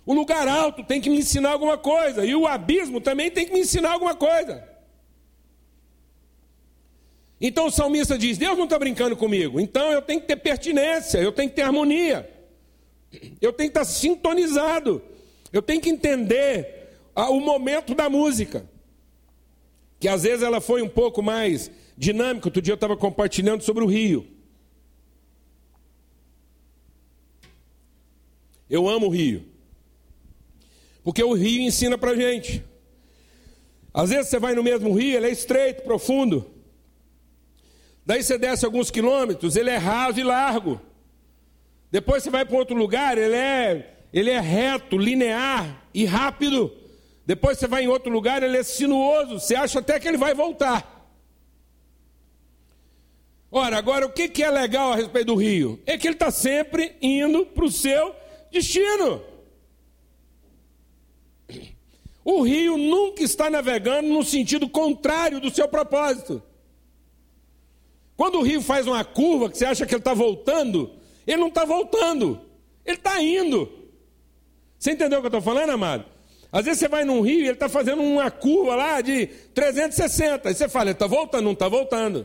O 0.04 0.12
lugar 0.12 0.48
alto 0.48 0.82
tem 0.82 1.00
que 1.00 1.08
me 1.08 1.18
ensinar 1.18 1.52
alguma 1.52 1.78
coisa, 1.78 2.24
e 2.24 2.34
o 2.34 2.44
abismo 2.44 3.00
também 3.00 3.30
tem 3.30 3.46
que 3.46 3.52
me 3.52 3.60
ensinar 3.60 3.92
alguma 3.92 4.16
coisa. 4.16 4.71
Então 7.44 7.66
o 7.66 7.70
salmista 7.72 8.16
diz: 8.16 8.38
Deus 8.38 8.56
não 8.56 8.64
está 8.64 8.78
brincando 8.78 9.16
comigo, 9.16 9.58
então 9.58 9.90
eu 9.90 10.00
tenho 10.00 10.20
que 10.20 10.28
ter 10.28 10.36
pertinência, 10.36 11.18
eu 11.18 11.32
tenho 11.32 11.50
que 11.50 11.56
ter 11.56 11.62
harmonia, 11.62 12.30
eu 13.40 13.52
tenho 13.52 13.68
que 13.68 13.76
estar 13.76 13.84
sintonizado, 13.84 15.02
eu 15.52 15.60
tenho 15.60 15.80
que 15.80 15.90
entender 15.90 17.00
o 17.16 17.40
momento 17.40 17.96
da 17.96 18.08
música, 18.08 18.64
que 19.98 20.06
às 20.06 20.22
vezes 20.22 20.44
ela 20.44 20.60
foi 20.60 20.82
um 20.82 20.88
pouco 20.88 21.20
mais 21.20 21.68
dinâmica. 21.98 22.46
Outro 22.46 22.62
dia 22.62 22.72
eu 22.72 22.76
estava 22.76 22.96
compartilhando 22.96 23.62
sobre 23.62 23.82
o 23.82 23.88
rio. 23.88 24.24
Eu 28.70 28.88
amo 28.88 29.08
o 29.08 29.10
rio, 29.10 29.44
porque 31.02 31.24
o 31.24 31.32
rio 31.32 31.60
ensina 31.60 31.98
para 31.98 32.14
gente. 32.14 32.64
Às 33.92 34.10
vezes 34.10 34.28
você 34.28 34.38
vai 34.38 34.54
no 34.54 34.62
mesmo 34.62 34.94
rio, 34.94 35.16
ele 35.16 35.26
é 35.26 35.30
estreito, 35.30 35.82
profundo. 35.82 36.51
Daí 38.04 38.22
você 38.22 38.36
desce 38.36 38.64
alguns 38.64 38.90
quilômetros, 38.90 39.56
ele 39.56 39.70
é 39.70 39.76
raso 39.76 40.18
e 40.18 40.24
largo. 40.24 40.80
Depois 41.90 42.22
você 42.22 42.30
vai 42.30 42.44
para 42.44 42.56
outro 42.56 42.74
lugar, 42.74 43.16
ele 43.16 43.36
é, 43.36 43.96
ele 44.12 44.30
é 44.30 44.40
reto, 44.40 44.98
linear 44.98 45.84
e 45.94 46.04
rápido. 46.04 46.72
Depois 47.24 47.58
você 47.58 47.68
vai 47.68 47.84
em 47.84 47.88
outro 47.88 48.10
lugar, 48.10 48.42
ele 48.42 48.56
é 48.56 48.62
sinuoso, 48.62 49.38
você 49.38 49.54
acha 49.54 49.78
até 49.78 50.00
que 50.00 50.08
ele 50.08 50.16
vai 50.16 50.34
voltar. 50.34 50.92
Ora, 53.50 53.76
agora 53.76 54.06
o 54.06 54.10
que 54.10 54.42
é 54.42 54.50
legal 54.50 54.92
a 54.92 54.96
respeito 54.96 55.26
do 55.26 55.34
rio? 55.34 55.78
É 55.84 55.98
que 55.98 56.08
ele 56.08 56.14
está 56.14 56.30
sempre 56.30 56.96
indo 57.02 57.44
para 57.44 57.66
o 57.66 57.70
seu 57.70 58.16
destino. 58.50 59.22
O 62.24 62.42
rio 62.42 62.78
nunca 62.78 63.22
está 63.22 63.50
navegando 63.50 64.08
no 64.08 64.24
sentido 64.24 64.68
contrário 64.68 65.40
do 65.40 65.50
seu 65.50 65.68
propósito. 65.68 66.42
Quando 68.22 68.38
o 68.38 68.42
rio 68.42 68.62
faz 68.62 68.86
uma 68.86 69.04
curva 69.04 69.50
que 69.50 69.58
você 69.58 69.64
acha 69.64 69.84
que 69.84 69.92
ele 69.92 70.00
está 70.00 70.14
voltando, 70.14 70.92
ele 71.26 71.38
não 71.38 71.48
está 71.48 71.64
voltando, 71.64 72.40
ele 72.86 72.96
está 72.96 73.20
indo. 73.20 73.68
Você 74.78 74.92
entendeu 74.92 75.18
o 75.18 75.22
que 75.22 75.26
eu 75.26 75.38
estou 75.38 75.42
falando, 75.42 75.70
amado? 75.70 76.04
Às 76.52 76.64
vezes 76.64 76.78
você 76.78 76.88
vai 76.88 77.04
num 77.04 77.20
rio 77.20 77.40
e 77.40 77.46
ele 77.46 77.54
está 77.54 77.68
fazendo 77.68 78.00
uma 78.00 78.30
curva 78.30 78.76
lá 78.76 79.00
de 79.00 79.26
360. 79.26 80.48
Aí 80.48 80.54
você 80.54 80.68
fala, 80.68 80.84
ele 80.84 80.92
está 80.92 81.08
voltando, 81.08 81.42
não 81.42 81.50
está 81.50 81.66
voltando. 81.66 82.24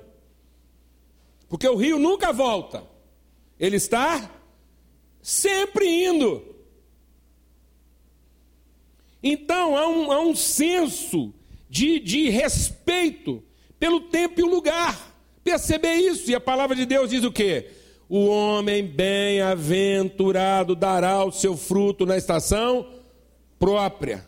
Porque 1.50 1.68
o 1.68 1.76
rio 1.76 1.98
nunca 1.98 2.32
volta. 2.32 2.84
Ele 3.60 3.78
está 3.78 4.30
sempre 5.20 5.88
indo. 5.88 6.46
Então 9.24 9.76
há 9.76 9.88
um, 9.88 10.12
há 10.12 10.20
um 10.20 10.36
senso 10.36 11.34
de, 11.68 12.00
de 12.00 12.30
respeito 12.30 13.44
pelo 13.80 14.02
tempo 14.02 14.40
e 14.40 14.44
o 14.44 14.48
lugar 14.48 15.07
perceber 15.48 15.96
isso. 15.96 16.30
E 16.30 16.36
a 16.36 16.42
palavra 16.42 16.76
de 16.76 16.86
Deus 16.86 17.10
diz 17.10 17.24
o 17.24 17.32
quê? 17.32 17.70
O 18.10 18.26
homem 18.26 18.86
bem-aventurado 18.86 20.76
dará 20.76 21.24
o 21.24 21.32
seu 21.32 21.56
fruto 21.56 22.06
na 22.06 22.18
estação 22.18 22.94
própria. 23.58 24.28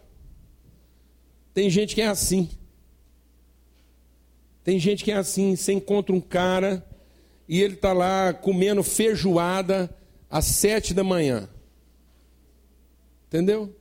Tem 1.53 1.69
gente 1.69 1.93
que 1.93 2.01
é 2.01 2.07
assim. 2.07 2.49
Tem 4.63 4.79
gente 4.79 5.03
que 5.03 5.11
é 5.11 5.15
assim. 5.15 5.57
Você 5.57 5.73
encontra 5.73 6.15
um 6.15 6.21
cara 6.21 6.85
e 7.49 7.61
ele 7.61 7.73
está 7.73 7.91
lá 7.91 8.33
comendo 8.33 8.81
feijoada 8.81 9.93
às 10.29 10.45
sete 10.45 10.93
da 10.93 11.03
manhã. 11.03 11.49
Entendeu? 13.27 13.75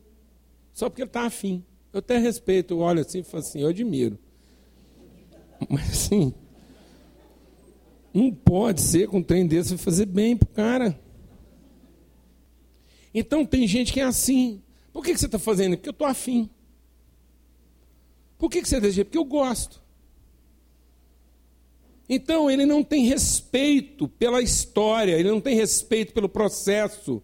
Só 0.74 0.90
porque 0.90 1.02
ele 1.02 1.08
está 1.08 1.22
afim. 1.22 1.64
Eu 1.92 2.00
até 2.00 2.18
respeito, 2.18 2.74
eu 2.74 2.78
olho 2.80 3.00
assim 3.00 3.20
e 3.20 3.22
falo 3.22 3.44
assim, 3.44 3.60
eu 3.60 3.68
admiro. 3.68 4.18
Mas 5.68 5.90
assim, 5.90 6.34
não 8.18 8.32
pode 8.32 8.80
ser 8.80 9.08
com 9.08 9.18
um 9.18 9.22
trem 9.22 9.46
desse 9.46 9.78
fazer 9.78 10.06
bem 10.06 10.36
pro 10.36 10.48
cara. 10.48 10.98
Então 13.14 13.46
tem 13.46 13.66
gente 13.66 13.92
que 13.92 14.00
é 14.00 14.04
assim. 14.04 14.60
Por 14.92 15.04
que, 15.04 15.12
que 15.12 15.20
você 15.20 15.26
está 15.26 15.38
fazendo? 15.38 15.76
Porque 15.76 15.88
eu 15.88 15.92
estou 15.92 16.06
afim. 16.06 16.50
Por 18.38 18.50
que, 18.50 18.60
que 18.60 18.68
você 18.68 18.80
deseja? 18.80 19.04
Porque 19.04 19.18
eu 19.18 19.24
gosto. 19.24 19.80
Então 22.08 22.50
ele 22.50 22.64
não 22.64 22.82
tem 22.82 23.04
respeito 23.04 24.08
pela 24.08 24.40
história, 24.40 25.12
ele 25.12 25.30
não 25.30 25.40
tem 25.40 25.54
respeito 25.54 26.14
pelo 26.14 26.28
processo, 26.28 27.22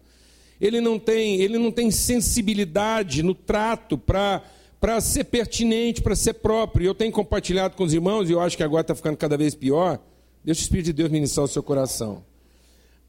ele 0.61 0.79
não 0.79 0.99
tem, 0.99 1.41
ele 1.41 1.57
não 1.57 1.71
tem 1.71 1.89
sensibilidade 1.89 3.23
no 3.23 3.33
trato 3.33 3.97
para 3.97 4.43
para 4.79 5.01
ser 5.01 5.23
pertinente, 5.23 6.01
para 6.01 6.15
ser 6.15 6.35
próprio. 6.35 6.85
Eu 6.85 6.93
tenho 6.93 7.11
compartilhado 7.11 7.75
com 7.75 7.83
os 7.83 7.93
irmãos, 7.93 8.29
e 8.29 8.33
eu 8.33 8.39
acho 8.39 8.55
que 8.55 8.61
agora 8.61 8.81
está 8.81 8.93
ficando 8.93 9.17
cada 9.17 9.35
vez 9.35 9.55
pior 9.55 9.99
Deixa 10.45 10.61
o 10.61 10.63
Espírito 10.63 10.85
de 10.85 10.93
Deus 10.93 11.09
ministrar 11.09 11.43
o 11.43 11.47
seu 11.47 11.63
coração. 11.63 12.23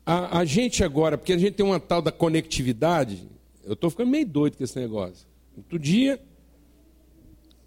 A, 0.07 0.39
a 0.39 0.45
gente 0.47 0.83
agora, 0.83 1.19
porque 1.19 1.35
a 1.35 1.39
gente 1.39 1.53
tem 1.53 1.67
uma 1.67 1.79
tal 1.79 2.01
da 2.01 2.11
conectividade, 2.11 3.29
eu 3.63 3.75
estou 3.75 3.91
ficando 3.91 4.11
meio 4.11 4.27
doido 4.27 4.57
com 4.57 4.65
esse 4.65 4.79
negócio. 4.79 5.29
Outro 5.55 5.79
dia, 5.79 6.19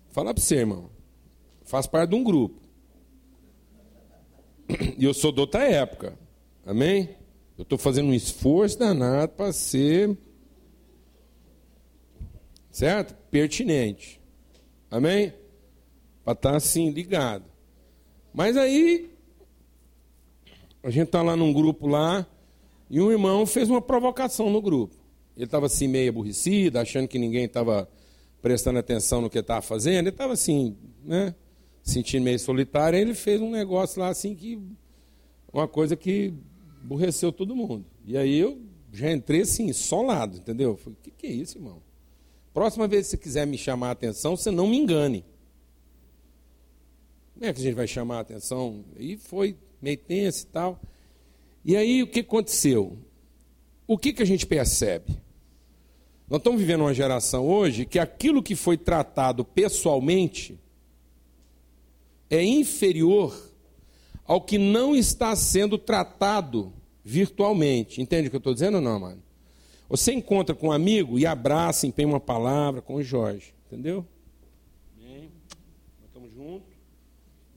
falar 0.10 0.34
para 0.34 0.42
você, 0.42 0.56
irmão, 0.56 0.90
faz 1.64 1.86
parte 1.86 2.10
de 2.10 2.16
um 2.16 2.24
grupo. 2.24 2.60
E 4.98 5.04
eu 5.04 5.14
sou 5.14 5.32
de 5.32 5.40
outra 5.40 5.64
época. 5.64 6.18
Amém? 6.66 7.10
Eu 7.56 7.62
estou 7.62 7.78
fazendo 7.78 8.10
um 8.10 8.14
esforço 8.14 8.80
danado 8.80 9.34
para 9.34 9.54
ser 9.54 10.18
certo? 12.72 13.14
Pertinente. 13.30 14.20
Amém? 14.90 15.32
Para 16.24 16.34
estar 16.34 16.52
tá 16.52 16.58
assim, 16.58 16.90
ligado. 16.90 17.46
Mas 18.34 18.58
aí, 18.58 19.12
a 20.84 20.90
gente 20.90 21.08
está 21.08 21.22
lá 21.22 21.36
num 21.36 21.52
grupo 21.52 21.88
lá, 21.88 22.26
e 22.90 23.00
um 23.00 23.12
irmão 23.12 23.46
fez 23.46 23.70
uma 23.70 23.82
provocação 23.82 24.50
no 24.50 24.62
grupo. 24.62 24.96
Ele 25.36 25.46
estava 25.46 25.68
assim 25.68 25.88
meio 25.88 26.10
aborrecido, 26.10 26.78
achando 26.78 27.08
que 27.08 27.20
ninguém 27.20 27.46
estava 27.46 27.88
prestando 28.42 28.80
atenção 28.80 29.22
no 29.22 29.30
que 29.30 29.38
estava 29.38 29.62
fazendo. 29.62 30.00
Ele 30.00 30.10
estava 30.10 30.34
assim, 30.34 30.76
né? 31.04 31.36
Sentindo 31.84 32.24
meio 32.24 32.40
solitário. 32.40 32.98
Aí 32.98 33.02
ele 33.04 33.14
fez 33.14 33.40
um 33.40 33.52
negócio 33.52 34.02
lá 34.02 34.10
assim 34.10 34.36
que. 34.36 34.60
Uma 35.52 35.68
coisa 35.68 35.96
que 35.96 36.34
aborreceu 36.84 37.32
todo 37.32 37.56
mundo. 37.56 37.86
E 38.06 38.18
aí 38.18 38.38
eu 38.38 38.62
já 38.92 39.12
entrei 39.12 39.42
assim, 39.42 39.72
solado, 39.72 40.38
entendeu? 40.38 40.76
Falei, 40.78 40.98
o 41.00 41.04
que, 41.04 41.12
que 41.12 41.28
é 41.28 41.32
isso, 41.32 41.58
irmão? 41.58 41.82
Próxima 42.54 42.88
vez 42.88 43.06
que 43.06 43.12
você 43.12 43.18
quiser 43.18 43.48
me 43.48 43.58
chamar 43.58 43.90
a 43.90 43.92
atenção, 43.92 44.36
você 44.36 44.52
não 44.52 44.68
me 44.68 44.78
engane. 44.78 45.24
Como 47.34 47.46
é 47.46 47.54
que 47.54 47.60
a 47.60 47.64
gente 47.64 47.76
vai 47.76 47.88
chamar 47.88 48.18
a 48.18 48.22
atenção? 48.22 48.84
E 48.98 49.16
foi 49.16 49.56
meio 49.82 49.98
tenso 49.98 50.44
e 50.44 50.48
tal. 50.48 50.82
E 51.64 51.76
aí 51.76 52.02
o 52.04 52.08
que 52.08 52.20
aconteceu? 52.20 52.98
O 53.88 53.98
que, 53.98 54.14
que 54.14 54.24
a 54.24 54.26
gente 54.26 54.46
percebe? 54.46 55.18
Nós 56.30 56.40
estamos 56.40 56.60
vivendo 56.60 56.82
uma 56.82 56.94
geração 56.94 57.48
hoje 57.48 57.86
que 57.86 57.98
aquilo 57.98 58.44
que 58.44 58.56
foi 58.56 58.78
tratado 58.78 59.44
pessoalmente 59.44 60.60
é 62.30 62.44
inferior 62.44 63.36
ao 64.24 64.40
que 64.40 64.60
não 64.60 64.96
está 64.96 65.36
sendo 65.36 65.76
tratado 65.76 66.72
virtualmente. 67.04 68.00
Entende 68.00 68.28
o 68.28 68.30
que 68.30 68.36
eu 68.36 68.40
estou 68.40 68.54
dizendo 68.54 68.76
ou 68.76 68.82
não, 68.82 69.00
mano? 69.00 69.24
Você 69.90 70.14
encontra 70.14 70.54
com 70.54 70.68
um 70.68 70.72
amigo 70.72 71.18
e 71.18 71.26
abraça, 71.26 71.88
empenha 71.88 72.08
uma 72.08 72.20
palavra 72.20 72.80
com 72.80 72.94
o 72.96 73.04
Jorge. 73.04 73.56
Entendeu? 73.66 74.06
Bem, 74.96 75.32
nós 76.00 76.08
estamos 76.08 76.32
juntos. 76.32 76.70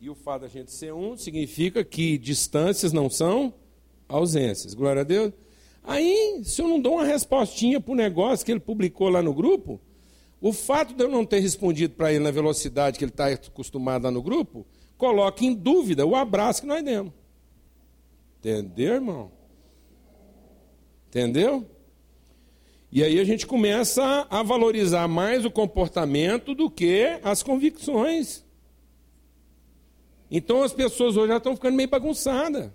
E 0.03 0.11
o 0.11 0.16
fato 0.16 0.42
da 0.42 0.48
gente 0.48 0.72
ser 0.72 0.92
um 0.92 1.16
significa 1.16 1.84
que 1.84 2.18
distâncias 2.18 2.92
não 2.92 3.09
são 3.09 3.55
ausências. 4.09 4.74
Glória 4.74 5.03
a 5.03 5.05
Deus. 5.05 5.32
Aí, 5.84 6.42
se 6.42 6.61
eu 6.61 6.66
não 6.66 6.80
dou 6.80 6.94
uma 6.94 7.05
respostinha 7.05 7.80
para 7.80 7.92
o 7.92 7.94
negócio 7.94 8.44
que 8.44 8.50
ele 8.50 8.59
publicou 8.59 9.09
lá 9.09 9.22
no 9.22 9.32
grupo, 9.32 9.80
o 10.40 10.53
fato 10.53 10.92
de 10.92 11.05
eu 11.05 11.09
não 11.09 11.24
ter 11.24 11.38
respondido 11.38 11.94
para 11.94 12.12
ele 12.12 12.24
na 12.24 12.32
velocidade 12.32 12.98
que 12.98 13.05
ele 13.05 13.12
está 13.12 13.28
acostumado 13.28 14.03
lá 14.03 14.11
no 14.11 14.20
grupo, 14.20 14.66
coloca 14.98 15.44
em 15.44 15.55
dúvida 15.55 16.05
o 16.05 16.16
abraço 16.16 16.62
que 16.62 16.66
nós 16.66 16.82
demos. 16.82 17.12
Entendeu, 18.40 18.94
irmão? 18.94 19.30
Entendeu? 21.07 21.64
E 22.90 23.05
aí 23.05 23.20
a 23.20 23.24
gente 23.24 23.46
começa 23.46 24.26
a 24.28 24.42
valorizar 24.42 25.07
mais 25.07 25.44
o 25.44 25.50
comportamento 25.50 26.57
do 26.57 26.68
que 26.68 27.20
as 27.22 27.40
convicções. 27.40 28.44
Então 30.35 30.62
as 30.62 30.72
pessoas 30.72 31.14
hoje 31.14 31.28
já 31.28 31.37
estão 31.37 31.55
ficando 31.55 31.76
meio 31.76 31.91
bagunçadas. 31.91 32.70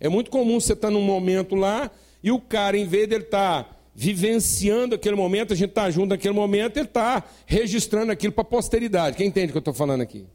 É 0.00 0.08
muito 0.08 0.30
comum 0.30 0.58
você 0.58 0.72
estar 0.72 0.88
tá 0.88 0.92
num 0.92 1.02
momento 1.02 1.54
lá 1.54 1.90
e 2.22 2.32
o 2.32 2.40
cara, 2.40 2.78
em 2.78 2.86
vez 2.86 3.06
de 3.06 3.16
ele 3.16 3.24
estar 3.24 3.64
tá 3.64 3.76
vivenciando 3.94 4.94
aquele 4.94 5.14
momento, 5.14 5.52
a 5.52 5.56
gente 5.56 5.70
está 5.70 5.90
junto 5.90 6.08
naquele 6.08 6.32
momento, 6.32 6.78
ele 6.78 6.86
está 6.86 7.22
registrando 7.44 8.10
aquilo 8.10 8.32
para 8.32 8.42
a 8.42 8.46
posteridade. 8.46 9.14
Quem 9.14 9.26
entende 9.26 9.48
o 9.48 9.52
que 9.52 9.58
eu 9.58 9.60
estou 9.60 9.74
falando 9.74 10.00
aqui? 10.00 10.26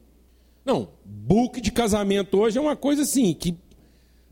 Não, 0.63 0.89
book 1.03 1.59
de 1.59 1.71
casamento 1.71 2.39
hoje 2.39 2.59
é 2.59 2.61
uma 2.61 2.75
coisa 2.75 3.01
assim, 3.01 3.33
que 3.33 3.57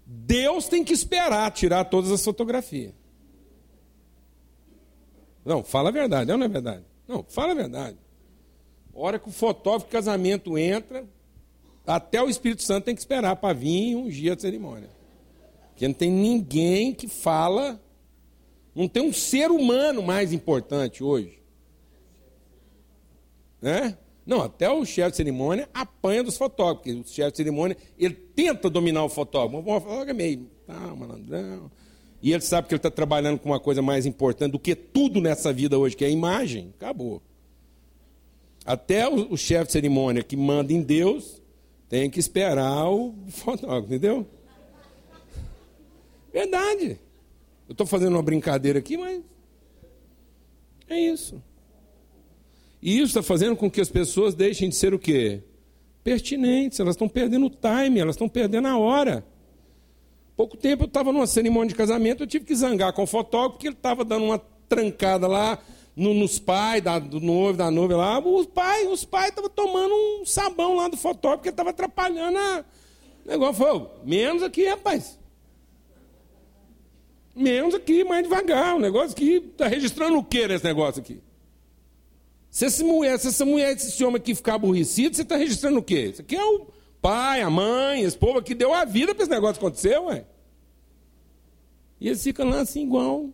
Deus 0.05 0.67
tem 0.67 0.83
que 0.83 0.93
esperar 0.93 1.51
tirar 1.51 1.85
todas 1.85 2.11
as 2.11 2.23
fotografias. 2.23 2.93
Não, 5.43 5.63
fala 5.63 5.89
a 5.89 5.91
verdade, 5.91 6.31
não 6.31 6.45
é 6.45 6.47
verdade? 6.47 6.83
Não, 7.07 7.25
fala 7.27 7.53
a 7.53 7.55
verdade. 7.55 7.97
Hora 8.93 9.17
que 9.17 9.29
o 9.29 9.31
fotógrafo 9.31 9.87
de 9.87 9.91
casamento 9.91 10.55
entra, 10.57 11.05
até 11.89 12.21
o 12.21 12.29
Espírito 12.29 12.61
Santo 12.61 12.85
tem 12.85 12.93
que 12.93 13.01
esperar 13.01 13.35
para 13.35 13.51
vir 13.51 13.95
um 13.95 14.07
dia 14.07 14.35
de 14.35 14.43
cerimônia. 14.43 14.89
Porque 15.71 15.87
não 15.87 15.93
tem 15.95 16.11
ninguém 16.11 16.93
que 16.93 17.07
fala, 17.07 17.81
não 18.75 18.87
tem 18.87 19.01
um 19.01 19.11
ser 19.11 19.49
humano 19.49 20.03
mais 20.03 20.31
importante 20.31 21.03
hoje. 21.03 21.39
Né? 23.59 23.97
Não, 24.23 24.43
até 24.43 24.69
o 24.69 24.85
chefe 24.85 25.11
de 25.11 25.17
cerimônia 25.17 25.67
apanha 25.73 26.23
dos 26.23 26.37
fotógrafos, 26.37 26.83
porque 26.83 26.91
o 26.91 27.03
chefe 27.07 27.31
de 27.31 27.37
cerimônia, 27.37 27.75
ele 27.97 28.13
tenta 28.13 28.69
dominar 28.69 29.03
o 29.03 29.09
fotógrafo. 29.09 29.57
O 29.57 29.79
fotógrafo 29.79 30.11
é 30.11 30.13
meio, 30.13 30.47
tá, 30.67 30.95
malandrão, 30.95 31.71
e 32.21 32.31
ele 32.31 32.41
sabe 32.41 32.67
que 32.67 32.75
ele 32.75 32.79
está 32.79 32.91
trabalhando 32.91 33.39
com 33.39 33.49
uma 33.49 33.59
coisa 33.59 33.81
mais 33.81 34.05
importante 34.05 34.51
do 34.51 34.59
que 34.59 34.75
tudo 34.75 35.19
nessa 35.19 35.51
vida 35.51 35.79
hoje, 35.79 35.95
que 35.95 36.05
é 36.05 36.07
a 36.07 36.11
imagem. 36.11 36.71
Acabou. 36.77 37.19
Até 38.63 39.09
o, 39.09 39.33
o 39.33 39.37
chefe 39.37 39.65
de 39.65 39.71
cerimônia 39.71 40.21
que 40.21 40.37
manda 40.37 40.71
em 40.71 40.83
Deus 40.83 41.38
tem 41.89 42.09
que 42.09 42.19
esperar 42.19 42.87
o 42.87 43.15
fotógrafo, 43.29 43.87
entendeu? 43.87 44.27
Verdade. 46.31 46.99
Eu 47.67 47.71
estou 47.73 47.87
fazendo 47.87 48.13
uma 48.13 48.23
brincadeira 48.23 48.79
aqui, 48.79 48.95
mas 48.95 49.21
é 50.87 50.99
isso. 50.99 51.41
E 52.81 52.97
isso 52.97 53.07
está 53.07 53.23
fazendo 53.23 53.55
com 53.55 53.69
que 53.69 53.81
as 53.81 53.89
pessoas 53.89 54.35
deixem 54.35 54.69
de 54.69 54.75
ser 54.75 54.93
o 54.93 54.99
quê? 54.99 55.41
Pertinentes. 56.03 56.79
Elas 56.79 56.93
estão 56.93 57.09
perdendo 57.09 57.47
o 57.47 57.49
time, 57.49 57.99
elas 57.99 58.15
estão 58.15 58.29
perdendo 58.29 58.67
a 58.67 58.77
hora. 58.77 59.25
Pouco 60.37 60.55
tempo 60.55 60.83
eu 60.83 60.87
estava 60.87 61.11
numa 61.11 61.27
cerimônia 61.27 61.69
de 61.69 61.75
casamento, 61.75 62.23
eu 62.23 62.27
tive 62.27 62.45
que 62.45 62.55
zangar 62.55 62.93
com 62.93 63.03
o 63.03 63.07
fotógrafo, 63.07 63.55
porque 63.55 63.67
ele 63.67 63.75
estava 63.75 64.05
dando 64.05 64.23
uma 64.25 64.39
trancada 64.69 65.27
lá 65.27 65.59
no, 65.99 66.13
nos 66.13 66.39
pais 66.39 66.81
da, 66.81 66.97
do 66.97 67.19
noivo, 67.19 67.57
da 67.57 67.69
noiva 67.69 67.97
lá. 67.97 68.19
Os 68.19 68.45
pais 68.45 68.87
os 68.87 69.03
pai 69.03 69.29
estavam 69.29 69.49
tomando 69.49 69.93
um 69.93 70.25
sabão 70.25 70.75
lá 70.75 70.87
do 70.87 70.95
fotógrafo, 70.95 71.39
porque 71.39 71.49
estava 71.49 71.71
atrapalhando 71.71 72.37
a. 72.37 72.65
O 73.25 73.29
negócio 73.29 73.55
foi, 73.55 73.87
menos 74.05 74.41
aqui, 74.41 74.65
rapaz. 74.65 75.19
Menos 77.35 77.75
aqui, 77.75 78.03
mais 78.03 78.23
devagar. 78.23 78.75
O 78.75 78.79
negócio 78.79 79.11
aqui 79.11 79.35
está 79.51 79.67
registrando 79.67 80.17
o 80.17 80.23
que 80.23 80.47
nesse 80.47 80.63
negócio 80.63 81.01
aqui? 81.01 81.21
Se 82.49 82.65
essa 82.65 82.83
mulher, 82.83 83.19
se 83.19 83.27
essa 83.27 83.45
mulher, 83.45 83.75
esse 83.75 84.03
homem 84.03 84.17
aqui 84.17 84.33
ficar 84.33 84.55
aborrecido, 84.55 85.15
você 85.15 85.21
está 85.21 85.35
registrando 85.35 85.79
o 85.79 85.83
quê? 85.83 86.09
Isso 86.11 86.21
aqui 86.21 86.35
é 86.35 86.43
o 86.43 86.67
pai, 87.01 87.41
a 87.41 87.49
mãe, 87.49 88.01
esse 88.01 88.17
povo 88.17 88.39
aqui 88.39 88.55
deu 88.55 88.73
a 88.73 88.85
vida 88.85 89.13
para 89.13 89.23
esse 89.23 89.31
negócio 89.31 89.57
acontecer, 89.57 89.99
ué. 89.99 90.25
E 91.99 92.07
eles 92.07 92.23
ficam 92.23 92.49
lá 92.49 92.61
assim 92.61 92.83
igual. 92.83 93.29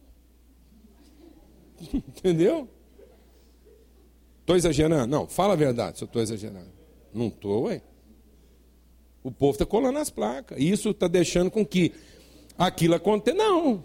Entendeu? 1.93 2.67
Estou 4.41 4.55
exagerando? 4.55 5.07
Não, 5.07 5.27
fala 5.27 5.53
a 5.53 5.55
verdade 5.55 5.97
se 5.97 6.03
eu 6.03 6.07
estou 6.07 6.21
exagerando. 6.21 6.71
Não 7.13 7.27
estou, 7.27 7.63
ué. 7.63 7.81
O 9.23 9.31
povo 9.31 9.53
está 9.53 9.65
colando 9.65 9.97
as 9.97 10.09
placas. 10.09 10.59
Isso 10.59 10.91
está 10.91 11.07
deixando 11.07 11.49
com 11.49 11.65
que 11.65 11.93
aquilo 12.57 12.93
aconteça. 12.93 13.35
Não. 13.35 13.83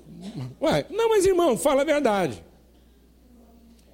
Ué, 0.60 0.84
não, 0.90 1.08
mas 1.08 1.24
irmão, 1.24 1.56
fala 1.56 1.82
a 1.82 1.84
verdade. 1.84 2.44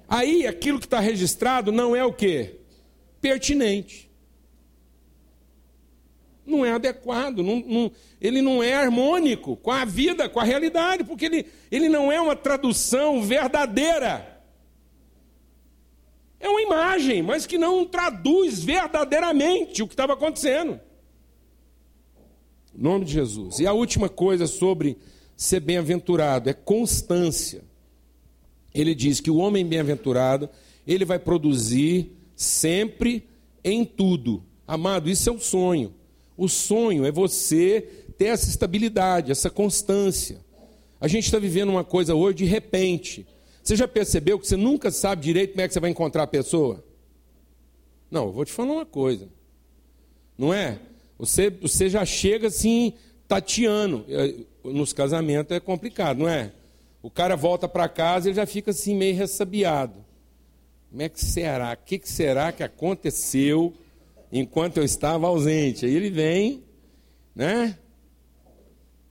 Aí 0.09 0.45
aquilo 0.45 0.79
que 0.79 0.85
está 0.85 0.99
registrado 0.99 1.71
não 1.71 1.95
é 1.95 2.03
o 2.03 2.13
quê? 2.13 2.59
Pertinente 3.21 4.06
não 6.47 6.65
é 6.65 6.71
adequado, 6.71 7.43
não, 7.43 7.59
não, 7.59 7.91
ele 8.19 8.41
não 8.41 8.63
é 8.63 8.73
harmônico 8.73 9.57
com 9.57 9.71
a 9.71 9.85
vida, 9.85 10.29
com 10.29 10.39
a 10.39 10.43
realidade, 10.43 11.03
porque 11.03 11.25
ele, 11.25 11.45
ele 11.71 11.89
não 11.89 12.11
é 12.11 12.19
uma 12.19 12.35
tradução 12.35 13.21
verdadeira. 13.21 14.41
É 16.39 16.47
uma 16.47 16.61
imagem, 16.61 17.21
mas 17.21 17.45
que 17.45 17.57
não 17.57 17.85
traduz 17.85 18.63
verdadeiramente 18.63 19.81
o 19.81 19.87
que 19.87 19.93
estava 19.93 20.13
acontecendo. 20.13 20.79
Em 22.75 22.81
nome 22.81 23.05
de 23.05 23.13
Jesus. 23.13 23.59
E 23.59 23.65
a 23.65 23.73
última 23.73 24.07
coisa 24.07 24.45
sobre 24.45 24.97
ser 25.35 25.59
bem-aventurado 25.59 26.49
é 26.49 26.53
constância. 26.53 27.63
Ele 28.73 28.93
diz 28.93 29.19
que 29.19 29.31
o 29.31 29.37
homem 29.37 29.65
bem-aventurado, 29.65 30.49
ele 30.85 31.03
vai 31.03 31.17
produzir 31.17 32.11
sempre 32.35 33.27
em 33.63 33.83
tudo. 33.83 34.43
Amado, 34.67 35.09
isso 35.09 35.29
é 35.29 35.33
um 35.33 35.39
sonho. 35.39 35.93
O 36.37 36.47
sonho 36.47 37.03
é 37.05 37.11
você 37.11 37.81
ter 38.17 38.25
essa 38.25 38.47
estabilidade, 38.47 39.31
essa 39.31 39.49
constância. 39.49 40.39
A 41.01 41.07
gente 41.07 41.25
está 41.25 41.39
vivendo 41.39 41.69
uma 41.69 41.83
coisa 41.83 42.15
hoje 42.15 42.37
de 42.37 42.45
repente. 42.45 43.27
Você 43.63 43.75
já 43.75 43.87
percebeu 43.87 44.39
que 44.39 44.47
você 44.47 44.55
nunca 44.55 44.91
sabe 44.91 45.23
direito 45.23 45.51
como 45.51 45.61
é 45.61 45.67
que 45.67 45.73
você 45.73 45.79
vai 45.79 45.89
encontrar 45.89 46.23
a 46.23 46.27
pessoa? 46.27 46.83
Não, 48.09 48.27
eu 48.27 48.31
vou 48.31 48.45
te 48.45 48.53
falar 48.53 48.71
uma 48.71 48.85
coisa. 48.85 49.27
Não 50.37 50.53
é? 50.53 50.79
Você, 51.17 51.49
você 51.49 51.89
já 51.89 52.05
chega 52.05 52.47
assim, 52.47 52.93
tateando. 53.27 54.05
É, 54.07 54.33
nos 54.63 54.93
casamentos 54.93 55.55
é 55.55 55.59
complicado, 55.59 56.19
não 56.19 56.29
é? 56.29 56.51
O 57.01 57.09
cara 57.09 57.35
volta 57.35 57.67
para 57.67 57.89
casa 57.89 58.29
e 58.29 58.33
já 58.33 58.45
fica 58.45 58.71
assim 58.71 58.95
meio 58.95 59.15
ressabiado. 59.15 60.05
Como 60.89 61.01
é 61.01 61.09
que 61.09 61.23
será? 61.23 61.73
O 61.73 61.85
que 61.85 62.01
será 62.03 62.51
que 62.51 62.63
aconteceu 62.63 63.73
enquanto 64.31 64.77
eu 64.77 64.83
estava 64.83 65.27
ausente? 65.27 65.85
Aí 65.85 65.95
ele 65.95 66.09
vem, 66.09 66.63
né? 67.35 67.77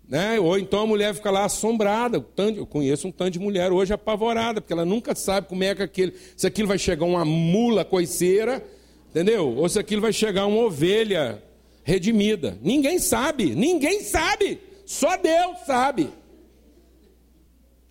Né? 0.09 0.39
Ou 0.39 0.57
então 0.57 0.83
a 0.83 0.87
mulher 0.87 1.15
fica 1.15 1.31
lá 1.31 1.45
assombrada. 1.45 2.25
Eu 2.57 2.67
conheço 2.67 3.09
um 3.09 3.13
tanto 3.13 3.33
de 3.33 3.39
mulher 3.39 3.73
hoje 3.73 3.93
apavorada, 3.93 4.61
porque 4.61 4.73
ela 4.73 4.85
nunca 4.85 5.15
sabe 5.15 5.49
como 5.49 5.65
é 5.65 5.75
que 5.75 5.83
aquele, 5.83 6.15
se 6.37 6.47
aquilo 6.47 6.69
vai 6.69 6.79
chegar 6.79 7.05
uma 7.05 7.25
mula 7.25 7.85
coiceira, 7.85 8.65
entendeu? 9.11 9.57
Ou 9.57 9.69
se 9.69 9.79
aquilo 9.79 10.03
vai 10.03 10.13
chegar 10.13 10.47
uma 10.47 10.63
ovelha 10.63 11.43
redimida. 11.83 12.57
Ninguém 12.63 12.99
sabe, 12.99 13.55
ninguém 13.55 14.01
sabe. 14.01 14.61
Só 14.85 15.17
Deus 15.17 15.59
sabe. 15.67 16.11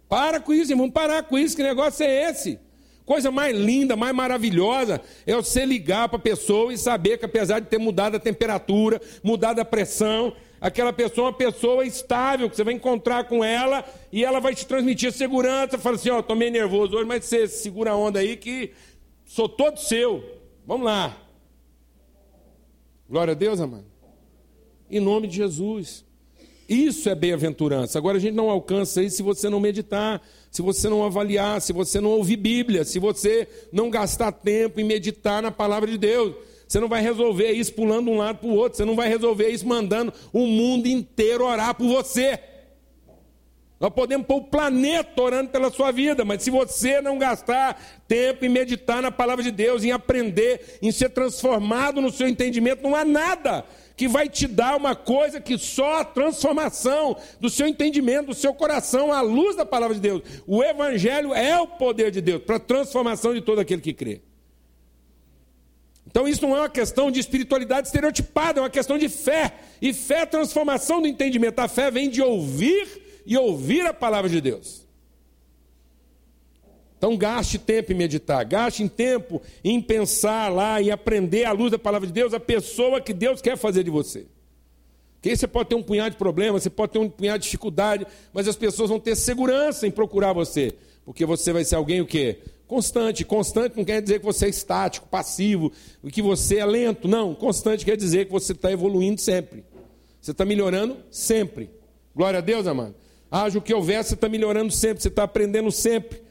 Para 0.07 0.39
com 0.39 0.53
isso, 0.53 0.75
vamos 0.75 0.93
parar 0.93 1.23
com 1.23 1.37
isso, 1.37 1.55
que 1.55 1.63
negócio 1.63 2.05
é 2.05 2.29
esse? 2.29 2.59
Coisa 3.05 3.29
mais 3.29 3.55
linda, 3.55 3.95
mais 3.95 4.15
maravilhosa 4.15 4.99
é 5.27 5.35
você 5.35 5.63
ligar 5.63 6.09
para 6.09 6.17
a 6.17 6.21
pessoa 6.21 6.73
e 6.73 6.77
saber 6.77 7.19
que 7.19 7.25
apesar 7.25 7.59
de 7.59 7.67
ter 7.67 7.77
mudado 7.77 8.15
a 8.15 8.19
temperatura, 8.19 8.99
mudado 9.23 9.59
a 9.59 9.65
pressão, 9.65 10.35
aquela 10.59 10.91
pessoa 10.91 11.27
é 11.27 11.29
uma 11.29 11.37
pessoa 11.37 11.85
estável, 11.85 12.49
que 12.49 12.55
você 12.55 12.63
vai 12.63 12.73
encontrar 12.73 13.25
com 13.25 13.43
ela 13.43 13.85
e 14.11 14.25
ela 14.25 14.39
vai 14.39 14.55
te 14.55 14.65
transmitir 14.65 15.11
segurança. 15.11 15.77
Fala 15.77 15.97
assim: 15.97 16.09
Ó, 16.09 16.17
oh, 16.17 16.19
estou 16.21 16.35
meio 16.35 16.51
nervoso 16.51 16.95
hoje, 16.95 17.05
mas 17.05 17.25
você 17.25 17.47
segura 17.47 17.91
a 17.91 17.95
onda 17.95 18.19
aí 18.19 18.35
que 18.35 18.71
sou 19.23 19.47
todo 19.47 19.77
seu. 19.77 20.23
Vamos 20.65 20.87
lá. 20.87 21.15
Glória 23.07 23.33
a 23.33 23.35
Deus, 23.35 23.59
amado. 23.59 23.85
Em 24.89 24.99
nome 24.99 25.27
de 25.27 25.35
Jesus. 25.35 26.03
Isso 26.67 27.07
é 27.07 27.13
bem-aventurança. 27.13 27.99
Agora 27.99 28.17
a 28.17 28.19
gente 28.19 28.33
não 28.33 28.49
alcança 28.49 29.03
isso 29.03 29.17
se 29.17 29.23
você 29.23 29.49
não 29.49 29.59
meditar, 29.59 30.19
se 30.55 30.61
você 30.61 30.87
não 30.87 31.03
avaliar, 31.03 31.59
se 31.59 31.73
você 31.73 31.99
não 31.99 32.11
ouvir 32.11 32.37
Bíblia, 32.37 32.85
se 32.85 32.97
você 32.97 33.45
não 33.73 33.89
gastar 33.89 34.31
tempo 34.31 34.79
em 34.79 34.85
meditar 34.85 35.41
na 35.41 35.51
palavra 35.51 35.91
de 35.91 35.97
Deus. 35.97 36.33
Você 36.65 36.79
não 36.79 36.87
vai 36.87 37.01
resolver 37.01 37.51
isso 37.51 37.73
pulando 37.73 38.05
de 38.05 38.11
um 38.11 38.17
lado 38.19 38.37
para 38.37 38.47
o 38.47 38.55
outro, 38.55 38.77
você 38.77 38.85
não 38.85 38.95
vai 38.95 39.09
resolver 39.09 39.49
isso 39.49 39.67
mandando 39.67 40.13
o 40.31 40.47
mundo 40.47 40.87
inteiro 40.87 41.43
orar 41.43 41.75
por 41.75 41.89
você. 41.89 42.39
Nós 43.81 43.89
podemos 43.89 44.25
pôr 44.25 44.37
o 44.37 44.43
planeta 44.45 45.21
orando 45.21 45.49
pela 45.49 45.69
sua 45.69 45.91
vida, 45.91 46.23
mas 46.23 46.41
se 46.41 46.49
você 46.49 47.01
não 47.01 47.17
gastar 47.17 47.77
tempo 48.07 48.45
em 48.45 48.49
meditar 48.49 49.01
na 49.01 49.11
palavra 49.11 49.43
de 49.43 49.51
Deus, 49.51 49.83
em 49.83 49.91
aprender, 49.91 50.79
em 50.81 50.89
ser 50.89 51.09
transformado 51.09 51.99
no 51.99 52.13
seu 52.13 52.29
entendimento, 52.29 52.81
não 52.81 52.95
há 52.95 53.03
nada 53.03 53.65
que 53.95 54.07
vai 54.07 54.27
te 54.27 54.47
dar 54.47 54.75
uma 54.75 54.95
coisa 54.95 55.39
que 55.39 55.57
só 55.57 56.01
a 56.01 56.05
transformação 56.05 57.15
do 57.39 57.49
seu 57.49 57.67
entendimento, 57.67 58.27
do 58.27 58.33
seu 58.33 58.53
coração, 58.53 59.11
à 59.11 59.21
luz 59.21 59.55
da 59.55 59.65
palavra 59.65 59.95
de 59.95 60.01
Deus. 60.01 60.21
O 60.45 60.63
Evangelho 60.63 61.33
é 61.33 61.59
o 61.59 61.67
poder 61.67 62.11
de 62.11 62.21
Deus 62.21 62.43
para 62.43 62.57
a 62.57 62.59
transformação 62.59 63.33
de 63.33 63.41
todo 63.41 63.59
aquele 63.59 63.81
que 63.81 63.93
crê. 63.93 64.21
Então, 66.07 66.27
isso 66.27 66.47
não 66.47 66.55
é 66.55 66.59
uma 66.61 66.69
questão 66.69 67.11
de 67.11 67.19
espiritualidade 67.19 67.87
estereotipada, 67.87 68.59
é 68.59 68.63
uma 68.63 68.69
questão 68.69 68.97
de 68.97 69.09
fé. 69.09 69.53
E 69.81 69.91
fé 69.91 70.21
é 70.21 70.25
transformação 70.25 71.01
do 71.01 71.07
entendimento. 71.07 71.59
A 71.59 71.67
fé 71.67 71.91
vem 71.91 72.09
de 72.09 72.21
ouvir 72.21 73.21
e 73.25 73.37
ouvir 73.37 73.85
a 73.85 73.93
palavra 73.93 74.29
de 74.29 74.39
Deus. 74.39 74.84
Então 77.05 77.15
gaste 77.15 77.59
tempo 77.59 77.91
em 77.91 77.95
meditar, 77.95 78.43
gaste 78.43 78.81
em 78.81 78.87
tempo 78.87 79.39
em 79.63 79.79
pensar 79.79 80.51
lá, 80.51 80.81
em 80.81 80.89
aprender 80.89 81.45
à 81.45 81.51
luz 81.51 81.69
da 81.69 81.77
palavra 81.77 82.07
de 82.07 82.13
Deus 82.13 82.33
a 82.33 82.39
pessoa 82.39 82.99
que 82.99 83.13
Deus 83.13 83.43
quer 83.43 83.55
fazer 83.55 83.83
de 83.83 83.91
você. 83.91 84.25
Que 85.21 85.29
aí 85.29 85.37
você 85.37 85.45
pode 85.45 85.69
ter 85.69 85.75
um 85.75 85.83
punhado 85.83 86.09
de 86.09 86.17
problemas, 86.17 86.63
você 86.63 86.69
pode 86.71 86.93
ter 86.93 86.97
um 86.97 87.07
punhado 87.07 87.37
de 87.37 87.43
dificuldade, 87.43 88.07
mas 88.33 88.47
as 88.47 88.55
pessoas 88.55 88.89
vão 88.89 88.99
ter 88.99 89.15
segurança 89.15 89.85
em 89.85 89.91
procurar 89.91 90.33
você, 90.33 90.73
porque 91.05 91.27
você 91.27 91.53
vai 91.53 91.63
ser 91.63 91.75
alguém 91.75 92.01
o 92.01 92.07
quê? 92.07 92.39
Constante. 92.65 93.23
Constante 93.23 93.77
não 93.77 93.85
quer 93.85 94.01
dizer 94.01 94.17
que 94.17 94.25
você 94.25 94.47
é 94.47 94.49
estático, 94.49 95.07
passivo, 95.07 95.71
que 96.11 96.23
você 96.23 96.57
é 96.57 96.65
lento. 96.65 97.07
Não, 97.07 97.35
constante 97.35 97.85
quer 97.85 97.97
dizer 97.97 98.25
que 98.25 98.31
você 98.31 98.53
está 98.53 98.71
evoluindo 98.71 99.21
sempre. 99.21 99.63
Você 100.19 100.31
está 100.31 100.43
melhorando 100.43 100.97
sempre. 101.11 101.69
Glória 102.15 102.39
a 102.39 102.41
Deus, 102.41 102.65
amado. 102.65 102.95
Haja 103.29 103.59
o 103.59 103.61
que 103.61 103.75
houver, 103.75 104.03
você 104.03 104.15
está 104.15 104.27
melhorando 104.27 104.71
sempre, 104.71 105.03
você 105.03 105.09
está 105.09 105.21
aprendendo 105.21 105.71
sempre. 105.71 106.24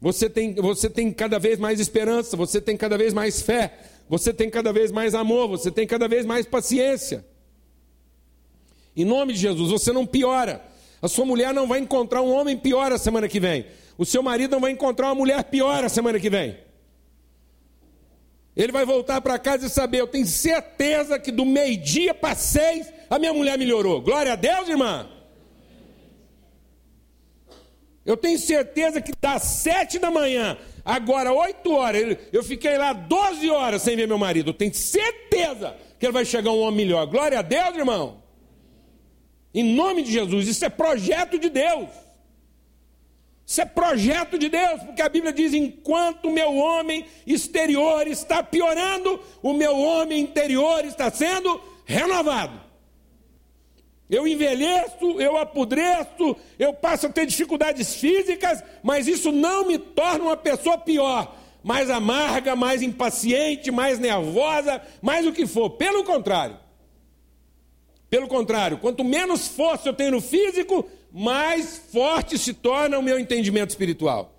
Você 0.00 0.30
tem, 0.30 0.54
você 0.54 0.88
tem 0.88 1.12
cada 1.12 1.38
vez 1.38 1.58
mais 1.58 1.80
esperança, 1.80 2.36
você 2.36 2.60
tem 2.60 2.76
cada 2.76 2.96
vez 2.96 3.12
mais 3.12 3.42
fé, 3.42 3.78
você 4.08 4.32
tem 4.32 4.48
cada 4.48 4.72
vez 4.72 4.92
mais 4.92 5.14
amor, 5.14 5.48
você 5.48 5.70
tem 5.70 5.86
cada 5.86 6.06
vez 6.06 6.24
mais 6.24 6.46
paciência. 6.46 7.24
Em 8.96 9.04
nome 9.04 9.32
de 9.32 9.40
Jesus, 9.40 9.70
você 9.70 9.92
não 9.92 10.06
piora. 10.06 10.64
A 11.00 11.08
sua 11.08 11.24
mulher 11.24 11.52
não 11.52 11.66
vai 11.66 11.80
encontrar 11.80 12.22
um 12.22 12.32
homem 12.32 12.56
pior 12.56 12.92
a 12.92 12.98
semana 12.98 13.28
que 13.28 13.40
vem. 13.40 13.66
O 13.96 14.04
seu 14.04 14.22
marido 14.22 14.52
não 14.52 14.60
vai 14.60 14.70
encontrar 14.70 15.08
uma 15.08 15.14
mulher 15.14 15.42
pior 15.44 15.84
a 15.84 15.88
semana 15.88 16.18
que 16.18 16.30
vem. 16.30 16.56
Ele 18.56 18.72
vai 18.72 18.84
voltar 18.84 19.20
para 19.20 19.38
casa 19.38 19.66
e 19.66 19.70
saber, 19.70 20.00
eu 20.00 20.06
tenho 20.06 20.26
certeza 20.26 21.18
que 21.18 21.30
do 21.30 21.44
meio-dia 21.44 22.12
para 22.12 22.34
seis 22.34 22.92
a 23.08 23.18
minha 23.18 23.32
mulher 23.32 23.56
melhorou. 23.56 24.00
Glória 24.00 24.32
a 24.32 24.36
Deus, 24.36 24.68
irmã. 24.68 25.08
Eu 28.08 28.16
tenho 28.16 28.38
certeza 28.38 29.02
que 29.02 29.12
das 29.20 29.42
sete 29.42 29.98
da 29.98 30.10
manhã, 30.10 30.56
agora 30.82 31.30
oito 31.30 31.74
horas, 31.74 32.16
eu 32.32 32.42
fiquei 32.42 32.78
lá 32.78 32.94
doze 32.94 33.50
horas 33.50 33.82
sem 33.82 33.96
ver 33.96 34.08
meu 34.08 34.16
marido. 34.16 34.48
Eu 34.48 34.54
tenho 34.54 34.72
certeza 34.72 35.76
que 36.00 36.06
ele 36.06 36.14
vai 36.14 36.24
chegar 36.24 36.50
um 36.50 36.60
homem 36.60 36.86
melhor. 36.86 37.04
Glória 37.06 37.38
a 37.38 37.42
Deus, 37.42 37.76
irmão. 37.76 38.22
Em 39.52 39.62
nome 39.62 40.02
de 40.02 40.10
Jesus, 40.10 40.48
isso 40.48 40.64
é 40.64 40.70
projeto 40.70 41.38
de 41.38 41.50
Deus. 41.50 41.90
Isso 43.46 43.60
é 43.60 43.66
projeto 43.66 44.38
de 44.38 44.48
Deus, 44.48 44.82
porque 44.84 45.02
a 45.02 45.08
Bíblia 45.10 45.30
diz: 45.30 45.52
enquanto 45.52 46.28
o 46.28 46.32
meu 46.32 46.54
homem 46.54 47.04
exterior 47.26 48.06
está 48.06 48.42
piorando, 48.42 49.20
o 49.42 49.52
meu 49.52 49.78
homem 49.78 50.22
interior 50.22 50.82
está 50.86 51.10
sendo 51.10 51.60
renovado. 51.84 52.67
Eu 54.08 54.26
envelheço, 54.26 55.20
eu 55.20 55.36
apodreço, 55.36 56.34
eu 56.58 56.72
passo 56.72 57.06
a 57.06 57.10
ter 57.10 57.26
dificuldades 57.26 57.94
físicas, 57.94 58.62
mas 58.82 59.06
isso 59.06 59.30
não 59.30 59.66
me 59.66 59.78
torna 59.78 60.24
uma 60.24 60.36
pessoa 60.36 60.78
pior, 60.78 61.36
mais 61.62 61.90
amarga, 61.90 62.56
mais 62.56 62.80
impaciente, 62.80 63.70
mais 63.70 63.98
nervosa, 63.98 64.80
mais 65.02 65.26
o 65.26 65.32
que 65.32 65.46
for. 65.46 65.70
Pelo 65.70 66.04
contrário. 66.04 66.58
Pelo 68.08 68.26
contrário, 68.26 68.78
quanto 68.78 69.04
menos 69.04 69.46
força 69.46 69.90
eu 69.90 69.92
tenho 69.92 70.12
no 70.12 70.20
físico, 70.22 70.88
mais 71.12 71.76
forte 71.92 72.38
se 72.38 72.54
torna 72.54 72.98
o 72.98 73.02
meu 73.02 73.18
entendimento 73.18 73.70
espiritual. 73.70 74.34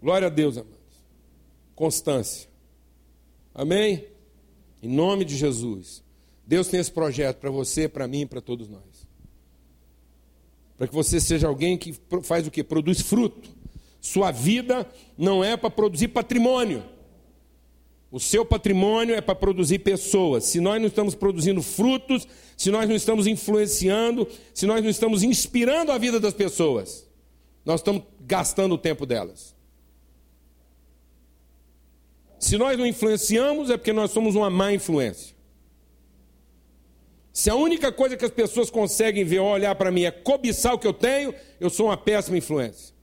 Glória 0.00 0.28
a 0.28 0.30
Deus, 0.30 0.56
amados. 0.56 0.76
Constância. 1.74 2.48
Amém? 3.52 4.06
Em 4.80 4.88
nome 4.88 5.24
de 5.24 5.36
Jesus. 5.36 6.05
Deus 6.46 6.68
tem 6.68 6.78
esse 6.78 6.92
projeto 6.92 7.38
para 7.38 7.50
você, 7.50 7.88
para 7.88 8.06
mim, 8.06 8.26
para 8.26 8.40
todos 8.40 8.68
nós. 8.68 9.06
Para 10.76 10.86
que 10.86 10.94
você 10.94 11.18
seja 11.18 11.48
alguém 11.48 11.76
que 11.76 11.94
faz 12.22 12.46
o 12.46 12.50
que? 12.50 12.62
Produz 12.62 13.00
fruto. 13.00 13.50
Sua 14.00 14.30
vida 14.30 14.88
não 15.18 15.42
é 15.42 15.56
para 15.56 15.70
produzir 15.70 16.08
patrimônio. 16.08 16.84
O 18.10 18.20
seu 18.20 18.46
patrimônio 18.46 19.14
é 19.14 19.20
para 19.20 19.34
produzir 19.34 19.80
pessoas. 19.80 20.44
Se 20.44 20.60
nós 20.60 20.80
não 20.80 20.86
estamos 20.86 21.14
produzindo 21.14 21.60
frutos, 21.62 22.28
se 22.56 22.70
nós 22.70 22.88
não 22.88 22.94
estamos 22.94 23.26
influenciando, 23.26 24.28
se 24.54 24.64
nós 24.64 24.82
não 24.82 24.90
estamos 24.90 25.22
inspirando 25.22 25.90
a 25.90 25.98
vida 25.98 26.20
das 26.20 26.32
pessoas, 26.32 27.06
nós 27.64 27.80
estamos 27.80 28.04
gastando 28.20 28.76
o 28.76 28.78
tempo 28.78 29.04
delas. 29.04 29.56
Se 32.38 32.56
nós 32.56 32.78
não 32.78 32.86
influenciamos, 32.86 33.70
é 33.70 33.76
porque 33.76 33.92
nós 33.92 34.12
somos 34.12 34.36
uma 34.36 34.48
má 34.48 34.72
influência. 34.72 35.35
Se 37.36 37.50
a 37.50 37.54
única 37.54 37.92
coisa 37.92 38.16
que 38.16 38.24
as 38.24 38.30
pessoas 38.30 38.70
conseguem 38.70 39.22
ver 39.22 39.40
ou 39.40 39.48
olhar 39.48 39.74
para 39.74 39.90
mim 39.90 40.04
é 40.04 40.10
cobiçar 40.10 40.72
o 40.72 40.78
que 40.78 40.86
eu 40.86 40.94
tenho, 40.94 41.34
eu 41.60 41.68
sou 41.68 41.88
uma 41.88 41.96
péssima 41.98 42.38
influência. 42.38 42.94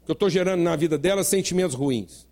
Porque 0.00 0.10
eu 0.10 0.12
estou 0.12 0.28
gerando 0.28 0.60
na 0.60 0.76
vida 0.76 0.98
delas 0.98 1.26
sentimentos 1.26 1.74
ruins. 1.74 2.26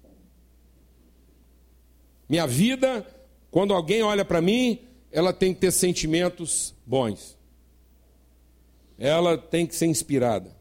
Minha 2.28 2.46
vida, 2.46 3.06
quando 3.50 3.72
alguém 3.72 4.02
olha 4.02 4.22
para 4.22 4.42
mim, 4.42 4.80
ela 5.10 5.32
tem 5.32 5.54
que 5.54 5.60
ter 5.60 5.70
sentimentos 5.70 6.74
bons. 6.84 7.38
Ela 8.98 9.38
tem 9.38 9.66
que 9.66 9.74
ser 9.74 9.86
inspirada. 9.86 10.54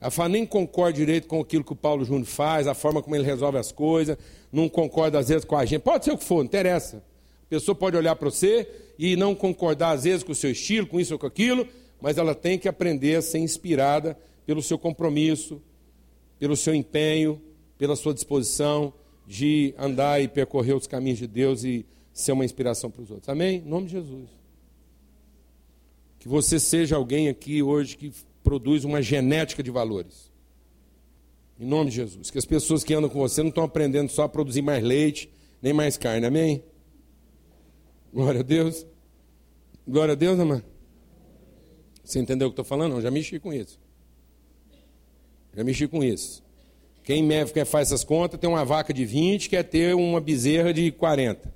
Ela 0.00 0.10
fala, 0.10 0.28
nem 0.28 0.44
concorda 0.44 0.94
direito 0.94 1.28
com 1.28 1.40
aquilo 1.40 1.62
que 1.62 1.72
o 1.72 1.76
Paulo 1.76 2.04
Júnior 2.04 2.26
faz, 2.26 2.66
a 2.66 2.74
forma 2.74 3.00
como 3.00 3.14
ele 3.14 3.22
resolve 3.22 3.58
as 3.58 3.70
coisas, 3.70 4.18
não 4.50 4.68
concorda 4.68 5.20
às 5.20 5.28
vezes 5.28 5.44
com 5.44 5.56
a 5.56 5.64
gente. 5.64 5.82
Pode 5.82 6.04
ser 6.04 6.10
o 6.10 6.18
que 6.18 6.24
for, 6.24 6.38
não 6.38 6.46
interessa. 6.46 6.96
A 6.96 7.48
pessoa 7.48 7.76
pode 7.76 7.96
olhar 7.96 8.16
para 8.16 8.28
você 8.28 8.83
e 8.98 9.16
não 9.16 9.34
concordar 9.34 9.92
às 9.92 10.04
vezes 10.04 10.22
com 10.22 10.32
o 10.32 10.34
seu 10.34 10.50
estilo, 10.50 10.86
com 10.86 11.00
isso 11.00 11.12
ou 11.12 11.18
com 11.18 11.26
aquilo, 11.26 11.66
mas 12.00 12.18
ela 12.18 12.34
tem 12.34 12.58
que 12.58 12.68
aprender 12.68 13.16
a 13.16 13.22
ser 13.22 13.38
inspirada 13.38 14.18
pelo 14.46 14.62
seu 14.62 14.78
compromisso, 14.78 15.60
pelo 16.38 16.56
seu 16.56 16.74
empenho, 16.74 17.40
pela 17.78 17.96
sua 17.96 18.14
disposição 18.14 18.92
de 19.26 19.74
andar 19.78 20.22
e 20.22 20.28
percorrer 20.28 20.74
os 20.74 20.86
caminhos 20.86 21.18
de 21.18 21.26
Deus 21.26 21.64
e 21.64 21.86
ser 22.12 22.32
uma 22.32 22.44
inspiração 22.44 22.90
para 22.90 23.02
os 23.02 23.10
outros. 23.10 23.28
Amém? 23.28 23.62
Em 23.64 23.68
nome 23.68 23.86
de 23.86 23.92
Jesus. 23.92 24.28
Que 26.18 26.28
você 26.28 26.60
seja 26.60 26.96
alguém 26.96 27.28
aqui 27.28 27.62
hoje 27.62 27.96
que 27.96 28.12
produz 28.42 28.84
uma 28.84 29.02
genética 29.02 29.62
de 29.62 29.70
valores. 29.70 30.30
Em 31.58 31.66
nome 31.66 31.90
de 31.90 31.96
Jesus. 31.96 32.30
Que 32.30 32.38
as 32.38 32.44
pessoas 32.44 32.84
que 32.84 32.94
andam 32.94 33.08
com 33.08 33.18
você 33.18 33.42
não 33.42 33.48
estão 33.48 33.64
aprendendo 33.64 34.10
só 34.10 34.24
a 34.24 34.28
produzir 34.28 34.62
mais 34.62 34.82
leite, 34.82 35.30
nem 35.62 35.72
mais 35.72 35.96
carne. 35.96 36.26
Amém? 36.26 36.62
Glória 38.14 38.40
a 38.40 38.44
Deus. 38.44 38.86
Glória 39.88 40.12
a 40.12 40.14
Deus, 40.14 40.38
amém. 40.38 40.62
Você 42.04 42.20
entendeu 42.20 42.46
o 42.46 42.50
que 42.50 42.52
estou 42.52 42.64
falando? 42.64 42.92
Não, 42.92 43.00
já 43.00 43.10
mexi 43.10 43.40
com 43.40 43.52
isso. 43.52 43.76
Já 45.52 45.64
mexi 45.64 45.88
com 45.88 46.04
isso. 46.04 46.40
Quem 47.02 47.28
faz 47.66 47.88
essas 47.88 48.04
contas 48.04 48.38
tem 48.38 48.48
uma 48.48 48.64
vaca 48.64 48.94
de 48.94 49.04
20, 49.04 49.48
quer 49.50 49.64
ter 49.64 49.96
uma 49.96 50.20
bezerra 50.20 50.72
de 50.72 50.92
40. 50.92 51.52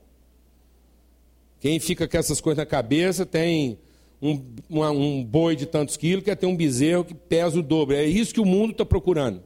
Quem 1.61 1.79
fica 1.79 2.09
com 2.09 2.19
essas 2.19 2.41
coisas 2.41 2.59
na 2.59 2.67
cabeça 2.67 3.25
tem 3.25 3.79
um, 4.21 4.45
uma, 4.69 4.91
um 4.91 5.23
boi 5.23 5.55
de 5.55 5.65
tantos 5.65 5.97
quilos, 5.97 6.25
quer 6.25 6.35
ter 6.35 6.47
um 6.47 6.57
bezerro 6.57 7.05
que 7.05 7.15
pesa 7.15 7.61
o 7.61 7.63
dobro. 7.63 7.95
É 7.95 8.05
isso 8.05 8.35
que 8.35 8.41
o 8.41 8.45
mundo 8.45 8.73
está 8.73 8.85
procurando. 8.85 9.45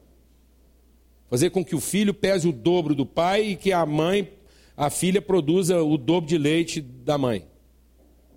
Fazer 1.29 1.51
com 1.51 1.63
que 1.63 1.75
o 1.75 1.79
filho 1.79 2.11
pese 2.11 2.47
o 2.47 2.51
dobro 2.51 2.95
do 2.95 3.05
pai 3.05 3.49
e 3.49 3.55
que 3.55 3.71
a 3.71 3.85
mãe, 3.85 4.29
a 4.75 4.89
filha, 4.89 5.21
produza 5.21 5.81
o 5.81 5.97
dobro 5.97 6.27
de 6.27 6.37
leite 6.37 6.81
da 6.81 7.17
mãe. 7.17 7.45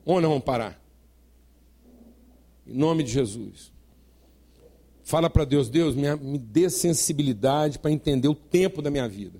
Onde 0.05 0.23
nós 0.23 0.31
vamos 0.31 0.45
parar? 0.45 0.81
Em 2.67 2.75
nome 2.75 3.03
de 3.03 3.11
Jesus. 3.11 3.73
Fala 5.03 5.31
para 5.31 5.45
Deus, 5.45 5.69
Deus, 5.69 5.95
me, 5.95 6.15
me 6.17 6.39
dê 6.39 6.69
sensibilidade 6.69 7.79
para 7.79 7.91
entender 7.91 8.29
o 8.29 8.35
tempo 8.35 8.83
da 8.83 8.91
minha 8.91 9.09
vida. 9.09 9.39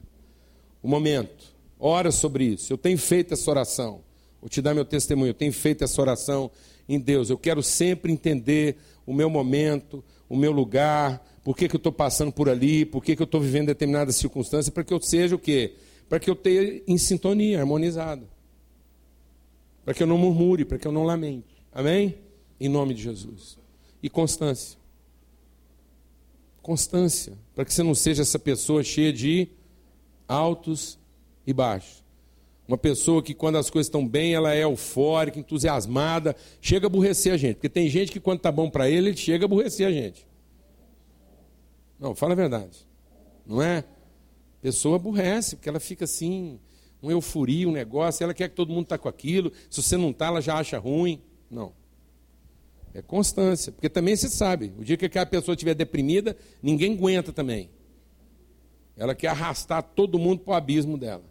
O 0.83 0.89
momento. 0.89 1.55
Ora 1.79 2.11
sobre 2.11 2.45
isso. 2.45 2.73
Eu 2.73 2.79
tenho 2.79 2.97
feito 2.97 3.35
essa 3.35 3.51
oração. 3.51 4.01
Vou 4.41 4.49
te 4.49 4.63
dar 4.63 4.75
meu 4.75 4.85
testemunho. 4.85 5.31
Eu 5.31 5.35
tenho 5.35 5.53
feito 5.53 5.85
essa 5.85 6.01
oração 6.01 6.51
em 6.89 6.99
Deus. 6.99 7.31
Eu 7.31 7.37
quero 7.37 7.63
sempre 7.63 8.13
entender 8.13 8.77
o 9.05 9.13
meu 9.13 9.29
momento, 9.29 10.05
o 10.29 10.37
meu 10.37 10.53
lugar, 10.53 11.25
por 11.45 11.57
que, 11.57 11.69
que 11.69 11.77
eu 11.77 11.79
estou 11.79 11.93
passando 11.93 12.33
por 12.33 12.49
ali, 12.49 12.85
por 12.85 13.03
que, 13.05 13.15
que 13.15 13.23
eu 13.23 13.27
estou 13.27 13.41
vivendo 13.41 13.67
determinadas 13.67 14.17
circunstâncias, 14.17 14.69
para 14.69 14.83
que 14.83 14.93
eu 14.93 15.01
seja 15.01 15.37
o 15.37 15.39
quê? 15.39 15.75
Para 16.09 16.21
que 16.21 16.31
eu 16.31 16.37
tenha 16.37 16.83
em 16.87 16.99
sintonia, 16.99 17.61
harmonizado. 17.61 18.29
Para 19.85 19.95
que 19.95 20.03
eu 20.03 20.07
não 20.07 20.19
murmure, 20.19 20.65
para 20.65 20.79
que 20.79 20.87
eu 20.87 20.93
não 20.93 21.05
lamente. 21.05 21.63
Amém? 21.73 22.17
Em 22.61 22.69
nome 22.69 22.95
de 22.95 23.03
Jesus. 23.03 23.59
E 24.03 24.09
constância 24.09 24.79
constância, 26.67 27.35
para 27.55 27.65
que 27.65 27.73
você 27.73 27.81
não 27.85 27.95
seja 27.95 28.23
essa 28.23 28.41
pessoa 28.41 28.83
cheia 28.83 29.13
de 29.13 29.47
altos 30.27 30.99
e 31.47 31.53
baixos. 31.53 32.03
Uma 32.67 32.77
pessoa 32.77 33.23
que, 33.23 33.33
quando 33.33 33.57
as 33.57 33.71
coisas 33.71 33.87
estão 33.87 34.05
bem, 34.05 34.35
ela 34.35 34.53
é 34.53 34.65
eufórica, 34.65 35.39
entusiasmada, 35.39 36.35
chega 36.61 36.87
a 36.87 36.89
aborrecer 36.89 37.33
a 37.33 37.37
gente. 37.37 37.55
Porque 37.55 37.69
tem 37.69 37.89
gente 37.89 38.11
que, 38.11 38.19
quando 38.19 38.39
está 38.39 38.51
bom 38.51 38.69
para 38.69 38.91
ele, 38.91 39.11
ele 39.11 39.17
chega 39.17 39.45
a 39.45 39.47
aborrecer 39.47 39.87
a 39.87 39.93
gente. 39.93 40.27
Não, 42.01 42.17
fala 42.17 42.33
a 42.33 42.37
verdade. 42.37 42.85
Não 43.47 43.63
é? 43.63 43.85
Pessoa 44.67 44.97
aborrece, 44.97 45.55
porque 45.55 45.69
ela 45.69 45.79
fica 45.79 46.07
assim, 46.07 46.59
uma 47.01 47.13
euforia, 47.13 47.69
um 47.69 47.71
negócio, 47.71 48.25
ela 48.25 48.35
quer 48.35 48.49
que 48.49 48.57
todo 48.57 48.73
mundo 48.73 48.83
está 48.83 48.99
com 48.99 49.09
aquilo. 49.09 49.53
Se 49.71 49.81
você 49.81 49.97
não 49.97 50.11
está, 50.11 50.27
ela 50.27 50.41
já 50.41 50.59
acha 50.59 50.77
ruim. 50.77 51.23
Não. 51.49 51.73
É 52.93 53.01
constância. 53.01 53.71
Porque 53.71 53.89
também 53.89 54.17
se 54.17 54.29
sabe, 54.29 54.75
o 54.77 54.83
dia 54.83 54.97
que 54.97 55.07
aquela 55.07 55.25
pessoa 55.25 55.55
estiver 55.55 55.73
deprimida, 55.73 56.37
ninguém 56.61 56.95
aguenta 56.95 57.33
também. 57.33 57.71
Ela 58.97 59.15
quer 59.15 59.29
arrastar 59.29 59.85
todo 59.85 60.19
mundo 60.19 60.41
para 60.41 60.51
o 60.51 60.55
abismo 60.57 60.99
dela. 60.99 61.23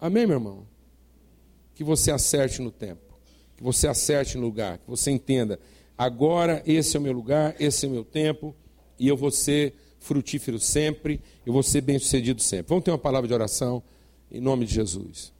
Amém, 0.00 0.28
meu 0.28 0.36
irmão? 0.36 0.68
Que 1.74 1.82
você 1.82 2.12
acerte 2.12 2.62
no 2.62 2.70
tempo, 2.70 3.18
que 3.56 3.62
você 3.64 3.88
acerte 3.88 4.38
no 4.38 4.44
lugar, 4.44 4.78
que 4.78 4.88
você 4.88 5.10
entenda, 5.10 5.58
agora 5.98 6.62
esse 6.64 6.96
é 6.96 7.00
o 7.00 7.02
meu 7.02 7.12
lugar, 7.12 7.56
esse 7.58 7.86
é 7.86 7.88
o 7.88 7.90
meu 7.90 8.04
tempo, 8.04 8.54
e 8.96 9.08
eu 9.08 9.16
vou 9.16 9.32
ser 9.32 9.74
frutífero 10.04 10.58
sempre, 10.58 11.20
eu 11.44 11.52
vou 11.52 11.62
ser 11.62 11.80
bem 11.80 11.98
sucedido 11.98 12.40
sempre. 12.42 12.68
Vamos 12.68 12.84
ter 12.84 12.90
uma 12.90 12.98
palavra 12.98 13.26
de 13.26 13.34
oração 13.34 13.82
em 14.30 14.40
nome 14.40 14.66
de 14.66 14.74
Jesus. 14.74 15.32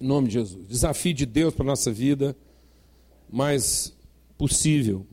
Em 0.00 0.06
nome 0.06 0.28
de 0.28 0.34
Jesus. 0.34 0.66
Desafio 0.68 1.14
de 1.14 1.26
Deus 1.26 1.54
para 1.54 1.64
a 1.64 1.66
nossa 1.66 1.90
vida 1.90 2.36
mais 3.30 3.92
possível. 4.36 5.06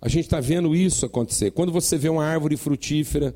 A 0.00 0.08
gente 0.08 0.24
está 0.24 0.40
vendo 0.40 0.74
isso 0.74 1.06
acontecer. 1.06 1.52
Quando 1.52 1.70
você 1.70 1.96
vê 1.96 2.08
uma 2.08 2.24
árvore 2.24 2.56
frutífera, 2.56 3.34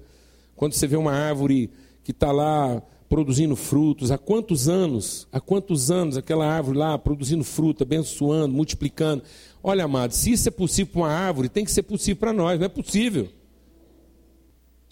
quando 0.57 0.72
você 0.72 0.87
vê 0.87 0.97
uma 0.97 1.12
árvore 1.12 1.70
que 2.03 2.11
está 2.11 2.33
lá 2.33 2.83
produzindo 3.09 3.55
frutos, 3.55 4.11
há 4.11 4.18
quantos 4.18 4.68
anos, 4.68 5.29
há 5.31 5.41
quantos 5.41 5.91
anos 5.91 6.16
aquela 6.16 6.47
árvore 6.47 6.79
lá 6.79 6.99
produzindo 6.99 7.45
fruto, 7.45 7.85
abençoando, 7.85 8.53
multiplicando. 8.53 9.22
Olha, 9.62 9.85
amado, 9.85 10.12
se 10.12 10.33
isso 10.33 10.49
é 10.49 10.51
possível 10.51 10.93
para 10.93 11.03
uma 11.03 11.11
árvore, 11.11 11.49
tem 11.49 11.64
que 11.64 11.70
ser 11.70 11.83
possível 11.83 12.16
para 12.16 12.33
nós, 12.33 12.59
não 12.59 12.66
é 12.66 12.68
possível. 12.68 13.29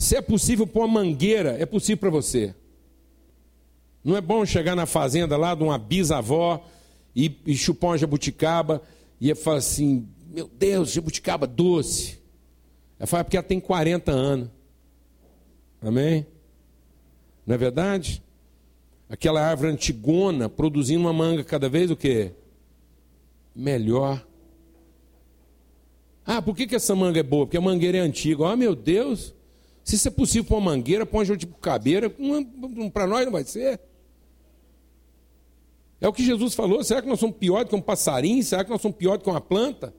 Se 0.04 0.16
é 0.16 0.20
possível 0.20 0.66
para 0.66 0.82
uma 0.82 1.00
mangueira, 1.00 1.56
é 1.58 1.64
possível 1.64 1.96
para 1.96 2.10
você. 2.10 2.54
Não 4.04 4.14
é 4.14 4.20
bom 4.20 4.44
chegar 4.44 4.76
na 4.76 4.84
fazenda 4.84 5.34
lá 5.34 5.54
de 5.54 5.62
uma 5.62 5.78
bisavó 5.78 6.62
e, 7.16 7.34
e 7.46 7.56
chupar 7.56 7.92
uma 7.92 7.96
jabuticaba 7.96 8.82
e 9.18 9.30
ele 9.30 9.34
fala 9.34 9.56
assim: 9.56 10.06
Meu 10.28 10.46
Deus, 10.46 10.92
jabuticaba 10.92 11.46
doce. 11.46 12.18
Ela 12.98 13.06
fala, 13.06 13.22
é 13.22 13.24
porque 13.24 13.38
ela 13.38 13.46
tem 13.46 13.58
40 13.58 14.12
anos. 14.12 14.50
Amém? 15.80 16.26
Não 17.46 17.54
é 17.54 17.58
verdade? 17.58 18.22
Aquela 19.08 19.40
árvore 19.40 19.72
antigona 19.72 20.50
produzindo 20.50 21.00
uma 21.00 21.14
manga 21.14 21.42
cada 21.42 21.66
vez 21.66 21.90
o 21.90 21.96
quê? 21.96 22.32
Melhor. 23.56 24.22
Ah, 26.26 26.42
por 26.42 26.54
que, 26.54 26.66
que 26.66 26.76
essa 26.76 26.94
manga 26.94 27.20
é 27.20 27.22
boa? 27.22 27.46
Porque 27.46 27.56
a 27.56 27.62
mangueira 27.62 27.96
é 27.96 28.00
antiga. 28.02 28.48
Ah, 28.48 28.54
meu 28.54 28.74
Deus. 28.74 29.32
Se 29.84 29.96
isso 29.96 30.08
é 30.08 30.10
possível 30.10 30.44
para 30.44 30.56
uma 30.56 30.70
mangueira, 30.72 31.04
põe 31.04 31.26
uma 31.26 31.36
tipo 31.36 31.58
cabeira, 31.58 32.08
para 32.92 33.06
nós 33.06 33.26
não 33.26 33.32
vai 33.32 33.44
ser. 33.44 33.78
É 36.00 36.08
o 36.08 36.12
que 36.12 36.24
Jesus 36.24 36.54
falou. 36.54 36.82
Será 36.82 37.02
que 37.02 37.08
nós 37.08 37.20
somos 37.20 37.36
pior 37.36 37.64
do 37.64 37.68
que 37.68 37.76
um 37.76 37.82
passarinho? 37.82 38.42
Será 38.42 38.64
que 38.64 38.70
nós 38.70 38.80
somos 38.80 38.96
pior 38.96 39.18
do 39.18 39.24
que 39.24 39.30
uma 39.30 39.40
planta? 39.40 39.94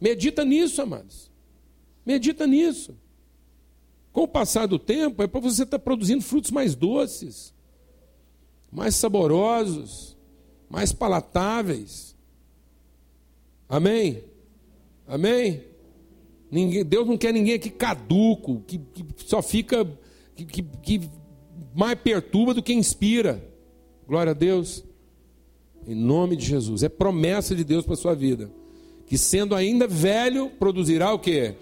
Medita 0.00 0.44
nisso, 0.44 0.82
amados. 0.82 1.30
Medita 2.04 2.46
nisso. 2.46 2.96
Com 4.12 4.22
o 4.22 4.28
passar 4.28 4.66
do 4.66 4.78
tempo, 4.78 5.22
é 5.22 5.26
para 5.26 5.40
você 5.40 5.62
estar 5.62 5.78
produzindo 5.78 6.22
frutos 6.22 6.50
mais 6.50 6.74
doces, 6.74 7.54
mais 8.70 8.94
saborosos, 8.96 10.16
mais 10.68 10.92
palatáveis. 10.92 12.14
Amém? 13.68 14.24
Amém? 15.06 15.64
Ninguém, 16.54 16.84
Deus 16.84 17.04
não 17.08 17.18
quer 17.18 17.32
ninguém 17.32 17.54
aqui 17.54 17.68
caduco, 17.68 18.62
que, 18.64 18.78
que 18.78 19.04
só 19.26 19.42
fica, 19.42 19.84
que, 20.36 20.44
que, 20.44 20.62
que 20.62 21.10
mais 21.74 21.98
perturba 21.98 22.54
do 22.54 22.62
que 22.62 22.72
inspira. 22.72 23.44
Glória 24.06 24.30
a 24.30 24.34
Deus. 24.34 24.84
Em 25.84 25.96
nome 25.96 26.36
de 26.36 26.46
Jesus. 26.46 26.84
É 26.84 26.88
promessa 26.88 27.56
de 27.56 27.64
Deus 27.64 27.84
para 27.84 27.94
a 27.94 27.96
sua 27.96 28.14
vida. 28.14 28.48
Que 29.04 29.18
sendo 29.18 29.52
ainda 29.52 29.88
velho, 29.88 30.48
produzirá 30.48 31.12
o 31.12 31.18
quê? 31.18 31.56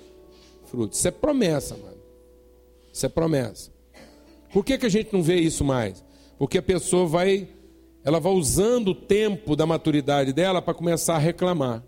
Frutos. 0.67 0.99
Isso 0.99 1.09
é 1.09 1.11
promessa, 1.11 1.75
mano. 1.75 1.97
Isso 2.93 3.07
é 3.07 3.09
promessa. 3.09 3.73
Por 4.53 4.63
que, 4.63 4.77
que 4.77 4.85
a 4.85 4.91
gente 4.91 5.11
não 5.11 5.23
vê 5.23 5.37
isso 5.37 5.65
mais? 5.65 6.05
Porque 6.39 6.59
a 6.59 6.63
pessoa 6.63 7.07
vai, 7.07 7.49
ela 8.05 8.21
vai 8.21 8.33
usando 8.35 8.89
o 8.89 8.95
tempo 8.95 9.57
da 9.57 9.65
maturidade 9.65 10.35
dela 10.35 10.61
para 10.61 10.75
começar 10.75 11.15
a 11.15 11.19
reclamar. 11.19 11.83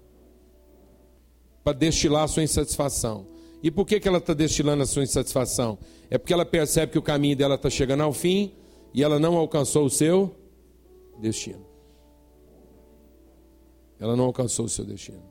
Para 1.64 1.72
destilar 1.72 2.24
a 2.24 2.28
sua 2.28 2.42
insatisfação. 2.42 3.26
E 3.62 3.70
por 3.70 3.86
que, 3.86 3.98
que 3.98 4.06
ela 4.06 4.18
está 4.18 4.34
destilando 4.34 4.82
a 4.82 4.86
sua 4.86 5.02
insatisfação? 5.02 5.78
É 6.10 6.18
porque 6.18 6.34
ela 6.34 6.44
percebe 6.44 6.92
que 6.92 6.98
o 6.98 7.02
caminho 7.02 7.34
dela 7.34 7.54
está 7.54 7.70
chegando 7.70 8.02
ao 8.02 8.12
fim 8.12 8.52
e 8.92 9.02
ela 9.02 9.18
não 9.18 9.36
alcançou 9.36 9.86
o 9.86 9.90
seu 9.90 10.36
destino. 11.18 11.64
Ela 13.98 14.14
não 14.14 14.24
alcançou 14.24 14.66
o 14.66 14.68
seu 14.68 14.84
destino. 14.84 15.22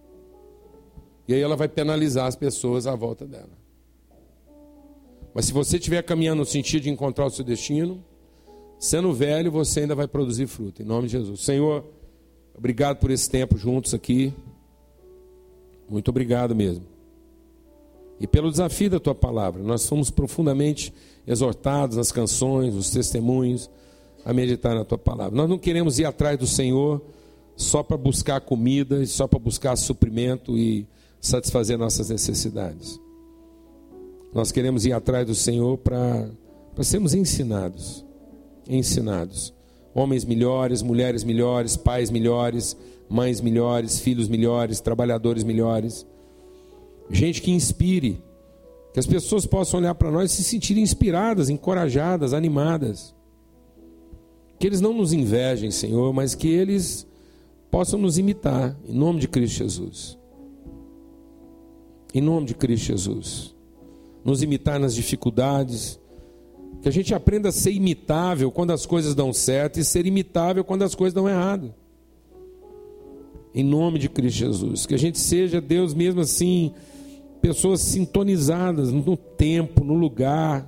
E 1.28 1.34
aí 1.34 1.40
ela 1.40 1.56
vai 1.56 1.70
penalizar 1.70 2.26
as 2.26 2.36
pessoas 2.36 2.88
à 2.88 2.96
volta 2.96 3.26
dela. 3.28 3.64
Mas 5.34 5.46
se 5.46 5.54
você 5.54 5.78
estiver 5.78 6.02
caminhando 6.04 6.40
no 6.40 6.46
sentido 6.46 6.84
de 6.84 6.90
encontrar 6.90 7.26
o 7.26 7.30
seu 7.30 7.46
destino, 7.46 8.04
sendo 8.78 9.14
velho, 9.14 9.52
você 9.52 9.82
ainda 9.82 9.96
vai 9.96 10.08
produzir 10.08 10.48
fruto. 10.48 10.82
Em 10.82 10.86
nome 10.86 11.08
de 11.08 11.14
Jesus. 11.14 11.42
Senhor, 11.42 11.86
obrigado 12.54 12.98
por 12.98 13.10
esse 13.10 13.30
tempo 13.30 13.58
juntos 13.58 13.94
aqui. 13.94 14.34
Muito 15.94 16.10
obrigado 16.10 16.56
mesmo. 16.56 16.84
E 18.20 18.26
pelo 18.26 18.50
desafio 18.50 18.90
da 18.90 19.00
tua 19.00 19.14
palavra. 19.14 19.62
Nós 19.62 19.88
fomos 19.88 20.10
profundamente 20.10 20.92
exortados 21.28 21.98
nas 21.98 22.12
canções, 22.12 22.74
nos 22.74 22.90
testemunhos 22.90 23.70
a 24.26 24.34
meditar 24.34 24.74
na 24.74 24.84
tua 24.84 24.98
palavra. 24.98 25.36
Nós 25.36 25.48
não 25.48 25.60
queremos 25.60 26.00
ir 26.00 26.06
atrás 26.06 26.40
do 26.40 26.48
Senhor 26.48 27.00
só 27.56 27.84
para 27.84 27.96
buscar 27.96 28.42
comida 28.42 29.04
e 29.04 29.06
só 29.06 29.28
para 29.28 29.38
buscar 29.38 29.76
suprimento 29.76 30.58
e 30.58 30.88
satisfazer 31.22 31.78
nossas 31.78 32.10
necessidades. 32.10 33.00
Nós 34.34 34.52
queremos 34.52 34.86
ir 34.86 34.94
atrás 34.94 35.28
do 35.28 35.36
Senhor 35.36 35.78
para 35.78 36.28
sermos 36.82 37.14
ensinados. 37.14 38.04
ensinados. 38.68 39.54
Homens 39.94 40.26
melhores, 40.26 40.82
mulheres 40.82 41.24
melhores, 41.24 41.78
pais 41.78 42.10
melhores, 42.10 42.76
mães 43.14 43.40
melhores, 43.40 44.00
filhos 44.00 44.28
melhores, 44.28 44.80
trabalhadores 44.80 45.44
melhores. 45.44 46.04
Gente 47.12 47.44
que 47.44 47.52
inspire, 47.52 48.24
que 48.92 49.00
as 49.00 49.06
pessoas 49.06 49.46
possam 49.46 49.80
olhar 49.80 49.94
para 49.94 50.10
nós 50.10 50.32
e 50.32 50.36
se 50.36 50.44
sentirem 50.44 50.82
inspiradas, 50.82 51.48
encorajadas, 51.48 52.34
animadas. 52.34 53.14
Que 54.58 54.66
eles 54.66 54.82
não 54.82 54.94
nos 54.94 55.14
invejem, 55.14 55.70
Senhor, 55.70 56.12
mas 56.12 56.34
que 56.34 56.48
eles 56.48 57.06
possam 57.70 58.00
nos 58.00 58.18
imitar, 58.18 58.76
em 58.84 58.94
nome 58.96 59.20
de 59.20 59.28
Cristo 59.28 59.58
Jesus. 59.58 60.18
Em 62.16 62.22
nome 62.22 62.48
de 62.48 62.56
Cristo 62.56 62.88
Jesus. 62.88 63.56
Nos 64.26 64.42
imitar 64.42 64.80
nas 64.80 64.96
dificuldades, 64.96 66.00
que 66.82 66.90
a 66.90 66.92
gente 66.92 67.14
aprenda 67.14 67.50
a 67.50 67.52
ser 67.52 67.74
imitável 67.74 68.52
quando 68.52 68.72
as 68.72 68.88
coisas 68.88 69.14
dão 69.14 69.32
certo 69.32 69.80
e 69.80 69.86
ser 69.86 70.08
imitável 70.08 70.64
quando 70.64 70.82
as 70.82 70.96
coisas 70.96 71.14
dão 71.14 71.30
errado. 71.30 71.76
Em 73.54 73.64
nome 73.64 74.00
de 74.00 74.10
Cristo 74.10 74.38
Jesus. 74.38 74.86
Que 74.86 74.96
a 74.96 74.98
gente 74.98 75.20
seja, 75.20 75.62
Deus, 75.62 75.94
mesmo 75.94 76.22
assim, 76.22 76.74
pessoas 77.42 77.82
sintonizadas 77.82 78.92
no 78.92 79.16
tempo, 79.16 79.84
no 79.84 79.94
lugar. 79.94 80.68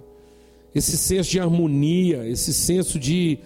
Esse 0.73 0.97
senso 0.97 1.31
de 1.31 1.39
harmonia, 1.39 2.27
esse 2.27 2.53
senso 2.53 2.99
de, 2.99 3.39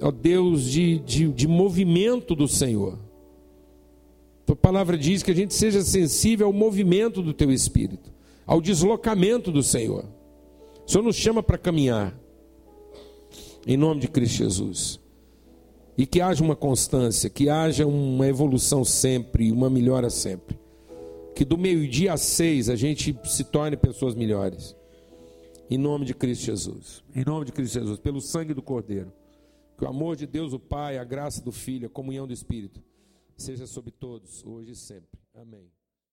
ó 0.00 0.10
Deus, 0.10 0.70
de, 0.70 0.98
de, 1.00 1.28
de 1.28 1.48
movimento 1.48 2.34
do 2.34 2.46
Senhor. 2.46 2.98
A 4.46 4.54
palavra 4.54 4.96
diz 4.96 5.22
que 5.22 5.30
a 5.30 5.34
gente 5.34 5.54
seja 5.54 5.80
sensível 5.82 6.46
ao 6.46 6.52
movimento 6.52 7.22
do 7.22 7.32
teu 7.32 7.50
espírito, 7.50 8.12
ao 8.46 8.60
deslocamento 8.60 9.50
do 9.50 9.62
Senhor. 9.62 10.04
O 10.86 10.90
Senhor 10.90 11.02
nos 11.02 11.16
chama 11.16 11.42
para 11.42 11.56
caminhar. 11.56 12.14
Em 13.66 13.76
nome 13.76 14.02
de 14.02 14.08
Cristo 14.08 14.36
Jesus. 14.36 15.00
E 15.96 16.06
que 16.06 16.20
haja 16.20 16.42
uma 16.42 16.56
constância, 16.56 17.30
que 17.30 17.48
haja 17.48 17.86
uma 17.86 18.26
evolução 18.26 18.84
sempre, 18.84 19.52
uma 19.52 19.70
melhora 19.70 20.10
sempre. 20.10 20.58
Que 21.34 21.44
do 21.44 21.56
meio-dia 21.56 22.12
às 22.12 22.20
seis 22.20 22.68
a 22.68 22.76
gente 22.76 23.16
se 23.24 23.44
torne 23.44 23.76
pessoas 23.76 24.14
melhores. 24.14 24.76
Em 25.70 25.78
nome 25.78 26.04
de 26.04 26.14
Cristo 26.14 26.44
Jesus. 26.44 27.02
Em 27.14 27.24
nome 27.24 27.46
de 27.46 27.52
Cristo 27.52 27.74
Jesus. 27.74 27.98
Pelo 27.98 28.20
sangue 28.20 28.54
do 28.54 28.62
Cordeiro. 28.62 29.12
Que 29.76 29.84
o 29.84 29.88
amor 29.88 30.16
de 30.16 30.26
Deus, 30.26 30.52
o 30.52 30.58
Pai, 30.58 30.98
a 30.98 31.04
graça 31.04 31.42
do 31.42 31.50
Filho, 31.50 31.86
a 31.86 31.90
comunhão 31.90 32.26
do 32.26 32.32
Espírito, 32.32 32.80
seja 33.36 33.66
sobre 33.66 33.90
todos, 33.90 34.44
hoje 34.44 34.72
e 34.72 34.76
sempre. 34.76 35.18
Amém. 35.34 35.73